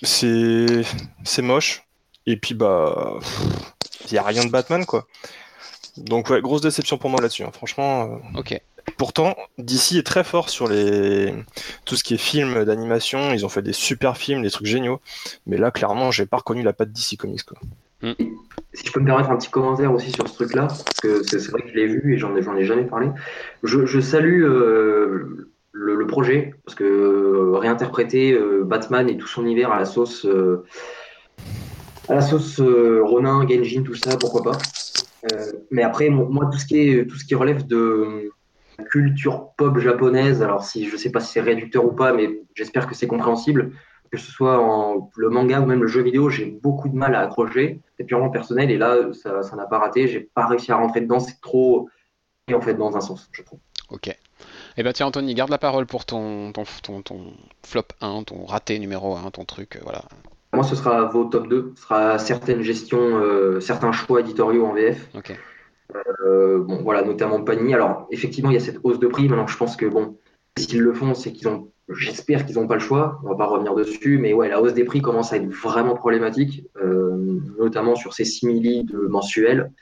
[0.03, 0.83] C'est
[1.25, 1.83] c'est moche.
[2.27, 3.15] Et puis, bah.
[4.07, 5.07] Il n'y a rien de Batman, quoi.
[5.97, 7.43] Donc, ouais, grosse déception pour moi là-dessus.
[7.45, 7.51] hein.
[7.53, 8.21] Franchement.
[8.35, 8.61] euh, Ok.
[8.97, 11.35] Pourtant, DC est très fort sur les
[11.85, 13.33] tout ce qui est film d'animation.
[13.33, 15.01] Ils ont fait des super films, des trucs géniaux.
[15.47, 17.45] Mais là, clairement, j'ai pas reconnu la patte DC Comics.
[17.45, 17.59] Quoi.
[18.73, 21.47] si je peux me permettre un petit commentaire aussi sur ce truc-là, parce que c'est
[21.51, 23.09] vrai que je l'ai vu et j'en ai, j'en ai jamais parlé.
[23.63, 29.29] Je, je salue euh, le, le projet, parce que euh, réinterpréter euh, Batman et tout
[29.29, 30.65] son univers à la sauce, euh,
[32.11, 34.59] à la sauce euh, Ronin, Genjin, tout ça, pourquoi pas.
[35.33, 38.31] Euh, mais après, moi, tout ce qui est, tout ce qui relève de
[38.79, 42.41] la culture pop japonaise, alors si je sais pas si c'est réducteur ou pas, mais
[42.55, 43.73] j'espère que c'est compréhensible,
[44.11, 44.57] que ce soit
[45.17, 47.81] le manga ou même le jeu vidéo, j'ai beaucoup de mal à accrocher.
[47.97, 50.09] C'est purement personnel et là, ça n'a pas raté.
[50.09, 51.21] J'ai pas réussi à rentrer dedans.
[51.21, 51.89] C'est trop
[52.49, 53.61] et en fait dans un sens, je trouve.
[53.91, 54.15] Ok.
[54.77, 56.65] Eh ben tiens Anthony, garde la parole pour ton, ton,
[57.03, 57.33] ton,
[57.65, 60.03] flop 1, ton raté numéro 1, ton truc, euh, voilà.
[60.53, 61.73] Moi, ce sera vos top 2.
[61.77, 65.09] Ce sera certaines gestions, euh, certains choix éditoriaux en VF.
[65.15, 65.37] Ok.
[66.25, 67.75] Euh, bon, voilà, notamment Panini.
[67.75, 69.29] Alors, effectivement, il y a cette hausse de prix.
[69.29, 70.17] Maintenant, je pense que bon,
[70.57, 71.69] s'ils le font, c'est qu'ils ont.
[71.89, 73.21] J'espère qu'ils n'ont pas le choix.
[73.25, 75.95] On va pas revenir dessus, mais ouais, la hausse des prix commence à être vraiment
[75.95, 79.73] problématique, euh, notamment sur ces simili de mensuels.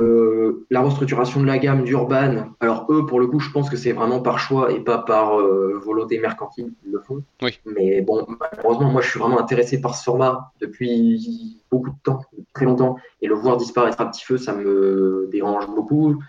[0.00, 2.54] Euh, la restructuration de la gamme d'Urban.
[2.60, 5.40] Alors eux, pour le coup, je pense que c'est vraiment par choix et pas par
[5.40, 7.24] euh, volonté mercantile qu'ils le font.
[7.42, 7.58] Oui.
[7.66, 12.20] Mais bon, malheureusement, moi, je suis vraiment intéressé par ce format depuis beaucoup de temps,
[12.54, 16.22] très longtemps, et le voir disparaître à petit feu, ça me dérange beaucoup.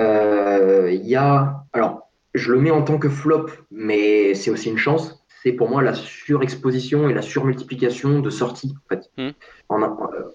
[0.00, 4.68] Euh, Il y a, alors, je le mets en tant que flop, mais c'est aussi
[4.68, 5.24] une chance.
[5.44, 9.10] C'est pour moi la surexposition et la surmultiplication de sorties, en fait.
[9.16, 9.30] Hmm.
[9.68, 9.80] En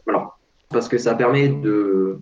[0.08, 0.40] alors,
[0.70, 2.22] parce que ça permet de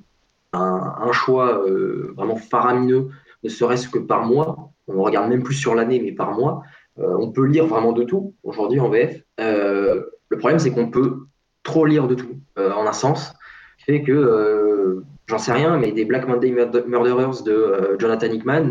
[0.53, 3.09] un, un choix euh, vraiment faramineux,
[3.43, 4.71] ne serait-ce que par mois.
[4.88, 6.63] On ne regarde même plus sur l'année, mais par mois.
[6.97, 9.21] Euh, on peut lire vraiment de tout aujourd'hui en VF.
[9.39, 11.17] Euh, le problème, c'est qu'on peut
[11.63, 13.34] trop lire de tout en un sens,
[13.77, 18.69] qui fait que, j'en sais rien, mais des Black Monday Murder- Murderers de Jonathan Hickman,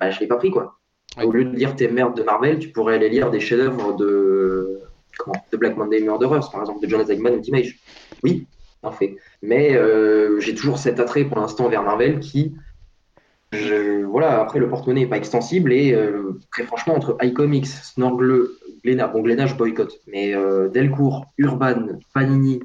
[0.00, 0.80] bah, je l'ai pas pris quoi.
[1.22, 4.78] Au lieu de lire tes merdes de Marvel, tu pourrais aller lire des chefs-d'œuvre de,
[5.18, 7.78] comment, de Black Monday Murderers, par exemple, de Jonathan Hickman ou Image.
[8.22, 8.46] Oui,
[8.82, 9.16] en fait.
[9.42, 12.54] Mais euh, j'ai toujours cet attrait pour l'instant vers Marvel qui,
[13.52, 18.48] je- voilà, après le porte-monnaie n'est pas extensible et euh, très franchement, entre iComics, Snorgle,
[18.84, 22.62] Glénat, bon, Glénat, je boycotte, mais euh, Delcourt, Urban, Panini,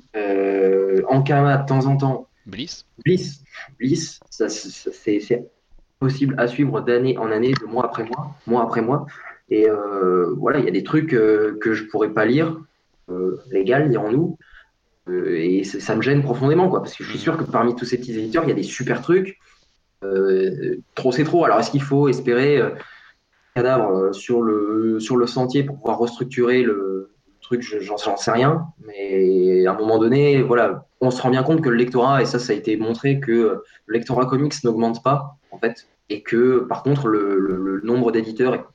[1.10, 3.44] Ankama de temps en temps, Bliss Bliss,
[3.80, 5.46] Bliss, ça, ça- c'est
[6.00, 9.06] possible à suivre d'année en année, de mois après mois, mois après mois.
[9.50, 9.68] Et
[10.38, 12.60] voilà, il y a des trucs que je pourrais pas lire,
[13.50, 14.38] légal, dirons-nous.
[15.08, 17.86] Euh, et ça me gêne profondément, quoi, parce que je suis sûr que parmi tous
[17.86, 19.38] ces petits éditeurs, il y a des super trucs.
[20.04, 21.46] Euh, trop, c'est trop.
[21.46, 22.72] Alors, est-ce qu'il faut espérer euh,
[23.56, 27.12] cadavre euh, sur le, sur le sentier pour pouvoir restructurer le
[27.42, 27.62] truc?
[27.62, 28.68] Je- J'en j'en sais rien.
[28.86, 32.26] Mais à un moment donné, voilà, on se rend bien compte que le lectorat, et
[32.26, 33.32] ça, ça a été montré, que
[33.86, 38.12] le lectorat comics n'augmente pas, en fait, et que par contre, le, le- le nombre
[38.12, 38.72] d'éditeurs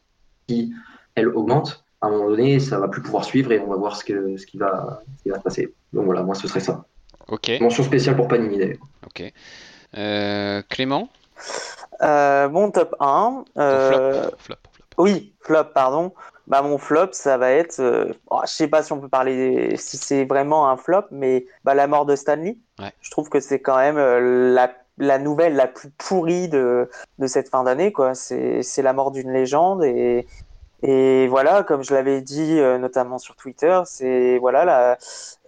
[0.47, 0.73] qui,
[1.15, 1.85] elle, augmente.
[2.03, 4.37] À un moment donné, ça va plus pouvoir suivre et on va voir ce, que,
[4.37, 5.75] ce, qui, va, ce qui va se passer.
[5.93, 6.85] Donc voilà, moi, ce serait ça.
[7.29, 8.79] Ok, Mention spéciale pour Panini, d'ailleurs.
[9.07, 9.33] ok.
[9.97, 11.09] Euh, Clément?
[12.03, 13.45] Euh, mon top 1.
[13.55, 14.57] Ton euh, flop, flop, flop.
[14.99, 16.13] Oui, flop, pardon.
[16.47, 17.79] Bah, mon flop, ça va être.
[17.81, 19.77] euh, oh, je sais pas si on peut parler.
[19.77, 22.57] Si c'est vraiment un flop, mais bah, la mort de Stanley.
[22.81, 22.93] Ouais.
[23.03, 27.27] Je trouve que c'est quand même euh, la, la nouvelle la plus pourrie de, de
[27.27, 28.15] cette fin d'année, quoi.
[28.15, 29.85] C'est c'est la mort d'une légende.
[29.85, 30.27] Et,
[30.83, 34.39] et voilà, comme je l'avais dit euh, notamment sur Twitter, c'est.
[34.39, 34.99] Voilà, la,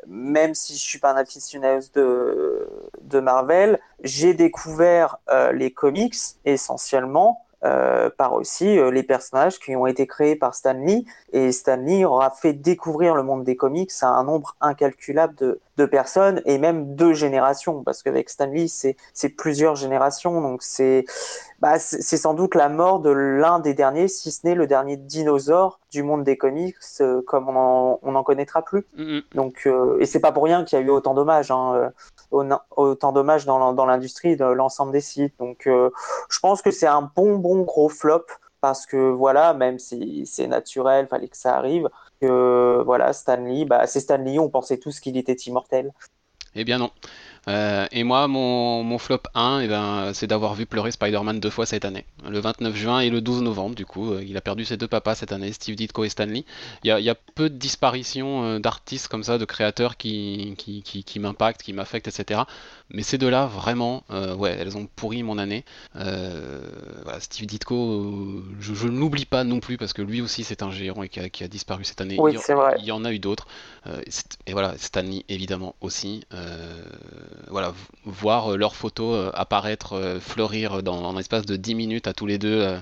[0.07, 2.69] même si je suis pas un aficionado de,
[3.01, 9.77] de Marvel, j'ai découvert euh, les comics essentiellement euh, par aussi euh, les personnages qui
[9.77, 11.07] ont été créés par Stan Lee.
[11.33, 15.61] Et Stan Lee aura fait découvrir le monde des comics à un nombre incalculable de,
[15.77, 20.41] de personnes et même deux générations, parce qu'avec Stan Lee, c'est plusieurs générations.
[20.41, 21.05] Donc c'est
[21.63, 24.97] bah, c'est sans doute la mort de l'un des derniers, si ce n'est le dernier
[24.97, 28.85] dinosaure du monde des comics, euh, comme on en, on en connaîtra plus.
[28.97, 29.23] Mm, mm.
[29.37, 31.91] Donc, euh, et c'est pas pour rien qu'il y a eu autant d'hommages, hein, euh,
[32.33, 32.45] au-
[32.77, 35.35] autant d'hommages dans, dans l'industrie de l'ensemble des sites.
[35.39, 35.91] Donc, euh,
[36.31, 38.27] je pense que c'est un bon, bon gros flop
[38.61, 41.89] parce que voilà, même si c'est naturel, fallait que ça arrive.
[42.21, 45.93] que voilà, Stanley, bah, c'est Stanley, on pensait tous qu'il était immortel.
[46.55, 46.91] Eh bien non.
[47.49, 51.51] Euh, et moi, mon, mon flop 1, eh ben, c'est d'avoir vu pleurer Spider-Man deux
[51.51, 52.05] fois cette année.
[52.29, 54.13] Le 29 juin et le 12 novembre, du coup.
[54.13, 56.45] Euh, il a perdu ses deux papas cette année, Steve Ditko et Stanley.
[56.85, 59.97] Il y a, il y a peu de disparitions euh, d'artistes comme ça, de créateurs
[59.97, 62.43] qui, qui, qui, qui m'impactent, qui m'affectent, etc.
[62.91, 65.65] Mais ces deux-là, vraiment, euh, ouais, elles ont pourri mon année.
[65.97, 66.61] Euh,
[67.03, 70.63] voilà, Steve Ditko, je, je ne l'oublie pas non plus parce que lui aussi c'est
[70.63, 72.17] un géant et qui a, qui a disparu cette année.
[72.19, 72.77] Oui, il, y- c'est vrai.
[72.79, 73.47] il y en a eu d'autres.
[74.47, 76.23] Et voilà, Stanley évidemment aussi.
[76.35, 76.85] Euh,
[77.49, 82.13] voilà, voir euh, leurs photos euh, apparaître, euh, fleurir dans, l'espace de 10 minutes à
[82.13, 82.77] tous les deux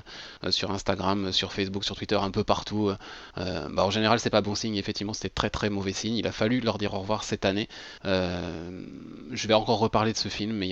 [0.51, 2.93] sur Instagram, sur Facebook, sur Twitter, un peu partout.
[3.37, 4.77] bah, en général, c'est pas bon signe.
[4.77, 6.15] Effectivement, c'était très très mauvais signe.
[6.15, 7.69] Il a fallu leur dire au revoir cette année.
[8.05, 10.71] Je vais encore reparler de ce film, mais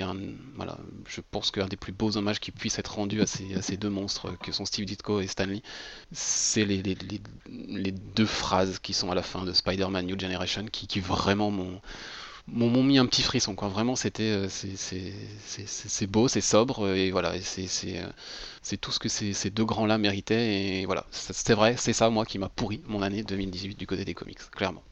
[1.07, 4.37] je pense qu'un des plus beaux hommages qui puisse être rendu à ces, deux monstres
[4.39, 5.63] que sont Steve Ditko et Stanley,
[6.13, 11.01] c'est les deux phrases qui sont à la fin de Spider-Man New Generation qui, qui
[11.01, 11.81] vraiment m'ont
[12.53, 15.13] m'ont mis un petit frisson quoi vraiment c'était euh, c'est c'est-
[15.45, 18.07] c'est- c'est- c'est beau c'est sobre et voilà et c'est c'est euh,
[18.63, 21.93] c'est tout ce que ces, ces deux grands là méritaient et voilà c'est vrai c'est
[21.93, 24.83] ça moi qui m'a pourri mon année 2018 du côté des comics clairement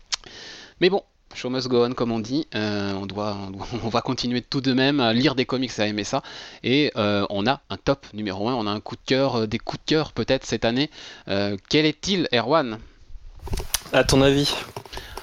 [0.81, 1.03] mais bon
[1.35, 2.47] Show must go on, comme on dit.
[2.55, 3.37] Euh, on, doit,
[3.85, 6.23] on, va continuer tout de même à lire des comics, à aimer ça.
[6.62, 9.47] Et euh, on a un top numéro 1, on a un coup de cœur, euh,
[9.47, 10.89] des coups de cœur peut-être cette année.
[11.27, 12.78] Quel est-il, Erwan?
[13.93, 14.55] À ton avis?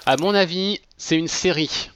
[0.05, 1.89] À mon avis, c'est une série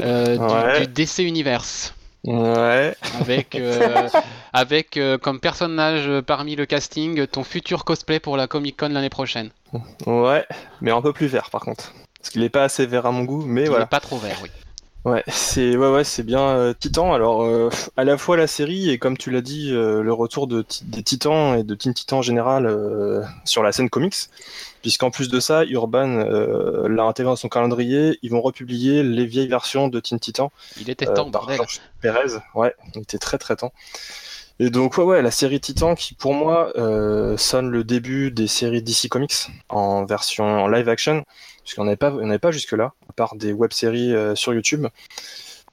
[0.00, 0.86] euh, du- Ouais.
[0.86, 1.94] du, DC Universe.
[2.24, 2.96] Ouais.
[3.20, 4.08] Avec, euh,
[4.52, 9.10] avec euh, comme personnage parmi le casting ton futur cosplay pour la Comic Con l'année
[9.10, 9.50] prochaine.
[10.06, 10.44] Ouais.
[10.80, 11.92] Mais un peu plus vert par contre.
[12.18, 13.84] Parce qu'il est pas assez vert à mon goût, mais Il voilà.
[13.84, 14.50] n'est pas trop vert, oui.
[15.04, 17.14] Ouais, c'est ouais, ouais, c'est bien euh, Titan.
[17.14, 20.48] Alors, euh, à la fois la série et comme tu l'as dit, euh, le retour
[20.48, 22.68] de, des Titans et de Teen Titan en général
[23.44, 24.16] sur la scène comics,
[24.86, 28.20] puisqu'en plus de ça, Urban euh, l'a intégré dans son calendrier.
[28.22, 31.66] Ils vont republier les vieilles versions de Teen Titan Il était euh, temps, par bordel.
[32.00, 32.38] Perez.
[32.54, 33.72] Ouais, il était très très temps.
[34.60, 38.46] Et donc ouais, ouais, la série Titan qui pour moi euh, sonne le début des
[38.46, 41.24] séries DC Comics en version en live action,
[41.64, 44.86] puisqu'on n'avait pas, on n'avait pas jusque là, à part des web-séries euh, sur YouTube.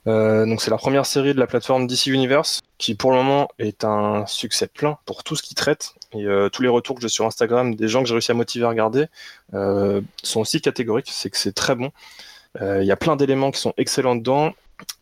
[0.08, 3.48] Euh, donc c'est la première série de la plateforme DC Universe qui pour le moment
[3.58, 7.02] est un succès plein pour tout ce qu'il traite et euh, tous les retours que
[7.02, 9.06] j'ai sur Instagram des gens que j'ai réussi à motiver à regarder
[9.54, 11.92] euh, sont aussi catégoriques, c'est que c'est très bon.
[12.62, 14.54] Il y a plein d'éléments qui sont excellents dedans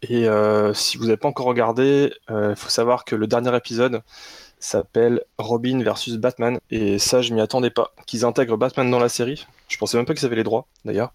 [0.04, 0.26] et
[0.74, 4.04] si vous n'avez pas encore regardé, il faut savoir que le dernier épisode
[4.58, 9.10] s'appelle Robin versus Batman et ça je m'y attendais pas qu'ils intègrent Batman dans la
[9.10, 9.46] série.
[9.68, 11.12] Je pensais même pas qu'ils avaient les droits d'ailleurs.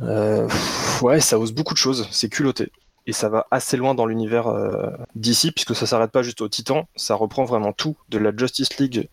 [0.00, 2.72] Ouais, ça ose beaucoup de choses, c'est culotté.
[3.08, 6.48] Et ça va assez loin dans l'univers euh, d'ici, puisque ça s'arrête pas juste au
[6.50, 9.08] Titan, ça reprend vraiment tout, de la Justice League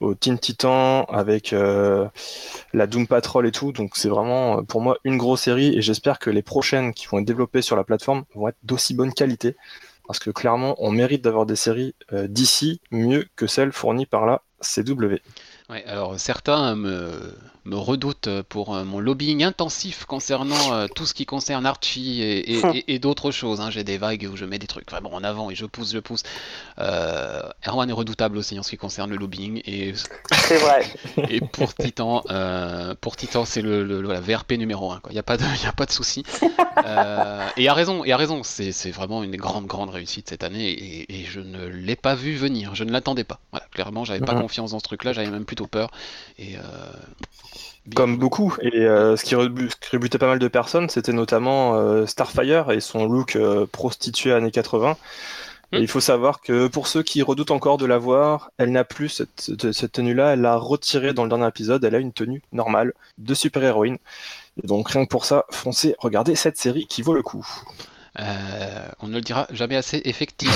[0.00, 2.06] au Teen Titan, avec euh,
[2.74, 3.72] la Doom Patrol et tout.
[3.72, 7.06] Donc c'est vraiment euh, pour moi une grosse série, et j'espère que les prochaines qui
[7.06, 9.56] vont être développées sur la plateforme vont être d'aussi bonne qualité,
[10.06, 14.42] parce que clairement on mérite d'avoir des séries d'ici mieux que celles fournies par la
[14.60, 15.22] CW.
[15.70, 17.34] Ouais, alors certains me,
[17.64, 22.52] me redoutent pour euh, mon lobbying intensif concernant euh, tout ce qui concerne Archie et,
[22.54, 23.60] et- et- et d'autres choses.
[23.60, 23.70] hein.
[23.70, 25.98] J'ai des vagues où je mets des trucs vraiment en avant et je pousse, je
[25.98, 26.22] pousse.
[26.78, 29.92] Euh, Erwan est redoutable aussi en ce qui concerne le lobbying et,
[30.32, 30.86] C'est vrai.
[31.28, 35.00] et pour Titan, euh, pour Titan c'est le, le- la VRP numéro 1.
[35.10, 36.22] Il n'y a pas de, y a pas de souci.
[36.86, 38.42] Euh, et à raison, et à raison.
[38.42, 42.14] C'est c'est vraiment une grande, grande réussite cette année et, et je ne l'ai pas
[42.14, 42.74] vu venir.
[42.74, 43.40] Je ne l'attendais pas.
[43.50, 45.12] Voilà, clairement, j'avais pas confiance dans ce truc-là.
[45.12, 45.90] J'avais même plutôt peur.
[46.38, 46.60] Et euh,
[47.94, 48.54] Comme beaucoup.
[48.60, 53.06] Et euh, ce, qui rebutait pas mal de personnes, c'était notamment euh, Starfire et son
[53.06, 54.92] look euh, prostitué années 80.
[54.92, 54.96] Et
[55.70, 55.82] Hmm.
[55.82, 59.10] il faut savoir que pour ceux qui redoutent encore de la voir, elle n'a plus
[59.10, 60.32] cette, tenue-là.
[60.32, 61.84] Elle l'a retirée dans le dernier épisode.
[61.84, 63.98] Elle a une tenue normale de super-héroïne.
[64.62, 67.46] Et donc rien que pour ça, foncez, regardez cette série qui vaut le coup.
[68.18, 70.54] Euh, on ne le dira jamais assez, effectivement.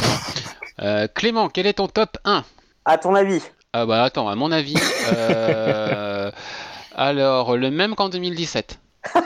[0.81, 2.43] Euh, Clément, quel est ton top 1
[2.87, 3.43] À ton avis
[3.75, 4.75] Ah bah attends, à mon avis,
[5.13, 6.33] euh,
[6.95, 8.79] alors le même qu'en 2017,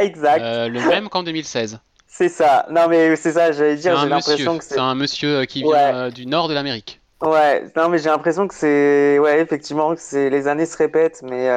[0.00, 0.40] Exact.
[0.42, 1.78] euh, le même qu'en 2016.
[2.06, 2.66] C'est ça.
[2.70, 4.80] Non, mais c'est ça, j'allais dire, j'ai l'impression que c'est c'est.
[4.80, 5.94] un monsieur euh, qui vient Ouais.
[5.94, 7.00] euh, du nord de l'Amérique.
[7.22, 9.18] Ouais, non, mais j'ai l'impression que c'est.
[9.20, 10.30] Ouais, effectivement, que c'est.
[10.30, 11.48] Les années se répètent, mais.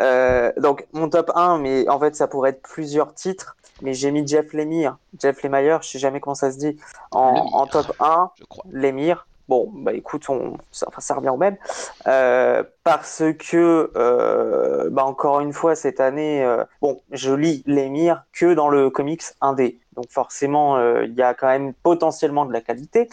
[0.00, 3.56] euh, Donc, mon top 1, mais en fait, ça pourrait être plusieurs titres.
[3.82, 6.76] Mais j'ai mis Jeff Lemire, Jeff Lemire, je sais jamais comment ça se dit,
[7.12, 7.20] en,
[7.52, 8.30] en top 1.
[8.40, 8.64] Je crois.
[8.72, 9.27] Lemire.
[9.48, 10.58] Bon, bah écoute, on...
[10.70, 11.56] ça, enfin, ça revient au même.
[12.06, 18.24] Euh, parce que, euh, bah encore une fois, cette année, euh, bon, je lis Lemire
[18.32, 19.78] que dans le comics indé.
[19.96, 23.08] Donc forcément, euh, il y a quand même potentiellement de la qualité.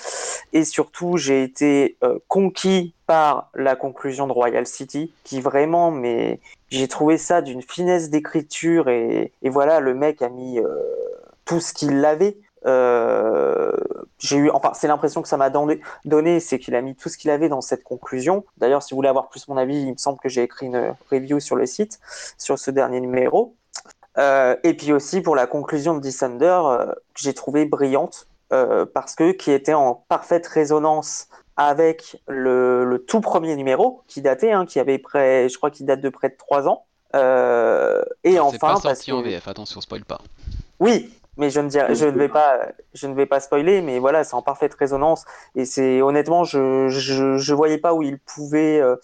[0.52, 6.42] Et surtout, j'ai été euh, conquis par la conclusion de Royal City, qui vraiment, mais
[6.70, 10.60] j'ai trouvé ça d'une finesse d'écriture et, et, voilà, le mec a mis
[11.46, 12.38] tout ce qu'il avait.
[12.66, 13.72] Euh,
[14.18, 17.10] j'ai eu, enfin, c'est l'impression que ça m'a donné, donné c'est qu'il a mis tout
[17.10, 18.44] ce qu'il avait dans cette conclusion.
[18.58, 20.96] D'ailleurs, si vous voulez avoir plus mon avis, il me semble que j'ai écrit une
[21.12, 22.00] review sur le site
[22.38, 23.56] sur ce dernier numéro.
[24.18, 28.28] Euh, et puis aussi pour la conclusion de Descender, euh, que j'ai trouvé brillante
[28.94, 31.28] parce que qui était en parfaite résonance
[31.58, 35.86] avec le, le tout premier numéro qui datait, hein, qui avait près, je crois qu'il
[35.86, 36.86] date de près de trois ans.
[37.14, 40.22] Et enfin, c'est pas parce sorti en que- VF, attention, spoil pas.
[40.80, 44.00] oui, mais je ne dirais, je ne vais pas, je ne vais pas spoiler, mais
[44.00, 45.26] voilà, c'est en parfaite résonance.
[45.56, 48.96] Et c'est honnêtement, je, je, je voyais pas où il pouvait, euh,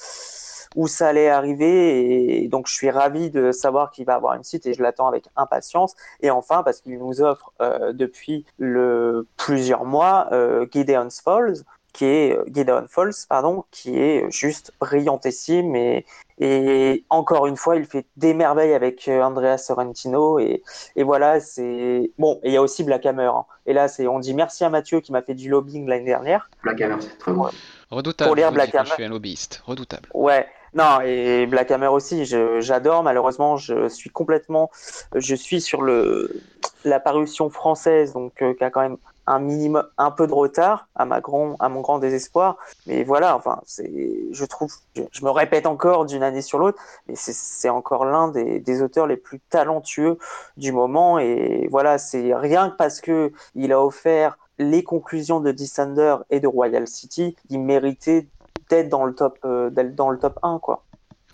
[0.75, 2.43] où ça allait arriver.
[2.43, 5.07] Et donc, je suis ravi de savoir qu'il va avoir une suite et je l'attends
[5.07, 5.95] avec impatience.
[6.21, 11.63] Et enfin, parce qu'il nous offre euh, depuis le plusieurs mois euh, Gideon's Falls,
[11.93, 16.05] qui est Gideon Falls, pardon, qui est juste brillantissime et
[16.43, 20.63] et encore une fois, il fait des merveilles avec euh, Andrea Sorrentino et,
[20.95, 22.39] et voilà, c'est bon.
[22.41, 23.25] Et il y a aussi Black Hammer.
[23.35, 23.45] hein.
[23.67, 26.49] Et là, c'est on dit merci à Mathieu qui m'a fait du lobbying l'année dernière.
[26.63, 27.47] Black Hammer, c'est très bon.
[27.91, 28.89] Redoutable, Pour lire Black que je Hammer.
[28.89, 29.61] suis un lobbyiste.
[29.67, 30.09] Redoutable.
[30.15, 33.03] Ouais, non, et Black Hammer aussi, j'adore.
[33.03, 34.71] Malheureusement, je suis complètement,
[35.13, 36.41] je suis sur le
[36.85, 38.97] la parution française, donc euh, qui a quand même
[39.31, 42.57] un minimum, un peu de retard à ma grand, à mon grand désespoir.
[42.85, 43.89] Mais voilà, enfin, c'est,
[44.31, 48.81] je trouve, je, me répète encore d'une année sur l'autre, mais c'est- encore l'un des,
[48.81, 50.17] auteurs les plus talentueux
[50.57, 51.17] du moment.
[51.19, 56.39] Et voilà, c'est rien que parce que il a offert les conclusions de Descender et
[56.39, 58.27] de Royal City, il méritait
[58.69, 60.83] d'être dans le top euh, d'être dans le top 1 quoi.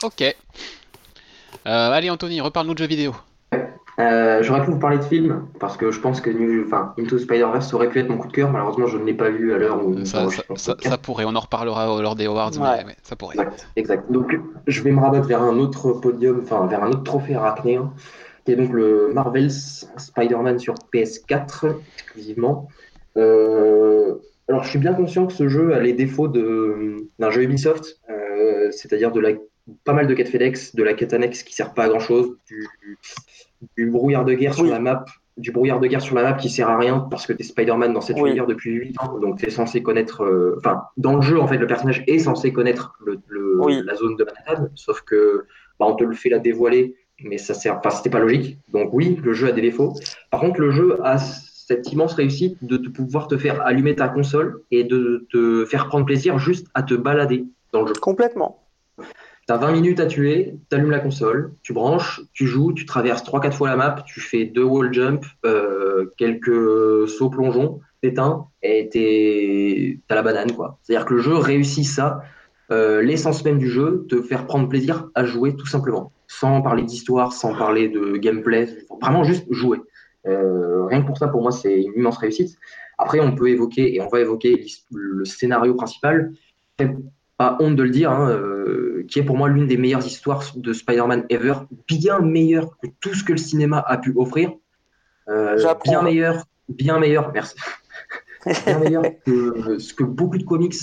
[0.04, 0.22] Ok.
[0.22, 0.36] Euh,
[1.66, 3.16] allez, Anthony, reparle-nous de jeux vidéo.
[4.00, 7.18] Euh, J'aurais pu vous parler de films, parce que je pense que New, enfin, Into
[7.18, 8.52] Spider-Verse aurait pu être mon coup de cœur.
[8.52, 10.28] Malheureusement, je ne l'ai pas vu à l'heure où Ça,
[11.02, 12.86] pourrait, on en reparlera au- lors des awards, mais Ouais.
[12.86, 13.36] ouais, ça pourrait.
[13.38, 14.12] Exact, exact.
[14.12, 17.92] Donc, je vais me rabattre vers un autre podium, enfin, vers un autre trophée arachnéen,
[18.46, 21.66] qui est donc le Marvel's Spider-Man sur PS4,
[21.98, 22.68] exclusivement.
[23.18, 24.14] Euh,
[24.48, 28.00] alors, je suis bien conscient que ce jeu a les défauts de- d'un jeu Ubisoft,
[28.12, 29.30] euh, c'est-à-dire de la,
[29.84, 32.68] pas mal de quêtes FedEx, de la quête annexe qui sert pas à grand-chose, du,
[33.78, 35.06] du brouillard de guerre sur la map,
[35.38, 37.46] du brouillard de guerre sur la map qui sert à rien parce que tu es
[37.46, 38.30] Spider-Man dans cet Oui.
[38.30, 40.24] univers depuis 8 ans, donc tu es censé connaître.
[40.24, 43.82] euh, Enfin, dans le jeu, en fait, le personnage est censé connaître le, le- Oui.
[43.86, 45.46] la zone de Manhattan, sauf que
[45.80, 47.78] bah, on te le fait la dévoiler, mais ça sert.
[47.78, 48.58] Enfin, c'était pas logique.
[48.74, 49.94] Donc, oui, le jeu a des défauts.
[50.32, 54.08] Par contre, le jeu a cette immense réussite de te pouvoir te faire allumer ta
[54.08, 57.94] console et de te faire prendre plaisir juste à te balader dans le jeu.
[58.02, 58.64] Complètement.
[59.48, 63.54] T'as 20 minutes à tuer, t'allumes la console, tu branches, tu joues, tu traverses 3-4
[63.54, 68.90] fois la map, tu fais deux wall jump, euh, quelques sauts plongeons, t'éteins et
[70.10, 70.80] t'as la banane quoi.
[70.84, 72.24] C'est-à-dire que le jeu réussit ça,
[72.72, 76.84] euh, l'essence même du jeu, te faire prendre plaisir à jouer tout simplement, sans parler
[76.84, 78.68] d'histoire, sans parler de gameplay,
[79.02, 79.80] vraiment juste jouer.
[80.26, 82.58] Euh, rien que pour ça, pour moi, c'est une immense réussite.
[82.98, 86.34] Après, on peut évoquer, et on va évoquer le scénario principal,
[87.38, 88.57] pas honte de le dire, hein,
[89.08, 91.56] qui est pour moi l'une des meilleures histoires de Spider-Man ever,
[91.88, 94.52] bien meilleure que tout ce que le cinéma a pu offrir,
[95.30, 97.56] Euh, bien meilleure, bien meilleure, merci,
[98.66, 100.80] bien meilleure que ce que beaucoup de comics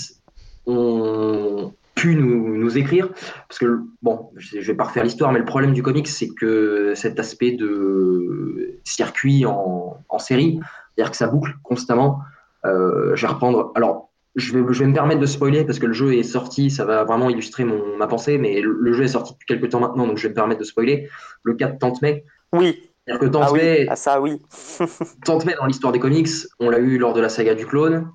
[0.67, 3.09] ont pu nous, nous écrire,
[3.47, 6.29] parce que bon, je je vais pas refaire l'histoire, mais le problème du comics, c'est
[6.29, 10.59] que cet aspect de circuit en, en série,
[10.95, 12.19] c'est-à-dire que ça boucle constamment.
[12.65, 13.71] Euh, je vais reprendre.
[13.75, 14.04] Alors,
[14.35, 16.85] je vais, je vais me permettre de spoiler parce que le jeu est sorti, ça
[16.85, 19.79] va vraiment illustrer mon, ma pensée, mais le, le jeu est sorti depuis quelques temps
[19.79, 21.09] maintenant, donc je vais me permettre de spoiler.
[21.43, 22.25] Le 4 Tante May.
[22.53, 22.91] Oui.
[23.05, 23.59] C'est-à-dire que Tante Ah oui.
[23.59, 24.41] May, Ah ça oui.
[25.25, 26.29] Tante May dans l'histoire des comics,
[26.59, 28.09] on l'a eu lors de la saga du clone,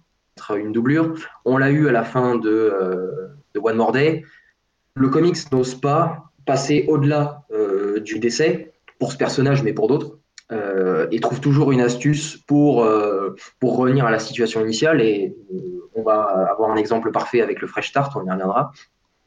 [0.57, 1.15] une doublure.
[1.45, 4.25] On l'a eu à la fin de, euh, de One More Day.
[4.95, 10.19] Le comics n'ose pas passer au-delà euh, du décès pour ce personnage, mais pour d'autres.
[10.53, 13.10] Euh, et trouve toujours une astuce pour, euh,
[13.59, 15.01] pour revenir à la situation initiale.
[15.01, 18.73] Et euh, on va avoir un exemple parfait avec le Fresh Start, on y reviendra.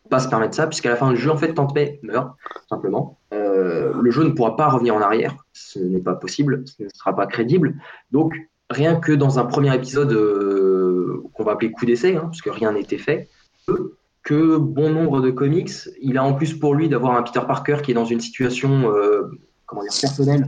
[0.09, 2.35] Pas se permettre ça, puisqu'à la fin du jeu, en fait, Tante May meurt,
[2.69, 3.17] simplement.
[3.33, 6.89] Euh, le jeu ne pourra pas revenir en arrière, ce n'est pas possible, ce ne
[6.93, 7.75] sera pas crédible.
[8.11, 8.35] Donc,
[8.69, 12.73] rien que dans un premier épisode euh, qu'on va appeler coup d'essai, hein, puisque rien
[12.73, 13.29] n'était fait,
[14.23, 15.71] que bon nombre de comics,
[16.01, 18.91] il a en plus pour lui d'avoir un Peter Parker qui est dans une situation
[19.65, 20.47] comment dire, personnelle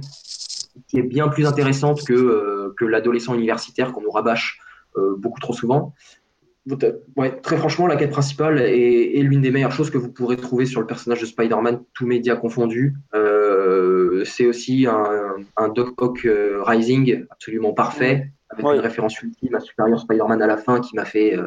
[0.87, 4.59] qui est bien plus intéressante que, euh, que l'adolescent universitaire qu'on nous rabâche
[4.97, 5.93] euh, beaucoup trop souvent.
[7.15, 10.35] Ouais, très franchement, la quête principale est, est l'une des meilleures choses que vous pourrez
[10.35, 12.95] trouver sur le personnage de Spider-Man, tous médias confondus.
[13.13, 19.59] Euh, c'est aussi un, un, Doc Ock Rising absolument parfait, avec une référence ultime à
[19.59, 21.37] Superior Spider-Man à la fin qui m'a fait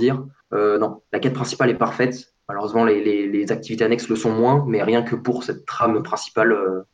[0.00, 2.32] dire non, la quête principale est parfaite.
[2.48, 6.84] Malheureusement, les, les, activités annexes le sont moins, mais rien que pour cette trame principale.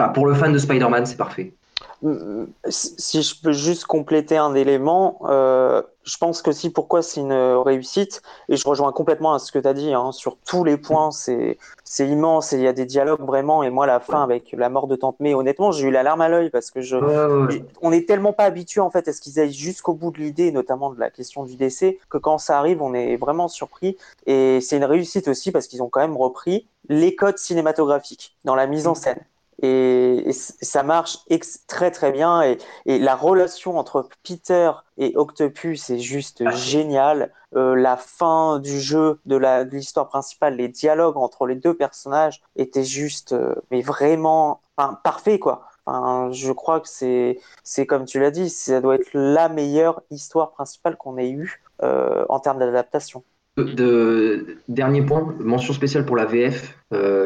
[0.00, 1.52] Enfin, pour le fan de Spider-Man, c'est parfait.
[2.70, 7.34] Si je peux juste compléter un élément, euh, je pense que si pourquoi c'est une
[7.34, 10.78] réussite, et je rejoins complètement à ce que tu as dit, hein, sur tous les
[10.78, 11.58] points, c'est
[11.98, 13.62] immense et il y a des dialogues vraiment.
[13.62, 16.22] Et moi, la fin avec la mort de Tante May, honnêtement, j'ai eu la larme
[16.22, 16.96] à l'œil parce que je,
[17.82, 20.50] on est tellement pas habitué en fait à ce qu'ils aillent jusqu'au bout de l'idée,
[20.50, 23.98] notamment de la question du décès, que quand ça arrive, on est vraiment surpris.
[24.24, 28.54] Et c'est une réussite aussi parce qu'ils ont quand même repris les codes cinématographiques dans
[28.54, 29.20] la mise en scène
[29.62, 31.18] et, ça marche
[31.66, 36.50] très très bien et, la relation entre Peter et Octopus est juste ah.
[36.50, 37.32] géniale.
[37.56, 39.36] Euh, la fin du jeu, de
[39.74, 44.60] l'histoire principale, les dialogues entre les deux personnages étaient juste, euh, mais vraiment,
[45.02, 45.66] parfait quoi.
[45.86, 50.52] je crois que c'est, c'est comme tu l'as dit, ça doit être la meilleure histoire
[50.52, 53.24] principale qu'on ait eue euh, en termes d'adaptation.
[53.56, 56.78] De, dernier point, mention spéciale pour la VF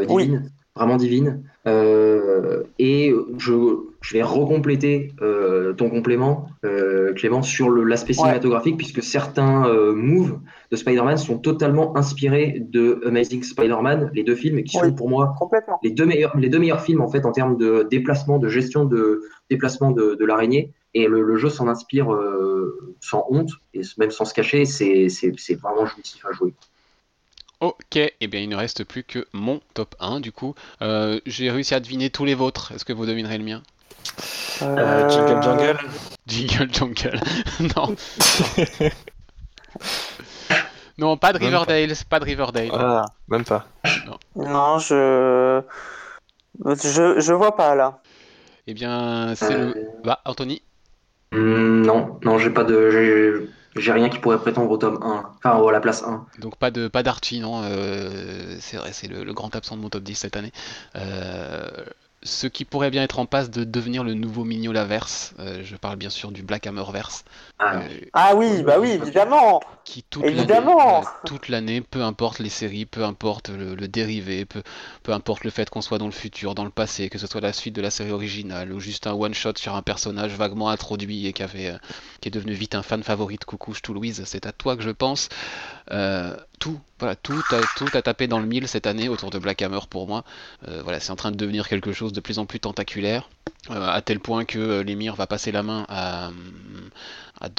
[0.07, 1.45] divine vraiment divine.
[1.67, 3.53] Euh, et je,
[4.01, 10.39] je, vais recompléter euh, ton complément, euh, Clément, sur l'aspect cinématographique, puisque certains moves
[10.71, 15.35] de Spider-Man sont totalement inspirés de Amazing Spider-Man, les deux films, qui sont pour moi
[15.83, 18.85] les deux, meilleurs, les deux meilleurs films en fait en termes de déplacement, de gestion
[18.85, 20.73] de déplacement de, de l'araignée.
[20.97, 22.09] Et le, le jeu s'en inspire
[23.01, 25.09] sans honte, et même sans se cacher, c'est
[25.61, 26.53] vraiment jouissif à jouer.
[27.65, 30.55] Ok, et eh bien il ne reste plus que mon top 1 du coup.
[30.83, 32.73] Euh, j'ai réussi à deviner tous les vôtres.
[32.73, 33.63] Est-ce que vous devinerez le mien?
[34.61, 35.09] Euh...
[35.09, 35.79] Jingle Jungle
[36.27, 37.21] Jingle Jungle.
[37.75, 37.97] non.
[40.99, 42.69] non, pas de Riverdale, pas de Riverdale.
[42.75, 43.67] Ah, même pas.
[44.37, 45.63] Non, je...
[46.67, 47.19] je.
[47.19, 48.03] Je vois pas là.
[48.67, 49.75] Eh bien, c'est le.
[50.05, 50.61] Bah, Anthony?
[51.33, 53.49] Hmm, Non, non, j'ai pas de.
[53.77, 56.27] J'ai rien qui pourrait prétendre au tome 1, enfin à la place 1.
[56.39, 57.63] Donc pas de pas d'Archie, non.
[57.65, 60.53] Euh, c'est vrai, c'est le, grand absent de mon top 10 cette année.
[60.97, 61.69] Euh,
[62.25, 65.35] ce qui pourrait bien être en passe de devenir le nouveau Mignolaverse.
[65.39, 67.25] Euh, je parle bien sûr du Black Hammerverse.
[67.59, 69.61] Ah, euh, ah oui, bah oui, évidemment.
[69.85, 70.79] Qui toute évidemment.
[70.79, 74.63] L'année, toute l'année, peu importe les séries, peu importe le, dérivé, peu,
[75.03, 77.43] peu importe le fait qu'on soit dans le futur, dans le passé, que ce soit
[77.43, 80.71] la suite de la série originale ou juste un one shot sur un personnage vaguement
[80.71, 81.79] introduit et qui avait, euh,
[82.23, 84.23] qui est devenu vite un fan favori de Coucou, tout Louise.
[84.25, 85.29] C'est à toi que je pense.
[86.55, 89.39] Euh, tout, voilà, tout a, tout a tapé dans le mille cette année autour de
[89.39, 90.25] Black Hammer pour moi.
[90.69, 93.29] Euh, voilà, c'est en train de devenir quelque chose de plus en plus tentaculaire,
[93.71, 96.31] euh, à tel point que l'émir va passer la main à,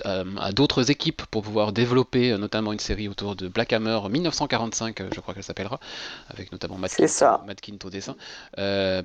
[0.03, 5.01] à, d'autres équipes pour pouvoir développer euh, notamment une série autour de Black Hammer 1945,
[5.01, 5.79] euh, je crois qu'elle s'appellera,
[6.29, 6.95] avec notamment Matt,
[7.61, 8.15] Kinto, au dessin.
[8.57, 9.01] Euh,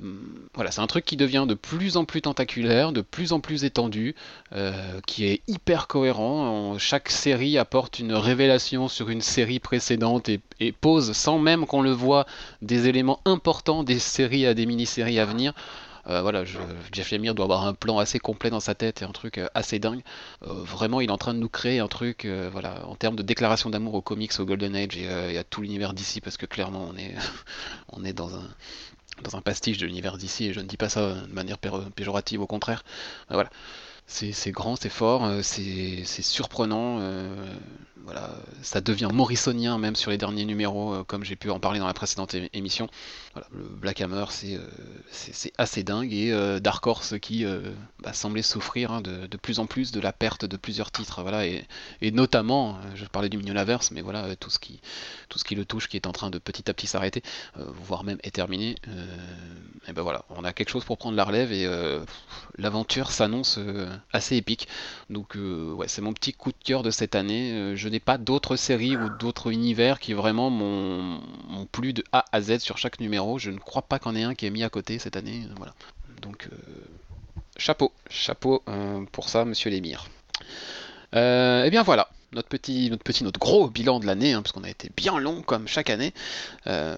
[0.55, 3.65] voilà, c'est un truc qui devient de plus en plus tentaculaire, de plus en plus
[3.65, 4.15] étendu,
[5.07, 6.79] qui est hyper cohérent.
[6.79, 11.83] chaque série apporte une révélation sur une série précédente et, et pose, sans même qu'on
[11.83, 12.27] le voit,
[12.63, 15.55] des éléments importants des séries à des mini-séries à venir.
[16.07, 16.45] Euh, voilà,
[16.93, 19.49] Jeff Lemire doit avoir un plan assez complet dans sa tête et un truc euh,
[19.55, 20.03] assez dingue.
[20.47, 23.23] Euh, vraiment, il est en train de nous créer un truc, voilà, en termes de
[23.23, 26.89] déclaration d'amour aux comics, au Golden Age et, à tout l'univers d'ici, parce que clairement,
[26.91, 27.15] on est,
[27.93, 28.49] on est dans un
[29.23, 32.41] dans un pastiche de l'univers d'ici, et je ne dis pas ça de manière péjorative,
[32.41, 32.85] au contraire.
[33.29, 33.51] voilà.
[34.13, 37.01] C'est grand, c'est fort, c'est surprenant
[38.05, 38.31] voilà,
[38.63, 41.87] ça devient morrisonien même sur les derniers numéros, euh, comme j'ai pu en parler dans
[41.87, 42.89] la précédente émission.
[43.35, 47.45] Voilà, le Black Hammer, c'est euh, assez dingue et euh, Dark Horse qui
[48.01, 51.47] bah, semblait souffrir hein, de, plus en plus de la perte de plusieurs titres, voilà,
[51.47, 51.65] et,
[52.11, 54.81] notamment, je parlais du Mignolaverse, mais voilà, tout ce qui
[55.29, 57.23] tout ce qui le touche, qui est en train de petit à petit s'arrêter,
[57.57, 58.75] voire même est terminé.
[59.87, 61.69] et ben voilà, on a quelque chose pour prendre la relève et
[62.59, 63.59] l'aventure s'annonce
[64.13, 64.69] assez épique.
[65.09, 67.77] Donc ouais, c'est mon petit coup de cœur de cette année.
[67.77, 71.21] je n'ai pas d'autres séries ou d'autres univers qui vraiment m'ont
[71.73, 73.39] plu de A à Z sur chaque numéro.
[73.39, 75.47] Je ne crois pas qu'en ait un qui est mis à côté cette année.
[75.57, 75.75] Voilà.
[76.21, 76.57] Donc, euh,
[77.57, 80.09] chapeau, chapeau euh, pour ça, monsieur Lémire.
[81.15, 84.43] Euh, et eh bien voilà, notre petit, notre petit, notre gros bilan de l'année, hein,
[84.43, 86.13] parce qu'on a été bien long comme chaque année,
[86.67, 86.97] euh,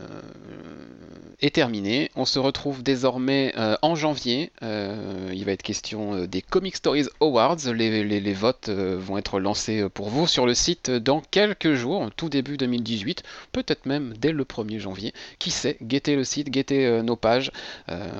[1.40, 2.10] est terminé.
[2.16, 4.52] On se retrouve désormais euh, en janvier.
[4.62, 7.56] Euh, il va être question des Comic Stories Awards.
[7.74, 12.56] Les, votes vont être lancés pour vous sur le site dans quelques jours, tout début
[12.56, 13.22] 2018,
[13.52, 15.12] peut-être même dès le 1er janvier.
[15.38, 17.52] Qui sait, guettez le site, guettez nos pages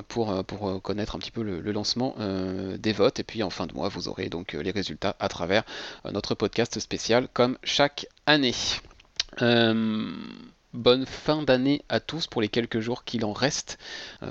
[0.09, 2.15] pour, pour connaître un petit peu le, le lancement
[2.79, 3.21] des votes.
[3.21, 5.65] Et puis en fin de mois, vous aurez donc les résultats à travers
[6.13, 7.02] notre podcast spécial
[7.33, 8.55] comme chaque année.
[9.41, 10.13] Euh,
[10.73, 13.79] bonne fin d'année à tous pour les quelques jours qu'il en reste.
[14.23, 14.31] Euh,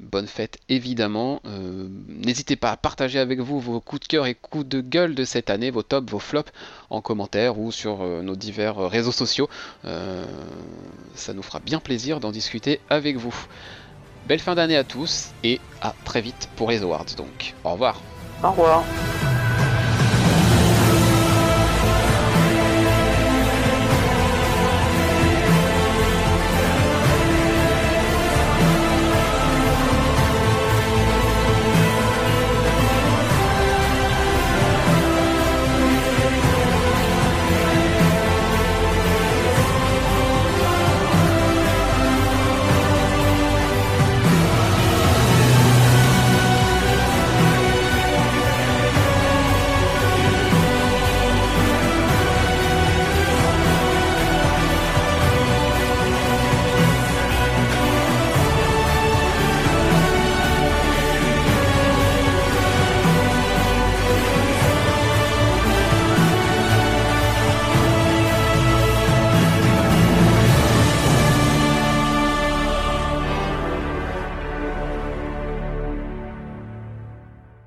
[0.00, 1.40] bonne fête évidemment.
[1.46, 5.14] Euh, n'hésitez pas à partager avec vous vos coups de cœur et coups de gueule
[5.14, 6.52] de cette année, vos tops, vos flops
[6.90, 9.48] en commentaire ou sur nos divers réseaux sociaux.
[9.84, 13.34] ça nous fera bien plaisir d'en discuter avec vous.
[14.26, 17.54] Belle fin d'année à tous et à très vite pour les awards donc.
[17.62, 18.00] Au revoir.
[18.42, 18.84] Au revoir.